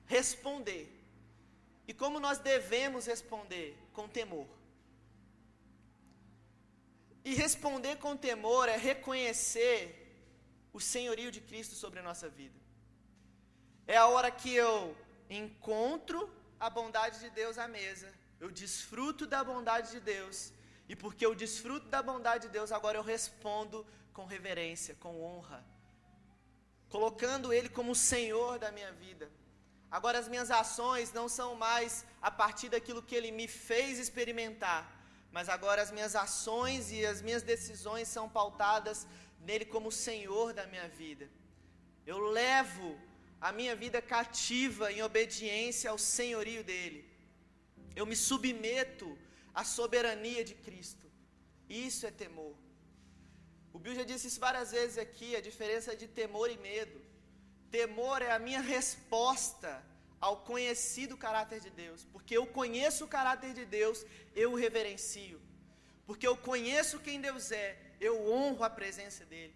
responder. 0.04 0.84
E 1.86 1.94
como 1.94 2.18
nós 2.18 2.40
devemos 2.40 3.06
responder? 3.06 3.78
Com 3.92 4.08
temor. 4.08 4.48
E 7.24 7.36
responder 7.36 7.94
com 7.98 8.16
temor 8.16 8.68
é 8.68 8.76
reconhecer 8.76 9.78
o 10.72 10.80
senhorio 10.80 11.30
de 11.30 11.40
Cristo 11.40 11.76
sobre 11.76 12.00
a 12.00 12.02
nossa 12.02 12.28
vida. 12.28 12.58
É 13.86 13.96
a 13.96 14.08
hora 14.08 14.32
que 14.32 14.52
eu 14.52 14.74
encontro 15.30 16.28
a 16.58 16.68
bondade 16.68 17.20
de 17.20 17.30
Deus 17.30 17.56
à 17.56 17.66
mesa, 17.68 18.12
eu 18.40 18.50
desfruto 18.50 19.26
da 19.26 19.42
bondade 19.44 19.92
de 19.92 20.00
Deus, 20.00 20.52
e 20.88 20.96
porque 20.96 21.24
eu 21.24 21.34
desfruto 21.34 21.88
da 21.88 22.02
bondade 22.02 22.46
de 22.46 22.52
Deus, 22.52 22.72
agora 22.72 22.98
eu 22.98 23.02
respondo 23.02 23.86
com 24.12 24.24
reverência, 24.24 24.96
com 24.96 25.22
honra, 25.22 25.64
colocando 26.88 27.52
Ele 27.52 27.68
como 27.68 27.94
Senhor 27.94 28.58
da 28.58 28.72
minha 28.72 28.92
vida. 28.92 29.30
Agora 29.90 30.18
as 30.18 30.28
minhas 30.28 30.50
ações 30.50 31.12
não 31.12 31.28
são 31.28 31.54
mais 31.54 32.04
a 32.20 32.30
partir 32.30 32.68
daquilo 32.68 33.02
que 33.02 33.14
Ele 33.14 33.30
me 33.30 33.46
fez 33.46 33.98
experimentar, 33.98 34.82
mas 35.32 35.48
agora 35.48 35.80
as 35.80 35.92
minhas 35.92 36.16
ações 36.16 36.90
e 36.90 37.06
as 37.06 37.22
minhas 37.22 37.42
decisões 37.42 38.08
são 38.08 38.28
pautadas 38.28 39.06
nele 39.40 39.64
como 39.64 39.92
Senhor 39.92 40.52
da 40.52 40.66
minha 40.66 40.88
vida. 40.88 41.28
Eu 42.04 42.18
levo 42.18 42.98
a 43.40 43.50
minha 43.52 43.74
vida 43.74 44.00
cativa 44.02 44.92
em 44.92 45.02
obediência 45.02 45.90
ao 45.90 45.98
senhorio 45.98 46.62
dele. 46.62 47.08
Eu 47.96 48.06
me 48.06 48.14
submeto 48.14 49.18
à 49.54 49.64
soberania 49.64 50.44
de 50.44 50.54
Cristo. 50.54 51.06
Isso 51.68 52.06
é 52.06 52.10
temor. 52.10 52.54
O 53.72 53.78
Bill 53.78 53.94
já 53.94 54.04
disse 54.04 54.26
isso 54.26 54.40
várias 54.40 54.72
vezes 54.72 54.98
aqui, 54.98 55.34
a 55.36 55.40
diferença 55.40 55.96
de 55.96 56.06
temor 56.06 56.50
e 56.50 56.58
medo. 56.58 57.00
Temor 57.70 58.20
é 58.20 58.32
a 58.32 58.38
minha 58.38 58.60
resposta 58.60 59.82
ao 60.20 60.38
conhecido 60.38 61.16
caráter 61.16 61.60
de 61.60 61.70
Deus. 61.70 62.06
Porque 62.12 62.36
eu 62.36 62.46
conheço 62.46 63.04
o 63.04 63.08
caráter 63.08 63.54
de 63.54 63.64
Deus, 63.64 64.04
eu 64.34 64.52
o 64.52 64.56
reverencio. 64.56 65.40
Porque 66.04 66.26
eu 66.26 66.36
conheço 66.36 66.98
quem 66.98 67.20
Deus 67.20 67.52
é, 67.52 67.78
eu 68.00 68.30
honro 68.30 68.64
a 68.64 68.70
presença 68.70 69.24
dele. 69.24 69.54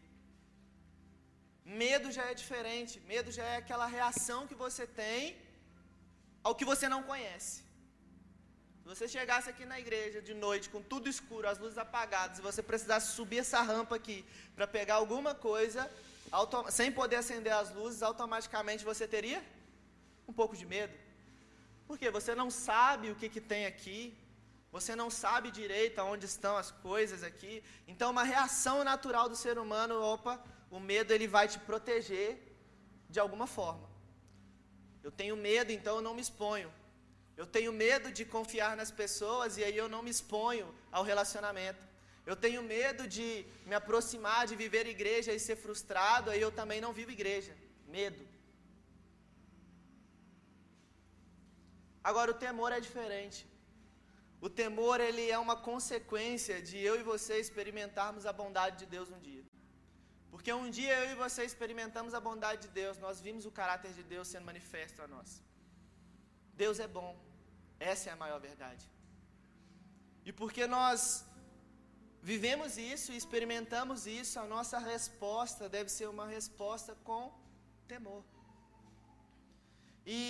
Medo 1.65 2.13
já 2.13 2.25
é 2.31 2.35
diferente. 2.35 3.01
Medo 3.13 3.31
já 3.33 3.45
é 3.45 3.57
aquela 3.57 3.87
reação 3.87 4.47
que 4.47 4.55
você 4.55 4.87
tem 4.87 5.37
ao 6.43 6.55
que 6.55 6.65
você 6.65 6.89
não 6.89 7.03
conhece. 7.03 7.65
Se 8.81 8.89
você 8.93 9.09
chegasse 9.09 9.49
aqui 9.49 9.65
na 9.65 9.81
igreja 9.81 10.21
de 10.21 10.35
noite 10.35 10.69
com 10.69 10.83
tudo 10.83 11.09
escuro, 11.09 11.49
as 11.49 11.59
luzes 11.59 11.79
apagadas, 11.79 12.39
e 12.39 12.43
você 12.43 12.63
precisasse 12.63 13.13
subir 13.13 13.39
essa 13.39 13.63
rampa 13.63 13.97
aqui 13.97 14.23
para 14.55 14.67
pegar 14.67 14.97
alguma 14.97 15.35
coisa, 15.35 15.91
sem 16.71 16.93
poder 16.93 17.17
acender 17.17 17.55
as 17.55 17.71
luzes, 17.75 18.03
automaticamente 18.03 18.85
você 18.85 19.09
teria 19.09 19.43
um 20.29 20.35
pouco 20.35 20.55
de 20.55 20.67
medo. 20.67 20.93
Porque 21.87 22.11
você 22.11 22.35
não 22.35 22.51
sabe 22.51 23.11
o 23.11 23.15
que, 23.15 23.31
que 23.31 23.41
tem 23.41 23.65
aqui, 23.65 24.15
você 24.71 24.95
não 24.95 25.09
sabe 25.09 25.51
direito 25.51 25.99
aonde 26.01 26.27
estão 26.27 26.55
as 26.57 26.71
coisas 26.71 27.23
aqui. 27.23 27.65
Então, 27.89 28.11
uma 28.11 28.25
reação 28.25 28.85
natural 28.85 29.31
do 29.31 29.37
ser 29.37 29.57
humano, 29.59 29.95
opa, 30.13 30.39
o 30.77 30.81
medo 30.93 31.11
ele 31.15 31.29
vai 31.35 31.47
te 31.53 31.59
proteger 31.69 32.31
de 33.15 33.19
alguma 33.25 33.47
forma. 33.57 33.87
Eu 35.07 35.13
tenho 35.21 35.37
medo, 35.49 35.71
então 35.77 35.93
eu 35.97 36.05
não 36.07 36.15
me 36.19 36.25
exponho. 36.27 36.71
Eu 37.41 37.47
tenho 37.57 37.73
medo 37.85 38.09
de 38.17 38.25
confiar 38.35 38.73
nas 38.81 38.91
pessoas 39.03 39.57
e 39.59 39.63
aí 39.67 39.77
eu 39.83 39.89
não 39.95 40.03
me 40.07 40.13
exponho 40.17 40.67
ao 40.97 41.05
relacionamento. 41.11 41.85
Eu 42.31 42.37
tenho 42.45 42.61
medo 42.77 43.03
de 43.17 43.27
me 43.69 43.75
aproximar, 43.81 44.43
de 44.51 44.57
viver 44.63 44.85
igreja 44.97 45.33
e 45.33 45.45
ser 45.47 45.57
frustrado, 45.65 46.31
aí 46.31 46.41
eu 46.41 46.53
também 46.61 46.81
não 46.87 46.93
vivo 46.99 47.17
igreja. 47.19 47.55
Medo. 47.97 48.23
Agora 52.11 52.31
o 52.33 52.41
temor 52.47 52.73
é 52.73 52.81
diferente. 52.89 53.41
O 54.47 54.51
temor 54.63 54.99
ele 55.01 55.31
é 55.31 55.39
uma 55.39 55.57
consequência 55.71 56.57
de 56.69 56.79
eu 56.89 56.97
e 57.01 57.09
você 57.13 57.35
experimentarmos 57.39 58.27
a 58.27 58.33
bondade 58.43 58.79
de 58.83 58.87
Deus 58.87 59.09
um 59.17 59.21
dia. 59.31 59.44
Porque 60.35 60.53
um 60.53 60.69
dia 60.79 60.95
eu 61.03 61.13
e 61.13 61.21
você 61.25 61.41
experimentamos 61.51 62.13
a 62.19 62.21
bondade 62.29 62.63
de 62.63 62.71
Deus, 62.81 62.97
nós 63.05 63.21
vimos 63.27 63.45
o 63.47 63.53
caráter 63.59 63.93
de 63.99 64.03
Deus 64.13 64.27
sendo 64.33 64.47
manifesto 64.51 65.01
a 65.05 65.07
nós. 65.13 65.31
Deus 66.63 66.81
é 66.87 66.89
bom. 66.97 67.11
Essa 67.79 68.11
é 68.11 68.13
a 68.13 68.17
maior 68.23 68.41
verdade. 68.49 68.85
E 70.29 70.33
porque 70.41 70.67
nós 70.67 71.25
vivemos 72.31 72.77
isso 72.77 73.13
e 73.13 73.17
experimentamos 73.17 74.09
isso, 74.09 74.41
a 74.41 74.47
nossa 74.55 74.79
resposta 74.93 75.69
deve 75.77 75.89
ser 75.89 76.09
uma 76.09 76.27
resposta 76.27 76.97
com 77.09 77.23
temor. 77.87 78.25
E 80.05 80.21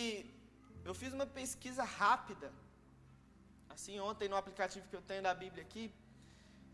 eu 0.84 0.94
fiz 1.00 1.14
uma 1.14 1.28
pesquisa 1.40 1.82
rápida, 1.82 2.52
assim 3.70 3.98
ontem 4.11 4.28
no 4.28 4.36
aplicativo 4.36 4.86
que 4.90 4.96
eu 5.00 5.07
tenho 5.11 5.22
da 5.22 5.34
Bíblia 5.44 5.64
aqui, 5.64 5.84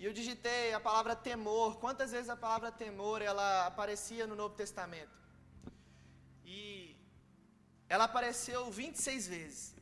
e 0.00 0.04
eu 0.06 0.12
digitei 0.18 0.72
a 0.72 0.80
palavra 0.80 1.14
temor. 1.14 1.70
Quantas 1.78 2.10
vezes 2.14 2.30
a 2.34 2.36
palavra 2.44 2.72
temor 2.72 3.20
ela 3.20 3.66
aparecia 3.66 4.26
no 4.26 4.34
Novo 4.34 4.54
Testamento? 4.54 5.16
E 6.42 6.96
ela 7.86 8.04
apareceu 8.04 8.60
26 8.70 9.26
vezes. 9.34 9.74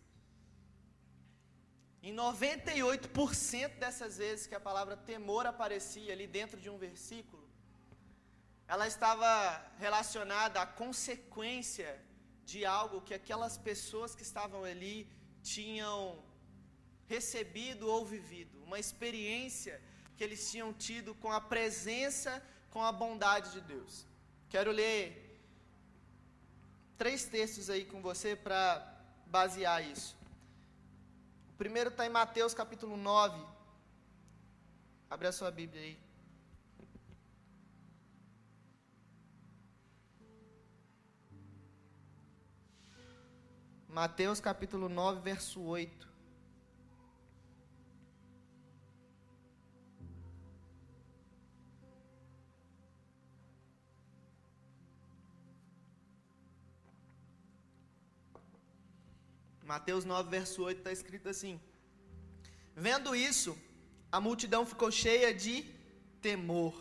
Em 2.02 2.12
98% 2.12 3.78
dessas 3.78 4.16
vezes 4.18 4.48
que 4.48 4.56
a 4.56 4.66
palavra 4.68 4.96
temor 4.96 5.46
aparecia 5.46 6.12
ali 6.12 6.26
dentro 6.26 6.58
de 6.64 6.68
um 6.68 6.78
versículo, 6.78 7.48
ela 8.66 8.88
estava 8.88 9.30
relacionada 9.78 10.60
à 10.60 10.66
consequência 10.66 11.90
de 12.44 12.66
algo 12.66 13.02
que 13.02 13.14
aquelas 13.14 13.56
pessoas 13.56 14.16
que 14.16 14.24
estavam 14.30 14.64
ali 14.64 15.08
tinham 15.44 16.24
recebido 17.06 17.86
ou 17.88 18.04
vivido, 18.04 18.60
uma 18.64 18.80
experiência 18.80 19.80
que 20.18 20.24
eles 20.24 20.50
tinham 20.50 20.72
tido 20.72 21.14
com 21.14 21.30
a 21.32 21.40
presença, 21.40 22.42
com 22.72 22.82
a 22.82 22.90
bondade 22.90 23.52
de 23.52 23.60
Deus. 23.60 24.04
Quero 24.50 24.72
ler 24.72 25.00
três 26.96 27.24
textos 27.26 27.70
aí 27.70 27.84
com 27.84 28.02
você 28.02 28.34
para 28.34 28.62
basear 29.26 29.80
isso. 29.88 30.16
O 31.50 31.54
primeiro 31.56 31.90
está 31.90 32.04
em 32.04 32.08
Mateus 32.08 32.52
capítulo 32.52 32.96
9. 32.96 33.40
Abre 35.08 35.28
a 35.28 35.32
sua 35.32 35.52
Bíblia 35.52 35.82
aí. 35.82 35.96
Mateus 43.88 44.40
capítulo 44.40 44.88
9, 44.88 45.20
verso 45.20 45.60
8. 45.62 46.07
Mateus 59.72 60.04
9, 60.06 60.30
verso 60.30 60.62
8 60.62 60.78
está 60.78 60.92
escrito 60.98 61.28
assim: 61.28 61.54
Vendo 62.74 63.14
isso, 63.30 63.52
a 64.16 64.18
multidão 64.26 64.62
ficou 64.72 64.90
cheia 64.90 65.30
de 65.44 65.54
temor 66.26 66.74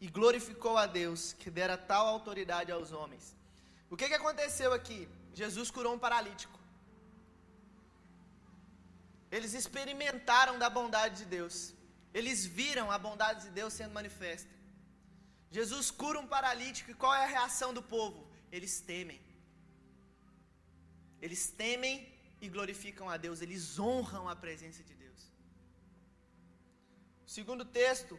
e 0.00 0.06
glorificou 0.18 0.74
a 0.84 0.86
Deus 1.00 1.34
que 1.40 1.50
dera 1.58 1.76
tal 1.90 2.06
autoridade 2.06 2.72
aos 2.72 2.90
homens. 2.98 3.24
O 3.90 3.96
que, 3.98 4.08
que 4.08 4.18
aconteceu 4.20 4.72
aqui? 4.78 5.00
Jesus 5.34 5.70
curou 5.70 5.92
um 5.94 6.02
paralítico. 6.06 6.58
Eles 9.30 9.52
experimentaram 9.60 10.58
da 10.58 10.70
bondade 10.78 11.16
de 11.22 11.26
Deus. 11.36 11.74
Eles 12.14 12.46
viram 12.46 12.90
a 12.90 12.98
bondade 13.06 13.42
de 13.46 13.50
Deus 13.60 13.74
sendo 13.74 13.92
manifesta. 14.00 14.52
Jesus 15.50 15.90
cura 15.90 16.18
um 16.18 16.26
paralítico 16.36 16.90
e 16.90 16.98
qual 17.02 17.14
é 17.14 17.24
a 17.24 17.34
reação 17.36 17.74
do 17.74 17.82
povo? 17.82 18.26
Eles 18.50 18.80
temem. 18.80 19.20
Eles 21.20 21.48
temem 21.48 22.12
e 22.40 22.48
glorificam 22.48 23.08
a 23.08 23.16
Deus, 23.16 23.40
eles 23.40 23.78
honram 23.78 24.28
a 24.28 24.36
presença 24.36 24.82
de 24.82 24.94
Deus. 24.94 25.32
Segundo 27.26 27.64
texto, 27.64 28.18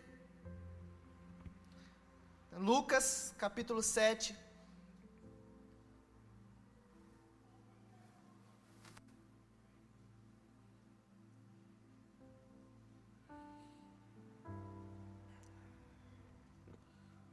Lucas 2.59 3.33
capítulo 3.37 3.83
7. 3.83 4.35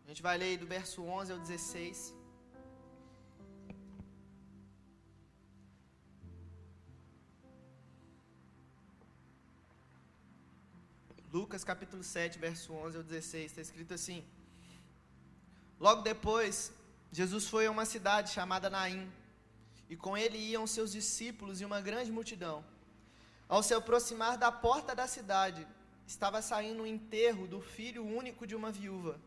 A 0.04 0.08
gente 0.08 0.22
vai 0.22 0.36
ler 0.38 0.58
do 0.58 0.66
verso 0.66 1.02
11 1.02 1.32
ao 1.32 1.38
16. 1.38 2.23
Lucas 11.34 11.64
capítulo 11.64 12.04
7, 12.04 12.38
verso 12.38 12.72
11 12.72 12.96
ao 12.98 13.02
16, 13.02 13.46
está 13.46 13.60
escrito 13.60 13.92
assim: 13.92 14.24
Logo 15.80 16.00
depois, 16.00 16.72
Jesus 17.10 17.48
foi 17.48 17.66
a 17.66 17.72
uma 17.72 17.84
cidade 17.84 18.30
chamada 18.30 18.70
Naim, 18.70 19.12
e 19.90 19.96
com 19.96 20.16
ele 20.16 20.38
iam 20.38 20.64
seus 20.64 20.92
discípulos 20.92 21.60
e 21.60 21.64
uma 21.64 21.80
grande 21.80 22.12
multidão. 22.12 22.64
Ao 23.48 23.64
se 23.64 23.74
aproximar 23.74 24.38
da 24.38 24.52
porta 24.52 24.94
da 24.94 25.08
cidade, 25.08 25.66
estava 26.06 26.40
saindo 26.40 26.84
o 26.84 26.86
enterro 26.86 27.48
do 27.48 27.60
filho 27.60 28.06
único 28.06 28.46
de 28.46 28.54
uma 28.54 28.70
viúva. 28.70 29.20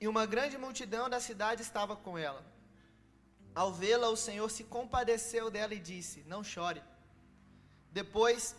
E 0.00 0.08
uma 0.08 0.24
grande 0.24 0.56
multidão 0.56 1.10
da 1.10 1.20
cidade 1.20 1.60
estava 1.60 1.94
com 1.96 2.16
ela. 2.16 2.42
Ao 3.54 3.70
vê-la, 3.74 4.08
o 4.08 4.16
Senhor 4.16 4.50
se 4.50 4.64
compadeceu 4.64 5.50
dela 5.50 5.74
e 5.74 5.78
disse: 5.78 6.24
Não 6.26 6.42
chore. 6.42 6.82
Depois 7.92 8.56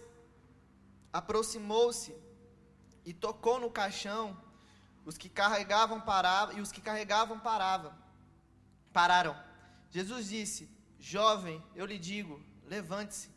aproximou-se 1.12 2.16
e 3.06 3.14
tocou 3.14 3.60
no 3.60 3.70
caixão. 3.70 4.38
Os 5.06 5.18
que 5.18 5.30
carregavam 5.30 6.00
paravam 6.00 6.58
e 6.58 6.62
os 6.62 6.72
que 6.72 6.82
carregavam 6.82 7.40
paravam. 7.40 7.94
Pararam. 8.94 9.36
Jesus 9.90 10.30
disse: 10.30 10.70
Jovem, 11.00 11.64
eu 11.76 11.86
lhe 11.86 11.98
digo, 11.98 12.42
levante-se. 12.66 13.30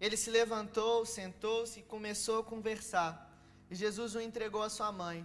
Ele 0.00 0.16
se 0.16 0.30
levantou, 0.30 1.06
sentou-se 1.06 1.80
e 1.80 1.84
começou 1.84 2.40
a 2.40 2.44
conversar. 2.44 3.30
E 3.70 3.74
Jesus 3.74 4.14
o 4.14 4.20
entregou 4.20 4.62
à 4.62 4.68
sua 4.68 4.90
mãe. 4.90 5.24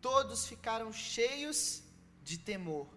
Todos 0.00 0.46
ficaram 0.46 0.92
cheios 0.92 1.82
de 2.22 2.38
temor 2.38 2.88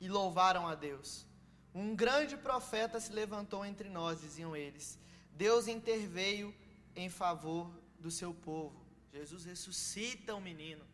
e 0.00 0.08
louvaram 0.08 0.68
a 0.68 0.74
Deus. 0.74 1.26
Um 1.74 1.96
grande 1.96 2.36
profeta 2.36 3.00
se 3.00 3.12
levantou 3.12 3.64
entre 3.64 3.88
nós, 3.88 4.20
diziam 4.20 4.54
eles. 4.54 4.98
Deus 5.32 5.66
interveio 5.66 6.54
em 6.94 7.08
favor 7.08 7.70
do 7.98 8.10
seu 8.10 8.32
povo. 8.34 8.80
Jesus 9.12 9.44
ressuscita 9.44 10.34
um 10.34 10.40
menino. 10.40 10.84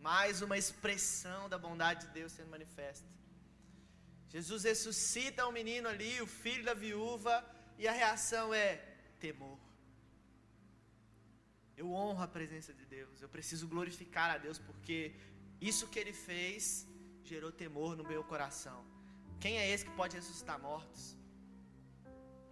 Mais 0.00 0.42
uma 0.42 0.56
expressão 0.56 1.48
da 1.48 1.58
bondade 1.58 2.06
de 2.06 2.12
Deus 2.12 2.32
sendo 2.32 2.50
manifesta. 2.50 3.08
Jesus 4.28 4.64
ressuscita 4.64 5.46
um 5.46 5.52
menino 5.52 5.88
ali, 5.88 6.20
o 6.20 6.26
filho 6.26 6.64
da 6.64 6.74
viúva, 6.74 7.44
e 7.76 7.86
a 7.88 7.92
reação 7.92 8.54
é 8.54 8.68
temor. 9.18 9.58
Eu 11.76 11.92
honro 11.92 12.22
a 12.22 12.28
presença 12.28 12.72
de 12.72 12.84
Deus. 12.84 13.20
Eu 13.20 13.28
preciso 13.28 13.66
glorificar 13.74 14.30
a 14.30 14.38
Deus 14.38 14.58
porque 14.58 15.14
isso 15.60 15.88
que 15.88 15.98
ele 15.98 16.12
fez 16.12 16.86
gerou 17.24 17.52
temor 17.52 17.96
no 17.96 18.04
meu 18.04 18.22
coração. 18.32 18.78
Quem 19.40 19.58
é 19.58 19.68
esse 19.70 19.84
que 19.86 19.96
pode 20.00 20.16
ressuscitar 20.16 20.58
mortos? 20.60 21.16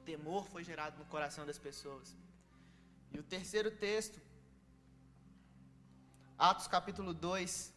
Temor 0.04 0.44
foi 0.52 0.62
gerado 0.64 0.98
no 0.98 1.06
coração 1.14 1.44
das 1.50 1.58
pessoas. 1.58 2.16
E 3.12 3.18
o 3.18 3.22
terceiro 3.22 3.70
texto, 3.70 4.20
Atos 6.38 6.68
capítulo 6.68 7.12
2. 7.12 7.74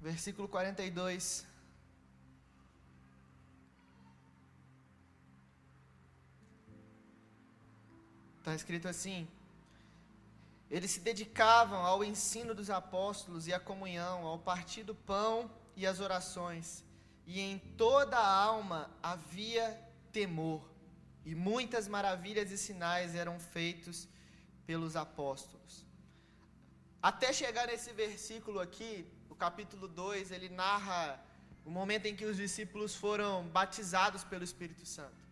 Versículo 0.00 0.48
42. 0.48 1.46
Está 8.38 8.54
escrito 8.54 8.88
assim: 8.88 9.28
eles 10.70 10.90
se 10.90 11.00
dedicavam 11.00 11.78
ao 11.78 12.02
ensino 12.02 12.54
dos 12.54 12.70
apóstolos 12.70 13.46
e 13.46 13.54
à 13.54 13.60
comunhão, 13.60 14.26
ao 14.26 14.38
partir 14.38 14.82
do 14.82 14.94
pão 14.94 15.50
e 15.76 15.86
às 15.86 16.00
orações. 16.00 16.84
E 17.26 17.40
em 17.40 17.58
toda 17.58 18.16
a 18.16 18.34
alma 18.34 18.90
havia 19.02 19.80
temor, 20.12 20.62
e 21.24 21.34
muitas 21.34 21.86
maravilhas 21.86 22.50
e 22.50 22.58
sinais 22.58 23.14
eram 23.14 23.38
feitos 23.38 24.08
pelos 24.66 24.96
apóstolos. 24.96 25.84
Até 27.02 27.32
chegar 27.32 27.66
nesse 27.68 27.92
versículo 27.92 28.58
aqui, 28.58 29.06
o 29.28 29.34
capítulo 29.34 29.86
2, 29.86 30.30
ele 30.30 30.48
narra 30.48 31.20
o 31.64 31.70
momento 31.70 32.06
em 32.06 32.16
que 32.16 32.24
os 32.24 32.36
discípulos 32.36 32.94
foram 32.94 33.46
batizados 33.48 34.24
pelo 34.24 34.42
Espírito 34.42 34.84
Santo. 34.86 35.24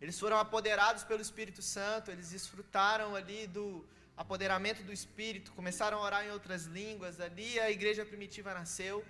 Eles 0.00 0.18
foram 0.18 0.38
apoderados 0.38 1.02
pelo 1.04 1.20
Espírito 1.20 1.60
Santo, 1.60 2.10
eles 2.10 2.30
desfrutaram 2.30 3.16
ali 3.16 3.46
do, 3.48 3.84
apoderamento 4.22 4.82
do 4.82 4.92
Espírito, 4.92 5.52
começaram 5.52 5.98
a 5.98 6.04
orar 6.08 6.26
em 6.26 6.32
outras 6.32 6.64
línguas, 6.64 7.20
ali 7.20 7.50
a 7.60 7.70
igreja 7.70 8.04
primitiva 8.04 8.52
nasceu. 8.52 9.04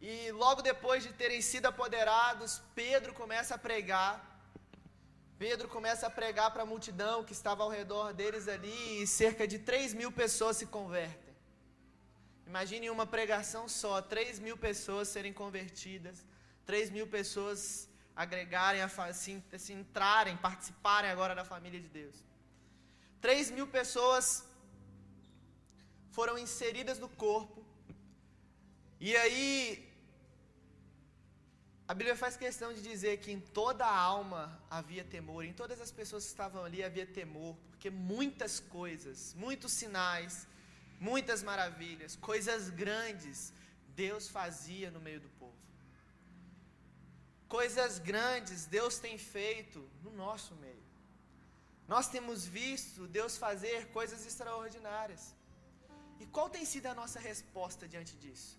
E 0.00 0.30
logo 0.30 0.62
depois 0.62 1.02
de 1.02 1.12
terem 1.12 1.42
sido 1.42 1.66
apoderados, 1.66 2.62
Pedro 2.76 3.12
começa 3.12 3.56
a 3.56 3.58
pregar. 3.58 4.14
Pedro 5.36 5.66
começa 5.68 6.06
a 6.06 6.10
pregar 6.10 6.52
para 6.52 6.62
a 6.62 6.70
multidão 6.74 7.24
que 7.24 7.32
estava 7.32 7.64
ao 7.64 7.70
redor 7.78 8.12
deles 8.12 8.46
ali, 8.46 9.02
e 9.02 9.06
cerca 9.06 9.46
de 9.48 9.58
3 9.58 9.94
mil 9.94 10.12
pessoas 10.12 10.56
se 10.56 10.66
convertem. 10.66 11.34
Imagine 12.46 12.90
uma 12.90 13.06
pregação 13.06 13.68
só, 13.68 14.00
3 14.00 14.38
mil 14.38 14.56
pessoas 14.56 15.08
serem 15.08 15.32
convertidas, 15.32 16.24
3 16.64 16.90
mil 16.90 17.06
pessoas 17.06 17.88
agregarem, 18.14 18.80
se, 19.12 19.42
se 19.58 19.72
entrarem, 19.72 20.36
participarem 20.36 21.10
agora 21.10 21.34
da 21.34 21.44
família 21.44 21.80
de 21.80 21.88
Deus. 21.88 22.27
Três 23.20 23.50
mil 23.50 23.66
pessoas 23.66 24.26
foram 26.16 26.36
inseridas 26.38 26.98
no 26.98 27.08
corpo. 27.08 27.64
E 29.00 29.16
aí, 29.16 29.88
a 31.86 31.94
Bíblia 31.94 32.16
faz 32.22 32.36
questão 32.36 32.72
de 32.76 32.82
dizer 32.82 33.18
que 33.18 33.32
em 33.32 33.40
toda 33.40 33.84
a 33.86 33.96
alma 33.96 34.42
havia 34.70 35.04
temor, 35.04 35.44
em 35.44 35.52
todas 35.52 35.80
as 35.80 35.90
pessoas 35.90 36.24
que 36.24 36.30
estavam 36.30 36.62
ali 36.64 36.84
havia 36.84 37.06
temor, 37.06 37.56
porque 37.70 37.88
muitas 37.88 38.60
coisas, 38.60 39.34
muitos 39.34 39.72
sinais, 39.72 40.46
muitas 41.00 41.42
maravilhas, 41.42 42.16
coisas 42.16 42.68
grandes, 42.68 43.52
Deus 44.04 44.28
fazia 44.28 44.90
no 44.90 45.00
meio 45.00 45.20
do 45.20 45.28
povo. 45.40 45.56
Coisas 47.48 47.98
grandes 47.98 48.66
Deus 48.66 48.98
tem 48.98 49.16
feito 49.16 49.88
no 50.02 50.10
nosso 50.10 50.54
meio. 50.56 50.77
Nós 51.92 52.06
temos 52.14 52.46
visto 52.60 53.08
Deus 53.18 53.34
fazer 53.44 53.78
coisas 53.98 54.26
extraordinárias. 54.30 55.22
E 56.20 56.26
qual 56.26 56.48
tem 56.54 56.64
sido 56.72 56.86
a 56.86 56.94
nossa 57.00 57.18
resposta 57.18 57.88
diante 57.92 58.14
disso? 58.22 58.50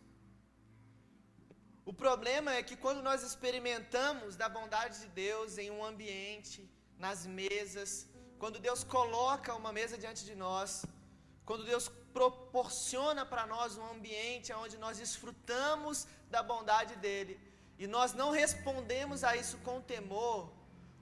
O 1.85 1.93
problema 1.93 2.49
é 2.53 2.63
que 2.63 2.75
quando 2.83 3.01
nós 3.07 3.21
experimentamos 3.29 4.35
da 4.35 4.47
bondade 4.57 4.95
de 5.01 5.07
Deus 5.25 5.57
em 5.63 5.69
um 5.75 5.83
ambiente, 5.91 6.59
nas 7.05 7.25
mesas, 7.25 8.07
quando 8.41 8.63
Deus 8.67 8.83
coloca 8.83 9.55
uma 9.61 9.71
mesa 9.79 9.97
diante 10.03 10.23
de 10.29 10.35
nós, 10.35 10.85
quando 11.45 11.63
Deus 11.65 11.87
proporciona 12.19 13.23
para 13.31 13.45
nós 13.45 13.77
um 13.77 13.87
ambiente 13.95 14.53
onde 14.53 14.77
nós 14.77 14.97
desfrutamos 14.97 16.07
da 16.29 16.41
bondade 16.41 16.95
dele, 16.95 17.39
e 17.77 17.87
nós 17.87 18.13
não 18.13 18.29
respondemos 18.31 19.23
a 19.23 19.35
isso 19.35 19.57
com 19.59 19.81
temor, 19.81 20.51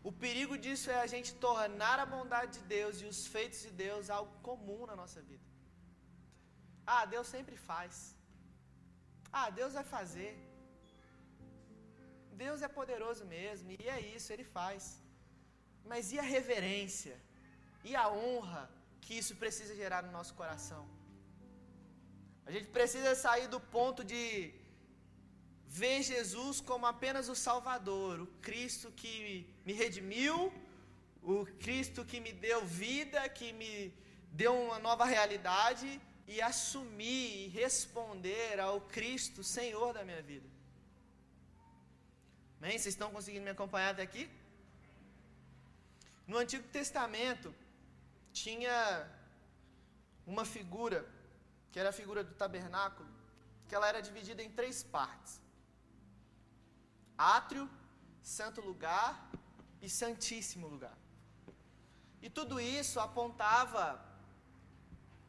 o 0.10 0.12
perigo 0.24 0.56
disso 0.64 0.88
é 0.96 1.00
a 1.06 1.10
gente 1.14 1.30
tornar 1.46 1.98
a 2.04 2.10
bondade 2.14 2.52
de 2.58 2.64
Deus 2.76 2.96
e 3.02 3.06
os 3.12 3.20
feitos 3.34 3.60
de 3.66 3.72
Deus 3.86 4.10
algo 4.18 4.36
comum 4.48 4.82
na 4.90 4.96
nossa 5.02 5.22
vida. 5.30 5.48
Ah, 6.96 7.04
Deus 7.14 7.28
sempre 7.36 7.58
faz. 7.70 7.96
Ah, 9.40 9.50
Deus 9.60 9.74
vai 9.78 9.86
fazer. 9.96 10.32
Deus 12.44 12.62
é 12.68 12.70
poderoso 12.80 13.24
mesmo, 13.38 13.68
e 13.78 13.90
é 13.96 14.00
isso, 14.16 14.32
Ele 14.34 14.48
faz. 14.58 14.84
Mas 15.92 16.12
e 16.14 16.20
a 16.24 16.28
reverência? 16.36 17.16
E 17.90 17.94
a 18.04 18.08
honra 18.22 18.64
que 19.04 19.14
isso 19.22 19.36
precisa 19.44 19.74
gerar 19.82 20.02
no 20.08 20.14
nosso 20.18 20.34
coração? 20.42 20.84
A 22.48 22.52
gente 22.56 22.70
precisa 22.78 23.14
sair 23.26 23.48
do 23.56 23.60
ponto 23.78 24.04
de 24.12 24.26
ver 25.68 26.02
Jesus 26.02 26.62
como 26.62 26.86
apenas 26.86 27.30
o 27.30 27.36
Salvador, 27.36 28.22
o 28.22 28.28
Cristo 28.42 28.92
que 28.92 29.48
me 29.66 29.74
redimiu, 29.74 30.54
o 31.22 31.46
Cristo 31.60 32.06
que 32.06 32.20
me 32.20 32.32
deu 32.32 32.66
vida, 32.66 33.28
que 33.30 33.52
me 33.54 33.94
deu 34.32 34.54
uma 34.56 34.80
nova 34.80 35.06
realidade, 35.06 36.02
e 36.28 36.42
assumir 36.42 37.46
e 37.46 37.48
responder 37.48 38.60
ao 38.60 38.82
Cristo, 38.82 39.44
Senhor 39.44 39.94
da 39.94 40.04
minha 40.04 40.22
vida. 40.22 40.48
Amém? 42.60 42.72
Vocês 42.72 42.94
estão 42.96 43.12
conseguindo 43.12 43.46
me 43.46 43.52
acompanhar 43.52 43.92
até 43.92 44.02
aqui? 44.02 44.30
No 46.26 46.38
Antigo 46.38 46.68
Testamento, 46.68 47.54
tinha 48.34 49.10
uma 50.26 50.44
figura, 50.44 51.08
que 51.72 51.80
era 51.80 51.90
a 51.90 51.94
figura 51.94 52.24
do 52.24 52.34
tabernáculo, 52.34 53.08
que 53.68 53.76
ela 53.76 53.88
era 53.88 54.02
dividida 54.02 54.44
em 54.44 54.50
três 54.50 54.84
partes. 54.84 55.40
Átrio, 57.18 57.70
santo 58.22 58.62
lugar 58.62 59.32
e 59.82 59.90
santíssimo 59.90 60.68
lugar. 60.68 60.98
E 62.22 62.30
tudo 62.30 62.60
isso 62.60 63.00
apontava 63.00 64.04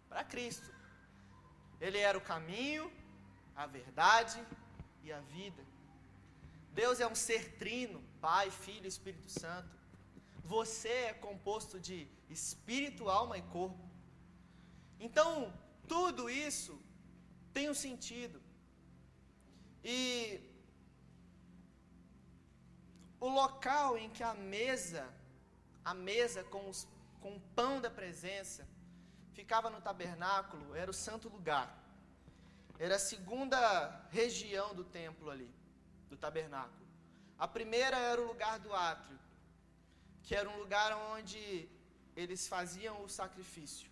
para 0.08 0.24
Cristo. 0.24 0.70
Ele 1.80 1.98
era 1.98 2.18
o 2.18 2.20
caminho, 2.20 2.90
a 3.54 3.66
verdade 3.66 4.44
e 5.02 5.12
a 5.12 5.20
vida. 5.20 5.64
Deus 6.72 7.00
é 7.00 7.06
um 7.06 7.14
ser 7.14 7.56
trino, 7.56 8.02
Pai, 8.20 8.50
Filho 8.50 8.84
e 8.84 8.88
Espírito 8.88 9.30
Santo. 9.30 9.68
Você 10.44 10.88
é 10.88 11.12
composto 11.12 11.78
de 11.78 12.08
espírito, 12.30 13.08
alma 13.08 13.36
e 13.36 13.42
corpo. 13.42 13.88
Então, 14.98 15.52
tudo 15.86 16.28
isso 16.28 16.80
tem 17.52 17.68
um 17.68 17.74
sentido. 17.74 18.40
E 19.84 20.40
o 23.20 23.28
local 23.28 23.98
em 23.98 24.08
que 24.10 24.22
a 24.22 24.34
mesa, 24.34 25.08
a 25.84 25.94
mesa 25.94 26.44
com, 26.44 26.68
os, 26.68 26.86
com 27.20 27.36
o 27.36 27.40
pão 27.54 27.80
da 27.80 27.90
presença, 27.90 28.66
ficava 29.32 29.70
no 29.70 29.80
tabernáculo, 29.80 30.74
era 30.74 30.90
o 30.90 30.94
santo 30.94 31.28
lugar. 31.28 31.76
Era 32.78 32.96
a 32.96 32.98
segunda 32.98 34.06
região 34.10 34.74
do 34.74 34.84
templo 34.84 35.30
ali, 35.30 35.50
do 36.08 36.16
tabernáculo. 36.16 36.86
A 37.38 37.46
primeira 37.46 37.96
era 37.96 38.20
o 38.20 38.26
lugar 38.26 38.58
do 38.58 38.72
átrio, 38.72 39.18
que 40.22 40.34
era 40.34 40.48
um 40.48 40.58
lugar 40.58 40.92
onde 41.14 41.68
eles 42.14 42.46
faziam 42.46 43.02
o 43.04 43.08
sacrifício. 43.08 43.90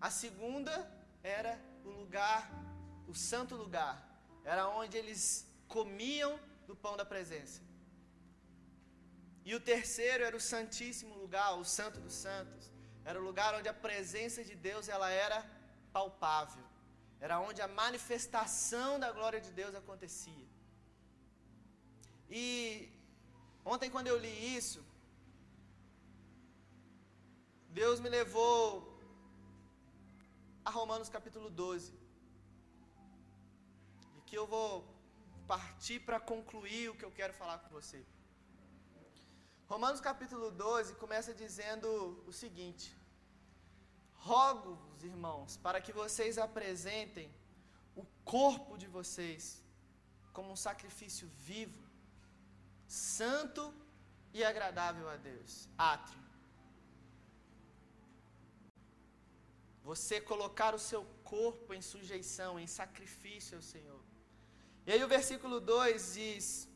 A 0.00 0.10
segunda 0.10 0.74
era 1.22 1.60
o 1.84 1.90
lugar, 1.90 2.50
o 3.06 3.14
santo 3.14 3.54
lugar, 3.54 3.96
era 4.44 4.68
onde 4.68 4.96
eles 4.96 5.46
comiam 5.68 6.38
do 6.70 6.76
pão 6.84 6.94
da 7.00 7.06
presença. 7.12 7.60
E 9.48 9.54
o 9.58 9.60
terceiro 9.72 10.22
era 10.28 10.36
o 10.40 10.46
santíssimo 10.52 11.14
lugar, 11.22 11.48
o 11.62 11.64
santo 11.78 11.98
dos 12.06 12.16
santos. 12.26 12.64
Era 13.08 13.18
o 13.20 13.24
lugar 13.28 13.50
onde 13.58 13.68
a 13.72 13.80
presença 13.86 14.40
de 14.48 14.54
Deus 14.68 14.88
ela 14.94 15.08
era 15.26 15.38
palpável. 15.96 16.64
Era 17.24 17.36
onde 17.48 17.60
a 17.62 17.68
manifestação 17.82 18.90
da 19.04 19.10
glória 19.16 19.40
de 19.46 19.50
Deus 19.60 19.74
acontecia. 19.74 20.46
E 22.42 22.44
ontem 23.72 23.90
quando 23.94 24.10
eu 24.12 24.18
li 24.24 24.34
isso, 24.58 24.80
Deus 27.80 27.98
me 28.04 28.10
levou 28.18 28.64
a 30.68 30.70
Romanos 30.78 31.10
capítulo 31.16 31.50
12. 31.50 31.92
E 34.16 34.20
que 34.28 34.38
eu 34.40 34.46
vou 34.54 34.70
partir 35.52 35.98
para 36.08 36.18
concluir 36.32 36.84
o 36.90 36.96
que 36.98 37.06
eu 37.08 37.14
quero 37.18 37.34
falar 37.40 37.58
com 37.62 37.70
você. 37.78 38.00
Romanos 39.72 40.00
capítulo 40.08 40.48
12 40.50 40.94
começa 41.02 41.32
dizendo 41.42 41.88
o 42.30 42.32
seguinte: 42.40 42.86
Rogo-vos, 44.28 45.02
irmãos, 45.12 45.56
para 45.66 45.80
que 45.84 45.92
vocês 46.02 46.36
apresentem 46.46 47.28
o 48.02 48.04
corpo 48.34 48.78
de 48.82 48.88
vocês 48.98 49.42
como 50.36 50.52
um 50.56 50.60
sacrifício 50.68 51.26
vivo, 51.50 51.82
santo 52.86 53.64
e 54.32 54.44
agradável 54.50 55.08
a 55.14 55.16
Deus. 55.30 55.52
Átrio. 55.92 56.24
Você 59.90 60.16
colocar 60.32 60.72
o 60.78 60.84
seu 60.90 61.02
corpo 61.34 61.74
em 61.74 61.82
sujeição, 61.92 62.52
em 62.62 62.68
sacrifício 62.80 63.56
ao 63.58 63.66
Senhor. 63.74 64.09
E 64.86 64.92
aí 64.92 65.02
o 65.04 65.08
versículo 65.08 65.60
2 65.60 66.14
diz: 66.14 66.68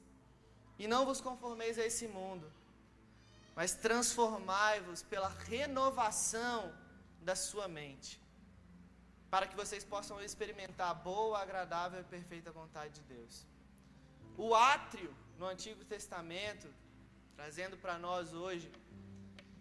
E 0.78 0.86
não 0.86 1.04
vos 1.04 1.20
conformeis 1.20 1.78
a 1.78 1.84
esse 1.84 2.06
mundo, 2.06 2.52
mas 3.54 3.74
transformai-vos 3.74 5.02
pela 5.02 5.28
renovação 5.28 6.74
da 7.20 7.34
sua 7.34 7.66
mente, 7.66 8.20
para 9.30 9.46
que 9.46 9.56
vocês 9.56 9.84
possam 9.84 10.20
experimentar 10.20 10.90
a 10.90 10.94
boa, 10.94 11.40
agradável 11.40 12.00
e 12.00 12.04
perfeita 12.04 12.52
vontade 12.52 12.94
de 12.94 13.02
Deus. 13.14 13.46
O 14.36 14.54
átrio 14.54 15.14
no 15.38 15.46
Antigo 15.46 15.84
Testamento, 15.84 16.68
trazendo 17.36 17.76
para 17.76 17.98
nós 17.98 18.32
hoje, 18.32 18.70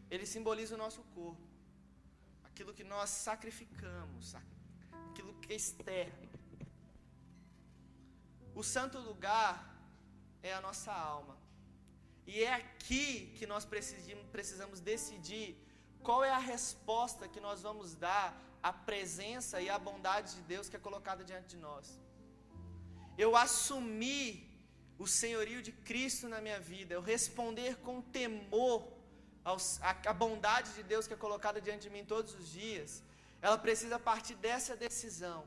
ele 0.10 0.26
simboliza 0.26 0.76
o 0.76 0.78
nosso 0.78 1.02
corpo, 1.16 1.42
aquilo 2.44 2.74
que 2.74 2.84
nós 2.84 3.10
sacrificamos, 3.10 4.36
aquilo 5.10 5.34
que 5.36 5.54
é 5.54 5.56
externo. 5.56 6.33
O 8.56 8.64
santo 8.64 9.00
lugar 9.00 9.54
é 10.42 10.54
a 10.54 10.62
nossa 10.62 10.92
alma. 10.92 11.38
E 12.26 12.44
é 12.44 12.54
aqui 12.54 13.34
que 13.38 13.46
nós 13.46 13.66
precisamos 14.32 14.80
decidir 14.80 15.58
qual 16.02 16.24
é 16.24 16.32
a 16.32 16.38
resposta 16.38 17.28
que 17.28 17.40
nós 17.40 17.62
vamos 17.62 17.96
dar 17.96 18.28
à 18.62 18.72
presença 18.72 19.62
e 19.62 19.70
à 19.70 19.78
bondade 19.78 20.36
de 20.36 20.42
Deus 20.42 20.70
que 20.70 20.76
é 20.76 20.80
colocada 20.80 21.24
diante 21.24 21.48
de 21.48 21.58
nós. 21.58 22.00
Eu 23.18 23.36
assumir 23.36 24.50
o 24.98 25.08
senhorio 25.08 25.62
de 25.62 25.72
Cristo 25.72 26.30
na 26.30 26.40
minha 26.40 26.60
vida, 26.60 26.94
eu 26.94 27.02
responder 27.02 27.78
com 27.78 28.02
temor 28.02 28.88
à 29.44 30.14
bondade 30.14 30.74
de 30.74 30.84
Deus 30.84 31.08
que 31.08 31.14
é 31.14 31.18
colocada 31.18 31.60
diante 31.60 31.84
de 31.84 31.90
mim 31.90 32.06
todos 32.06 32.34
os 32.34 32.48
dias, 32.50 33.04
ela 33.42 33.58
precisa 33.58 34.00
partir 34.00 34.36
dessa 34.36 34.76
decisão. 34.76 35.46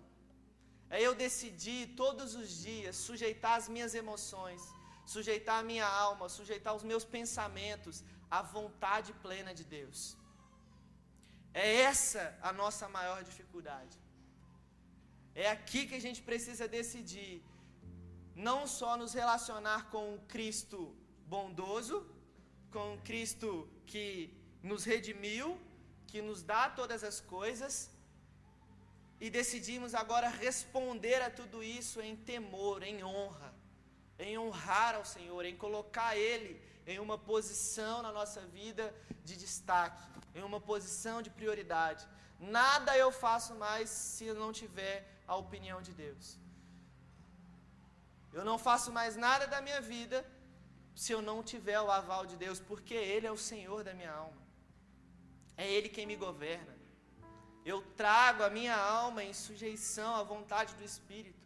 É 0.89 1.01
eu 1.07 1.15
decidir 1.15 1.95
todos 2.03 2.35
os 2.35 2.49
dias 2.67 2.97
sujeitar 2.97 3.55
as 3.61 3.69
minhas 3.69 3.95
emoções, 3.95 4.63
sujeitar 5.05 5.59
a 5.61 5.69
minha 5.71 5.87
alma, 5.87 6.29
sujeitar 6.29 6.75
os 6.75 6.85
meus 6.91 7.05
pensamentos 7.05 8.05
à 8.31 8.43
vontade 8.43 9.13
plena 9.25 9.53
de 9.55 9.65
Deus. 9.65 10.17
É 11.53 11.69
essa 11.91 12.39
a 12.43 12.53
nossa 12.53 12.89
maior 12.89 13.23
dificuldade. 13.25 13.97
É 15.35 15.51
aqui 15.51 15.87
que 15.87 15.95
a 15.95 16.01
gente 16.07 16.23
precisa 16.23 16.67
decidir 16.69 17.43
não 18.35 18.67
só 18.67 18.97
nos 18.97 19.13
relacionar 19.15 19.91
com 19.91 20.15
o 20.15 20.21
Cristo 20.35 20.95
bondoso, 21.27 22.07
com 22.71 22.95
o 22.95 23.01
Cristo 23.09 23.69
que 23.87 24.07
nos 24.63 24.85
redimiu, 24.85 25.59
que 26.07 26.21
nos 26.21 26.43
dá 26.43 26.69
todas 26.69 27.03
as 27.03 27.21
coisas, 27.21 27.91
e 29.21 29.31
decidimos 29.31 29.95
agora 29.95 30.29
responder 30.29 31.23
a 31.23 31.31
tudo 31.31 31.63
isso 31.63 32.01
em 32.01 32.15
temor, 32.17 32.83
em 32.83 33.03
honra, 33.03 33.53
em 34.19 34.39
honrar 34.39 34.95
ao 34.95 35.05
Senhor, 35.05 35.45
em 35.45 35.57
colocar 35.57 36.17
Ele 36.17 36.61
em 36.87 36.99
uma 36.99 37.19
posição 37.19 38.03
na 38.03 38.13
nossa 38.13 38.41
vida 38.41 38.95
de 39.25 39.37
destaque, 39.37 40.03
em 40.35 40.43
uma 40.43 40.61
posição 40.61 41.21
de 41.23 41.31
prioridade. 41.31 42.07
Nada 42.39 42.97
eu 42.97 43.11
faço 43.11 43.55
mais 43.55 43.89
se 43.89 44.33
não 44.33 44.53
tiver 44.53 45.09
a 45.27 45.35
opinião 45.35 45.81
de 45.81 45.93
Deus. 45.93 46.39
Eu 48.33 48.45
não 48.45 48.59
faço 48.59 48.93
mais 48.93 49.17
nada 49.17 49.47
da 49.47 49.63
minha 49.63 49.81
vida 49.81 50.25
se 50.95 51.11
eu 51.13 51.23
não 51.23 51.43
tiver 51.43 51.81
o 51.81 51.91
aval 51.91 52.27
de 52.27 52.37
Deus, 52.37 52.61
porque 52.61 52.95
Ele 52.95 53.27
é 53.27 53.33
o 53.33 53.37
Senhor 53.37 53.83
da 53.83 53.95
minha 53.95 54.13
alma. 54.13 54.43
É 55.57 55.67
Ele 55.71 55.89
quem 55.89 56.07
me 56.07 56.17
governa. 56.17 56.76
Eu 57.73 57.79
trago 58.01 58.41
a 58.45 58.51
minha 58.57 58.77
alma 58.77 59.21
em 59.29 59.33
sujeição 59.47 60.11
à 60.15 60.23
vontade 60.23 60.73
do 60.81 60.85
Espírito. 60.91 61.45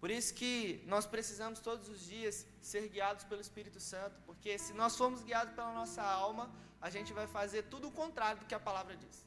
Por 0.00 0.10
isso 0.10 0.30
que 0.40 0.54
nós 0.92 1.04
precisamos 1.14 1.58
todos 1.68 1.88
os 1.92 2.00
dias 2.12 2.44
ser 2.70 2.88
guiados 2.94 3.24
pelo 3.30 3.40
Espírito 3.46 3.78
Santo, 3.78 4.16
porque 4.26 4.58
se 4.64 4.72
nós 4.80 4.96
formos 5.00 5.22
guiados 5.28 5.54
pela 5.58 5.72
nossa 5.80 6.02
alma, 6.02 6.50
a 6.86 6.90
gente 6.90 7.12
vai 7.18 7.28
fazer 7.36 7.62
tudo 7.74 7.86
o 7.86 7.96
contrário 8.00 8.40
do 8.40 8.46
que 8.46 8.56
a 8.60 8.64
palavra 8.68 8.96
diz. 9.04 9.18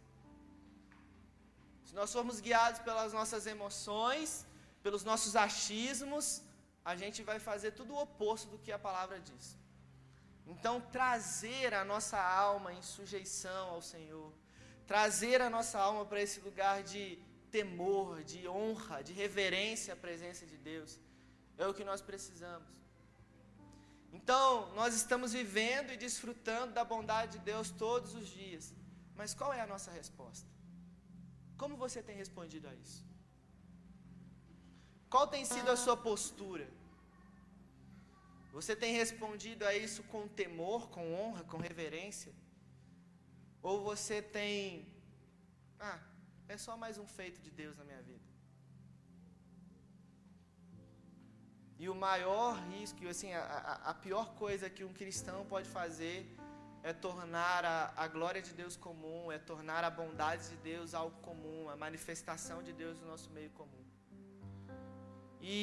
Se 1.85 1.95
nós 1.99 2.11
formos 2.11 2.41
guiados 2.41 2.81
pelas 2.87 3.13
nossas 3.13 3.45
emoções, 3.55 4.45
pelos 4.83 5.05
nossos 5.09 5.33
achismos, 5.47 6.41
a 6.91 6.93
gente 7.01 7.23
vai 7.23 7.39
fazer 7.39 7.71
tudo 7.71 7.93
o 7.93 8.01
oposto 8.01 8.49
do 8.49 8.59
que 8.59 8.73
a 8.73 8.81
palavra 8.87 9.17
diz. 9.31 9.45
Então, 10.45 10.81
trazer 10.97 11.73
a 11.73 11.85
nossa 11.85 12.19
alma 12.21 12.73
em 12.73 12.81
sujeição 12.81 13.69
ao 13.69 13.81
Senhor, 13.81 14.29
trazer 14.87 15.41
a 15.41 15.49
nossa 15.49 15.79
alma 15.79 16.05
para 16.05 16.21
esse 16.21 16.39
lugar 16.39 16.83
de 16.83 17.17
temor, 17.51 18.23
de 18.23 18.47
honra, 18.47 19.01
de 19.03 19.13
reverência 19.13 19.93
à 19.93 19.97
presença 19.97 20.45
de 20.45 20.57
Deus, 20.57 20.99
é 21.57 21.65
o 21.67 21.73
que 21.73 21.83
nós 21.83 22.01
precisamos. 22.01 22.67
Então, 24.17 24.73
nós 24.75 24.95
estamos 24.95 25.33
vivendo 25.33 25.91
e 25.91 25.97
desfrutando 25.97 26.73
da 26.73 26.83
bondade 26.83 27.33
de 27.33 27.39
Deus 27.39 27.69
todos 27.69 28.13
os 28.13 28.27
dias. 28.27 28.73
Mas 29.15 29.33
qual 29.33 29.51
é 29.53 29.61
a 29.61 29.67
nossa 29.67 29.91
resposta? 29.91 30.47
Como 31.57 31.75
você 31.75 32.01
tem 32.01 32.15
respondido 32.15 32.67
a 32.67 32.73
isso? 32.75 33.03
Qual 35.09 35.27
tem 35.27 35.45
sido 35.45 35.69
a 35.71 35.77
sua 35.77 35.95
postura? 35.95 36.67
Você 38.51 38.75
tem 38.75 38.93
respondido 38.93 39.65
a 39.65 39.75
isso 39.75 40.01
com 40.03 40.27
temor, 40.27 40.89
com 40.89 41.13
honra, 41.13 41.43
com 41.43 41.57
reverência? 41.57 42.33
Ou 43.69 43.75
você 43.89 44.17
tem. 44.21 44.85
Ah, 45.79 45.99
é 46.53 46.55
só 46.65 46.73
mais 46.81 46.95
um 47.03 47.07
feito 47.17 47.39
de 47.45 47.51
Deus 47.61 47.75
na 47.79 47.83
minha 47.83 48.01
vida. 48.09 48.27
E 51.79 51.89
o 51.93 51.95
maior 51.95 52.51
risco, 52.69 53.07
assim, 53.13 53.33
a, 53.33 53.41
a, 53.91 53.93
pior 54.05 54.27
coisa 54.35 54.69
que 54.69 54.83
um 54.89 54.93
cristão 54.93 55.39
pode 55.53 55.67
fazer 55.67 56.17
é 56.83 56.93
tornar 56.93 57.65
a, 57.65 57.91
a 58.03 58.07
glória 58.07 58.41
de 58.47 58.53
Deus 58.53 58.75
comum, 58.77 59.31
é 59.31 59.39
tornar 59.39 59.83
a 59.83 59.89
bondade 59.89 60.47
de 60.51 60.57
Deus 60.57 60.93
algo 60.93 61.17
comum, 61.29 61.67
a 61.67 61.75
manifestação 61.75 62.61
de 62.61 62.71
Deus 62.71 62.99
no 63.01 63.07
nosso 63.07 63.31
meio 63.31 63.49
comum. 63.61 63.83
E 65.41 65.59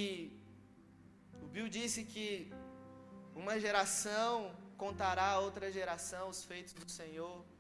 o 1.41 1.47
Bill 1.47 1.69
disse 1.69 2.03
que 2.05 2.53
uma 3.33 3.61
geração 3.61 4.53
contará 4.77 5.29
a 5.35 5.39
outra 5.39 5.71
geração 5.71 6.29
os 6.29 6.43
feitos 6.43 6.73
do 6.73 6.91
Senhor. 6.91 7.52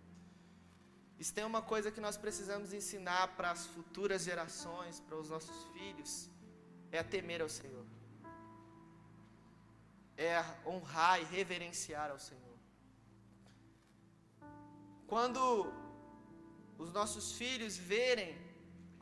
Isso 1.22 1.34
tem 1.36 1.44
uma 1.50 1.62
coisa 1.72 1.92
que 1.94 2.04
nós 2.04 2.16
precisamos 2.22 2.68
ensinar 2.78 3.24
para 3.36 3.48
as 3.54 3.62
futuras 3.74 4.24
gerações, 4.28 4.94
para 5.06 5.16
os 5.22 5.28
nossos 5.34 5.58
filhos, 5.74 6.12
é 6.94 6.98
a 7.02 7.04
temer 7.12 7.40
ao 7.44 7.50
Senhor. 7.56 7.84
É 10.28 10.32
honrar 10.70 11.16
e 11.20 11.26
reverenciar 11.36 12.08
ao 12.14 12.18
Senhor. 12.28 12.56
Quando 15.12 15.42
os 16.84 16.90
nossos 16.98 17.26
filhos 17.40 17.76
verem 17.92 18.32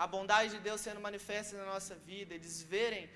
a 0.04 0.06
bondade 0.16 0.50
de 0.56 0.60
Deus 0.68 0.82
sendo 0.86 1.00
manifesta 1.08 1.56
na 1.60 1.68
nossa 1.74 1.94
vida, 2.10 2.34
eles 2.34 2.56
verem, 2.74 3.08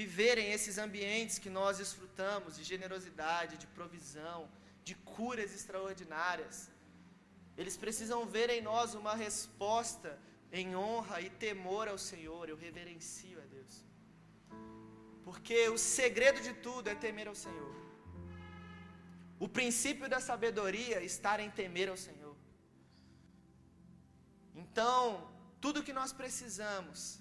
viverem 0.00 0.50
esses 0.56 0.78
ambientes 0.86 1.38
que 1.44 1.52
nós 1.60 1.78
desfrutamos 1.84 2.56
de 2.58 2.64
generosidade, 2.72 3.60
de 3.62 3.68
provisão, 3.78 4.40
de 4.88 4.96
curas 5.14 5.52
extraordinárias, 5.58 6.56
eles 7.60 7.76
precisam 7.84 8.20
ver 8.34 8.48
em 8.56 8.62
nós 8.70 8.94
uma 8.94 9.14
resposta 9.14 10.10
em 10.60 10.76
honra 10.76 11.20
e 11.20 11.28
temor 11.46 11.86
ao 11.88 11.98
Senhor. 12.10 12.48
Eu 12.48 12.56
reverencio 12.56 13.36
a 13.42 13.46
Deus. 13.56 13.74
Porque 15.26 15.68
o 15.68 15.76
segredo 15.76 16.40
de 16.40 16.54
tudo 16.66 16.88
é 16.88 16.94
temer 16.94 17.28
ao 17.28 17.34
Senhor. 17.34 17.74
O 19.40 19.48
princípio 19.48 20.08
da 20.08 20.20
sabedoria 20.20 21.02
está 21.02 21.32
em 21.42 21.50
temer 21.50 21.88
ao 21.88 21.96
Senhor. 21.96 22.36
Então, 24.54 25.28
tudo 25.60 25.82
que 25.82 25.92
nós 25.92 26.12
precisamos 26.12 27.20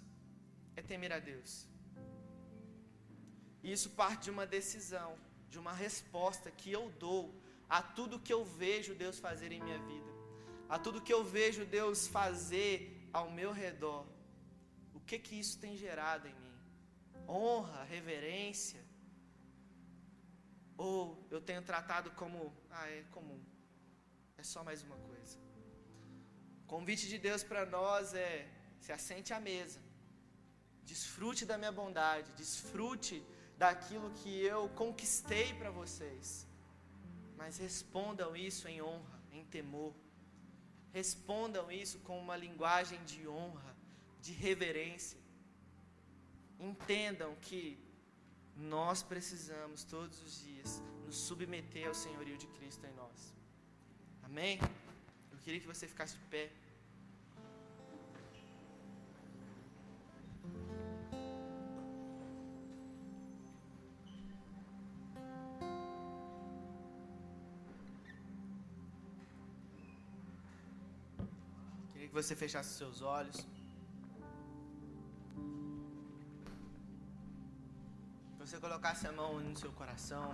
é 0.75 0.81
temer 0.81 1.11
a 1.13 1.19
Deus. 1.19 1.67
E 3.63 3.71
isso 3.71 3.89
parte 4.01 4.25
de 4.25 4.31
uma 4.35 4.45
decisão, 4.45 5.11
de 5.49 5.59
uma 5.63 5.73
resposta 5.73 6.51
que 6.51 6.71
eu 6.71 6.89
dou 7.05 7.23
a 7.69 7.81
tudo 7.81 8.19
que 8.19 8.33
eu 8.38 8.43
vejo 8.45 8.95
Deus 8.95 9.17
fazer 9.19 9.51
em 9.51 9.61
minha 9.61 9.79
vida, 9.79 10.11
a 10.70 10.78
tudo 10.78 11.01
que 11.01 11.13
eu 11.13 11.24
vejo 11.24 11.65
Deus 11.65 12.07
fazer 12.07 13.09
ao 13.13 13.32
meu 13.32 13.51
redor. 13.51 14.05
O 14.93 14.99
que 14.99 15.18
que 15.18 15.36
isso 15.39 15.57
tem 15.59 15.76
gerado 15.78 16.28
em 16.28 16.34
mim? 16.34 16.55
Honra, 17.28 17.84
reverência? 17.84 18.84
Ou 20.78 21.26
eu 21.32 21.41
tenho 21.41 21.61
tratado 21.61 22.11
como, 22.11 22.53
ah, 22.70 22.88
é 22.89 23.03
comum. 23.11 23.41
É 24.38 24.43
só 24.43 24.63
mais 24.63 24.84
uma 24.84 24.97
coisa. 24.97 25.38
O 26.63 26.68
convite 26.68 27.07
de 27.07 27.18
Deus 27.18 27.43
para 27.43 27.65
nós 27.65 28.13
é: 28.13 28.47
se 28.80 28.91
assente 28.91 29.34
à 29.34 29.39
mesa, 29.39 29.80
desfrute 30.84 31.45
da 31.45 31.57
minha 31.57 31.72
bondade, 31.72 32.32
desfrute 32.34 33.24
daquilo 33.57 34.11
que 34.11 34.41
eu 34.43 34.70
conquistei 34.70 35.53
para 35.55 35.72
vocês. 35.72 36.45
Mas 37.36 37.57
respondam 37.57 38.36
isso 38.36 38.68
em 38.68 38.82
honra, 38.82 39.20
em 39.32 39.43
temor. 39.45 39.93
Respondam 40.93 41.71
isso 41.71 41.99
com 41.99 42.19
uma 42.19 42.35
linguagem 42.35 43.03
de 43.03 43.27
honra, 43.27 43.75
de 44.21 44.33
reverência. 44.33 45.19
Entendam 46.59 47.35
que 47.41 47.77
nós 48.55 49.03
precisamos 49.03 49.83
todos 49.83 50.21
os 50.21 50.41
dias 50.43 50.81
nos 51.05 51.15
submeter 51.15 51.88
ao 51.88 51.93
senhorio 51.93 52.38
de 52.38 52.47
Cristo 52.47 52.85
em 52.85 52.93
nós. 52.93 53.33
Amém? 54.23 54.59
Eu 55.31 55.38
queria 55.39 55.59
que 55.59 55.67
você 55.67 55.88
ficasse 55.88 56.17
de 56.17 56.23
pé. 56.25 56.51
Você 72.18 72.36
fechasse 72.36 72.72
seus 72.74 73.03
olhos. 73.03 73.45
Você 78.39 78.57
colocasse 78.59 79.05
a 79.05 79.11
mão 79.11 79.39
no 79.39 79.55
seu 79.55 79.72
coração. 79.74 80.32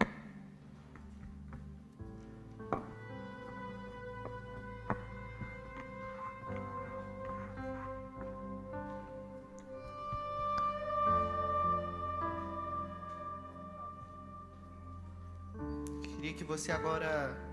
Queria 16.03 16.33
que 16.33 16.45
você 16.45 16.71
agora 16.71 17.52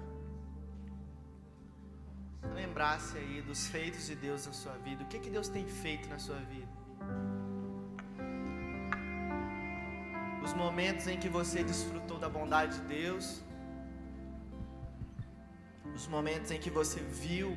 lembrasse 2.71 3.19
aí 3.19 3.43
dos 3.43 3.67
feitos 3.67 4.07
de 4.07 4.15
Deus 4.15 4.47
na 4.47 4.53
sua 4.53 4.75
vida. 4.87 5.03
O 5.03 5.07
que, 5.07 5.19
que 5.19 5.31
Deus 5.37 5.49
tem 5.49 5.67
feito 5.67 6.09
na 6.09 6.19
sua 6.27 6.41
vida? 6.53 6.73
Os 10.45 10.53
momentos 10.55 11.09
em 11.09 11.19
que 11.19 11.29
você 11.29 11.65
desfrutou 11.65 12.19
da 12.19 12.29
bondade 12.29 12.77
de 12.79 12.83
Deus. 12.87 13.43
Os 15.95 16.07
momentos 16.07 16.53
em 16.53 16.61
que 16.61 16.71
você 16.71 17.01
viu 17.01 17.51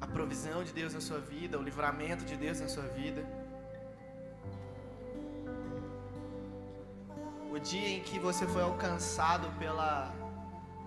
a 0.00 0.06
provisão 0.06 0.64
de 0.64 0.72
Deus 0.72 0.92
na 0.92 1.00
sua 1.00 1.20
vida, 1.20 1.56
o 1.56 1.62
livramento 1.62 2.24
de 2.24 2.36
Deus 2.36 2.60
na 2.60 2.68
sua 2.68 2.88
vida. 3.00 3.24
O 7.48 7.58
dia 7.60 7.90
em 7.96 8.02
que 8.02 8.18
você 8.18 8.44
foi 8.48 8.62
alcançado 8.62 9.46
pela 9.60 10.21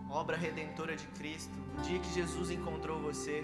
obra 0.10 0.38
redentora 0.38 0.96
de 0.96 1.08
Cristo, 1.08 1.54
o 1.78 1.82
dia 1.82 2.00
que 2.00 2.14
Jesus 2.14 2.50
encontrou 2.52 3.00
você, 3.00 3.44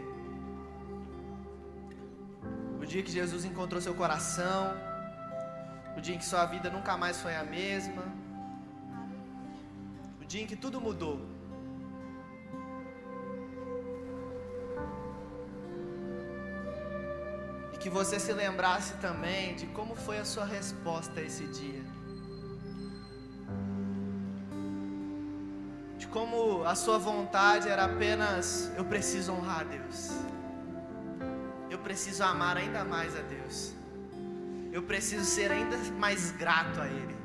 o 2.82 2.86
dia 2.86 3.04
que 3.04 3.12
Jesus 3.12 3.46
encontrou 3.46 3.82
seu 3.82 3.94
coração, 3.94 4.74
o 5.98 6.02
dia 6.02 6.16
em 6.16 6.18
que 6.18 6.26
sua 6.26 6.46
vida 6.46 6.70
nunca 6.70 6.98
mais 6.98 7.22
foi 7.22 7.36
a 7.36 7.44
mesma, 7.44 8.04
o 10.22 10.26
dia 10.26 10.42
em 10.44 10.48
que 10.48 10.56
tudo 10.56 10.80
mudou. 10.80 11.20
E 17.74 17.78
que 17.78 17.90
você 17.90 18.20
se 18.20 18.34
lembrasse 18.34 18.94
também 18.96 19.56
de 19.56 19.66
como 19.68 19.96
foi 19.96 20.20
a 20.20 20.26
sua 20.26 20.46
resposta 20.46 21.20
a 21.20 21.24
esse 21.24 21.46
dia. 21.48 22.01
Como 26.12 26.64
a 26.66 26.76
sua 26.76 26.98
vontade 26.98 27.70
era 27.70 27.86
apenas: 27.86 28.72
eu 28.78 28.86
preciso 28.86 29.32
honrar 29.34 29.62
a 29.62 29.64
Deus, 29.64 30.12
eu 31.70 31.80
preciso 31.80 32.24
amar 32.24 32.58
ainda 32.58 32.84
mais 32.84 33.18
a 33.18 33.22
Deus, 33.22 33.74
eu 34.72 34.84
preciso 34.84 35.26
ser 35.26 35.52
ainda 35.52 35.78
mais 35.98 36.32
grato 36.32 36.80
a 36.80 36.88
Ele. 36.88 37.16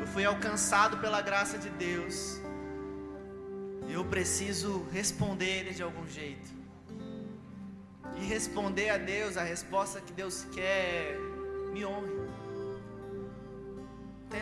Eu 0.00 0.06
fui 0.06 0.24
alcançado 0.24 0.98
pela 0.98 1.20
graça 1.20 1.58
de 1.58 1.68
Deus, 1.70 2.40
eu 3.88 4.04
preciso 4.04 4.86
responder 4.92 5.60
Ele 5.60 5.74
de 5.74 5.82
algum 5.82 6.06
jeito. 6.06 6.54
E 8.18 8.24
responder 8.24 8.88
a 8.88 8.96
Deus, 8.96 9.36
a 9.36 9.42
resposta 9.42 10.00
que 10.00 10.10
Deus 10.10 10.46
quer, 10.54 11.18
me 11.74 11.84
honre 11.84 12.15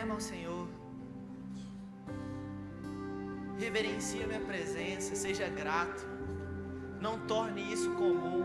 tema 0.05 0.13
ao 0.13 0.21
Senhor. 0.21 0.67
Reverencie 3.57 4.23
a 4.23 4.27
minha 4.27 4.39
presença, 4.39 5.15
seja 5.15 5.47
grato. 5.47 6.05
Não 7.01 7.17
torne 7.25 7.73
isso 7.73 7.89
comum. 7.93 8.43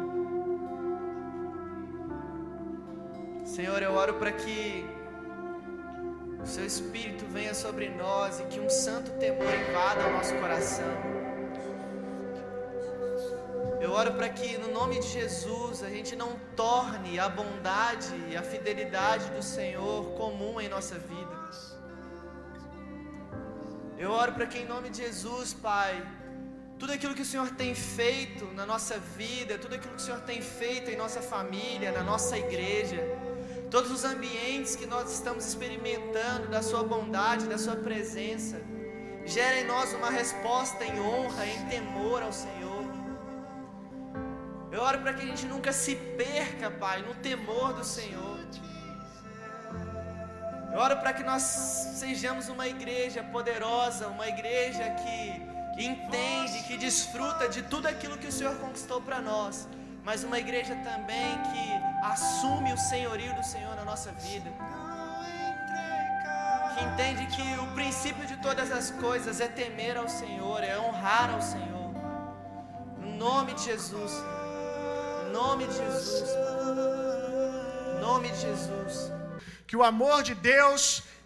Senhor, 3.44 3.82
eu 3.82 3.92
oro 3.92 4.14
para 4.14 4.32
que 4.32 4.86
o 6.42 6.46
Seu 6.46 6.64
Espírito 6.64 7.26
venha 7.26 7.52
sobre 7.52 7.90
nós 7.90 8.40
e 8.40 8.44
que 8.44 8.58
um 8.58 8.70
santo 8.70 9.10
temor 9.18 9.52
invada 9.68 10.06
o 10.08 10.12
nosso 10.12 10.34
coração. 10.36 10.94
Eu 13.80 13.92
oro 13.92 14.12
para 14.12 14.28
que, 14.28 14.56
no 14.56 14.72
nome 14.72 14.98
de 15.00 15.08
Jesus, 15.08 15.82
a 15.82 15.90
gente 15.90 16.16
não 16.16 16.38
torne 16.56 17.18
a 17.18 17.28
bondade 17.28 18.14
e 18.30 18.36
a 18.36 18.42
fidelidade 18.42 19.26
do 19.30 19.42
Senhor 19.42 20.12
comum 20.12 20.60
em 20.60 20.68
nossa 20.68 20.98
vida. 20.98 21.29
Eu 24.02 24.10
oro 24.12 24.32
para 24.32 24.46
que, 24.46 24.58
em 24.60 24.64
nome 24.64 24.88
de 24.88 24.96
Jesus, 25.04 25.52
Pai, 25.52 26.02
tudo 26.78 26.90
aquilo 26.94 27.14
que 27.14 27.20
o 27.20 27.30
Senhor 27.32 27.50
tem 27.50 27.74
feito 27.74 28.46
na 28.54 28.64
nossa 28.64 28.98
vida, 28.98 29.58
tudo 29.58 29.74
aquilo 29.74 29.94
que 29.94 30.00
o 30.00 30.06
Senhor 30.06 30.22
tem 30.22 30.40
feito 30.40 30.90
em 30.90 30.96
nossa 30.96 31.20
família, 31.20 31.92
na 31.92 32.02
nossa 32.02 32.38
igreja, 32.38 32.96
todos 33.70 33.90
os 33.90 34.02
ambientes 34.02 34.74
que 34.74 34.86
nós 34.86 35.12
estamos 35.12 35.44
experimentando 35.46 36.48
da 36.48 36.62
Sua 36.62 36.82
bondade, 36.82 37.44
da 37.46 37.58
Sua 37.58 37.76
presença, 37.76 38.56
gera 39.26 39.60
em 39.60 39.66
nós 39.66 39.92
uma 39.92 40.10
resposta 40.10 40.82
em 40.82 40.98
honra, 40.98 41.46
em 41.46 41.66
temor 41.66 42.22
ao 42.22 42.32
Senhor. 42.32 42.86
Eu 44.72 44.80
oro 44.80 45.00
para 45.00 45.12
que 45.12 45.24
a 45.24 45.26
gente 45.26 45.44
nunca 45.44 45.74
se 45.74 45.94
perca, 45.94 46.70
Pai, 46.70 47.02
no 47.02 47.14
temor 47.16 47.74
do 47.74 47.84
Senhor. 47.84 48.29
Oro 50.80 50.96
para 50.96 51.12
que 51.12 51.22
nós 51.22 51.42
sejamos 51.42 52.48
uma 52.48 52.66
igreja 52.66 53.22
poderosa, 53.22 54.06
uma 54.08 54.26
igreja 54.26 54.84
que, 55.00 55.42
que 55.74 55.84
entende, 55.84 56.62
que 56.68 56.78
desfruta 56.78 57.46
de 57.50 57.60
tudo 57.72 57.86
aquilo 57.86 58.16
que 58.16 58.28
o 58.28 58.32
Senhor 58.32 58.54
conquistou 58.56 58.98
para 59.02 59.20
nós, 59.20 59.68
mas 60.02 60.24
uma 60.24 60.38
igreja 60.38 60.74
também 60.76 61.32
que 61.50 62.06
assume 62.12 62.72
o 62.72 62.78
senhorio 62.78 63.34
do 63.34 63.44
Senhor 63.44 63.76
na 63.76 63.84
nossa 63.84 64.10
vida. 64.12 64.50
Que 66.72 66.82
entende 66.88 67.26
que 67.36 67.60
o 67.60 67.66
princípio 67.74 68.26
de 68.26 68.38
todas 68.38 68.72
as 68.72 68.90
coisas 68.92 69.38
é 69.38 69.48
temer 69.48 69.98
ao 69.98 70.08
Senhor, 70.08 70.64
é 70.64 70.78
honrar 70.78 71.28
ao 71.28 71.42
Senhor. 71.42 71.90
No 72.98 73.16
nome 73.26 73.52
de 73.52 73.64
Jesus. 73.64 74.12
No 75.26 75.32
nome 75.40 75.66
de 75.66 75.76
Jesus. 75.76 76.30
No 77.92 78.00
nome 78.00 78.30
de 78.30 78.40
Jesus 78.40 79.19
que 79.70 79.78
o 79.80 79.84
amor 79.90 80.20
de 80.28 80.34
Deus, 80.52 80.80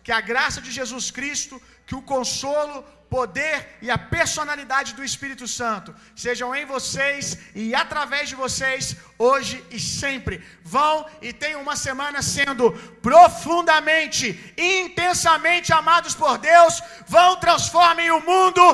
que 0.06 0.12
a 0.16 0.20
graça 0.30 0.60
de 0.64 0.70
Jesus 0.78 1.06
Cristo, 1.18 1.54
que 1.86 1.94
o 1.98 2.02
consolo, 2.10 2.76
poder 3.14 3.56
e 3.86 3.88
a 3.94 3.96
personalidade 4.16 4.90
do 4.96 5.02
Espírito 5.08 5.46
Santo 5.56 5.94
sejam 6.24 6.48
em 6.58 6.64
vocês 6.72 7.38
e 7.62 7.64
através 7.82 8.24
de 8.30 8.36
vocês 8.42 8.96
hoje 9.26 9.56
e 9.76 9.80
sempre. 9.80 10.34
Vão 10.76 11.06
e 11.26 11.32
tenham 11.42 11.62
uma 11.66 11.76
semana 11.86 12.20
sendo 12.36 12.64
profundamente, 13.08 14.26
intensamente 14.58 15.72
amados 15.80 16.14
por 16.22 16.36
Deus. 16.36 16.82
Vão, 17.16 17.30
transformem 17.46 18.10
o 18.10 18.20
mundo 18.30 18.64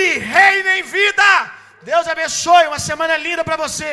e 0.00 0.02
reinem 0.36 0.82
vida. 0.98 1.28
Deus 1.82 2.08
abençoe. 2.14 2.68
Uma 2.68 2.78
semana 2.90 3.16
linda 3.26 3.44
para 3.44 3.62
você. 3.66 3.92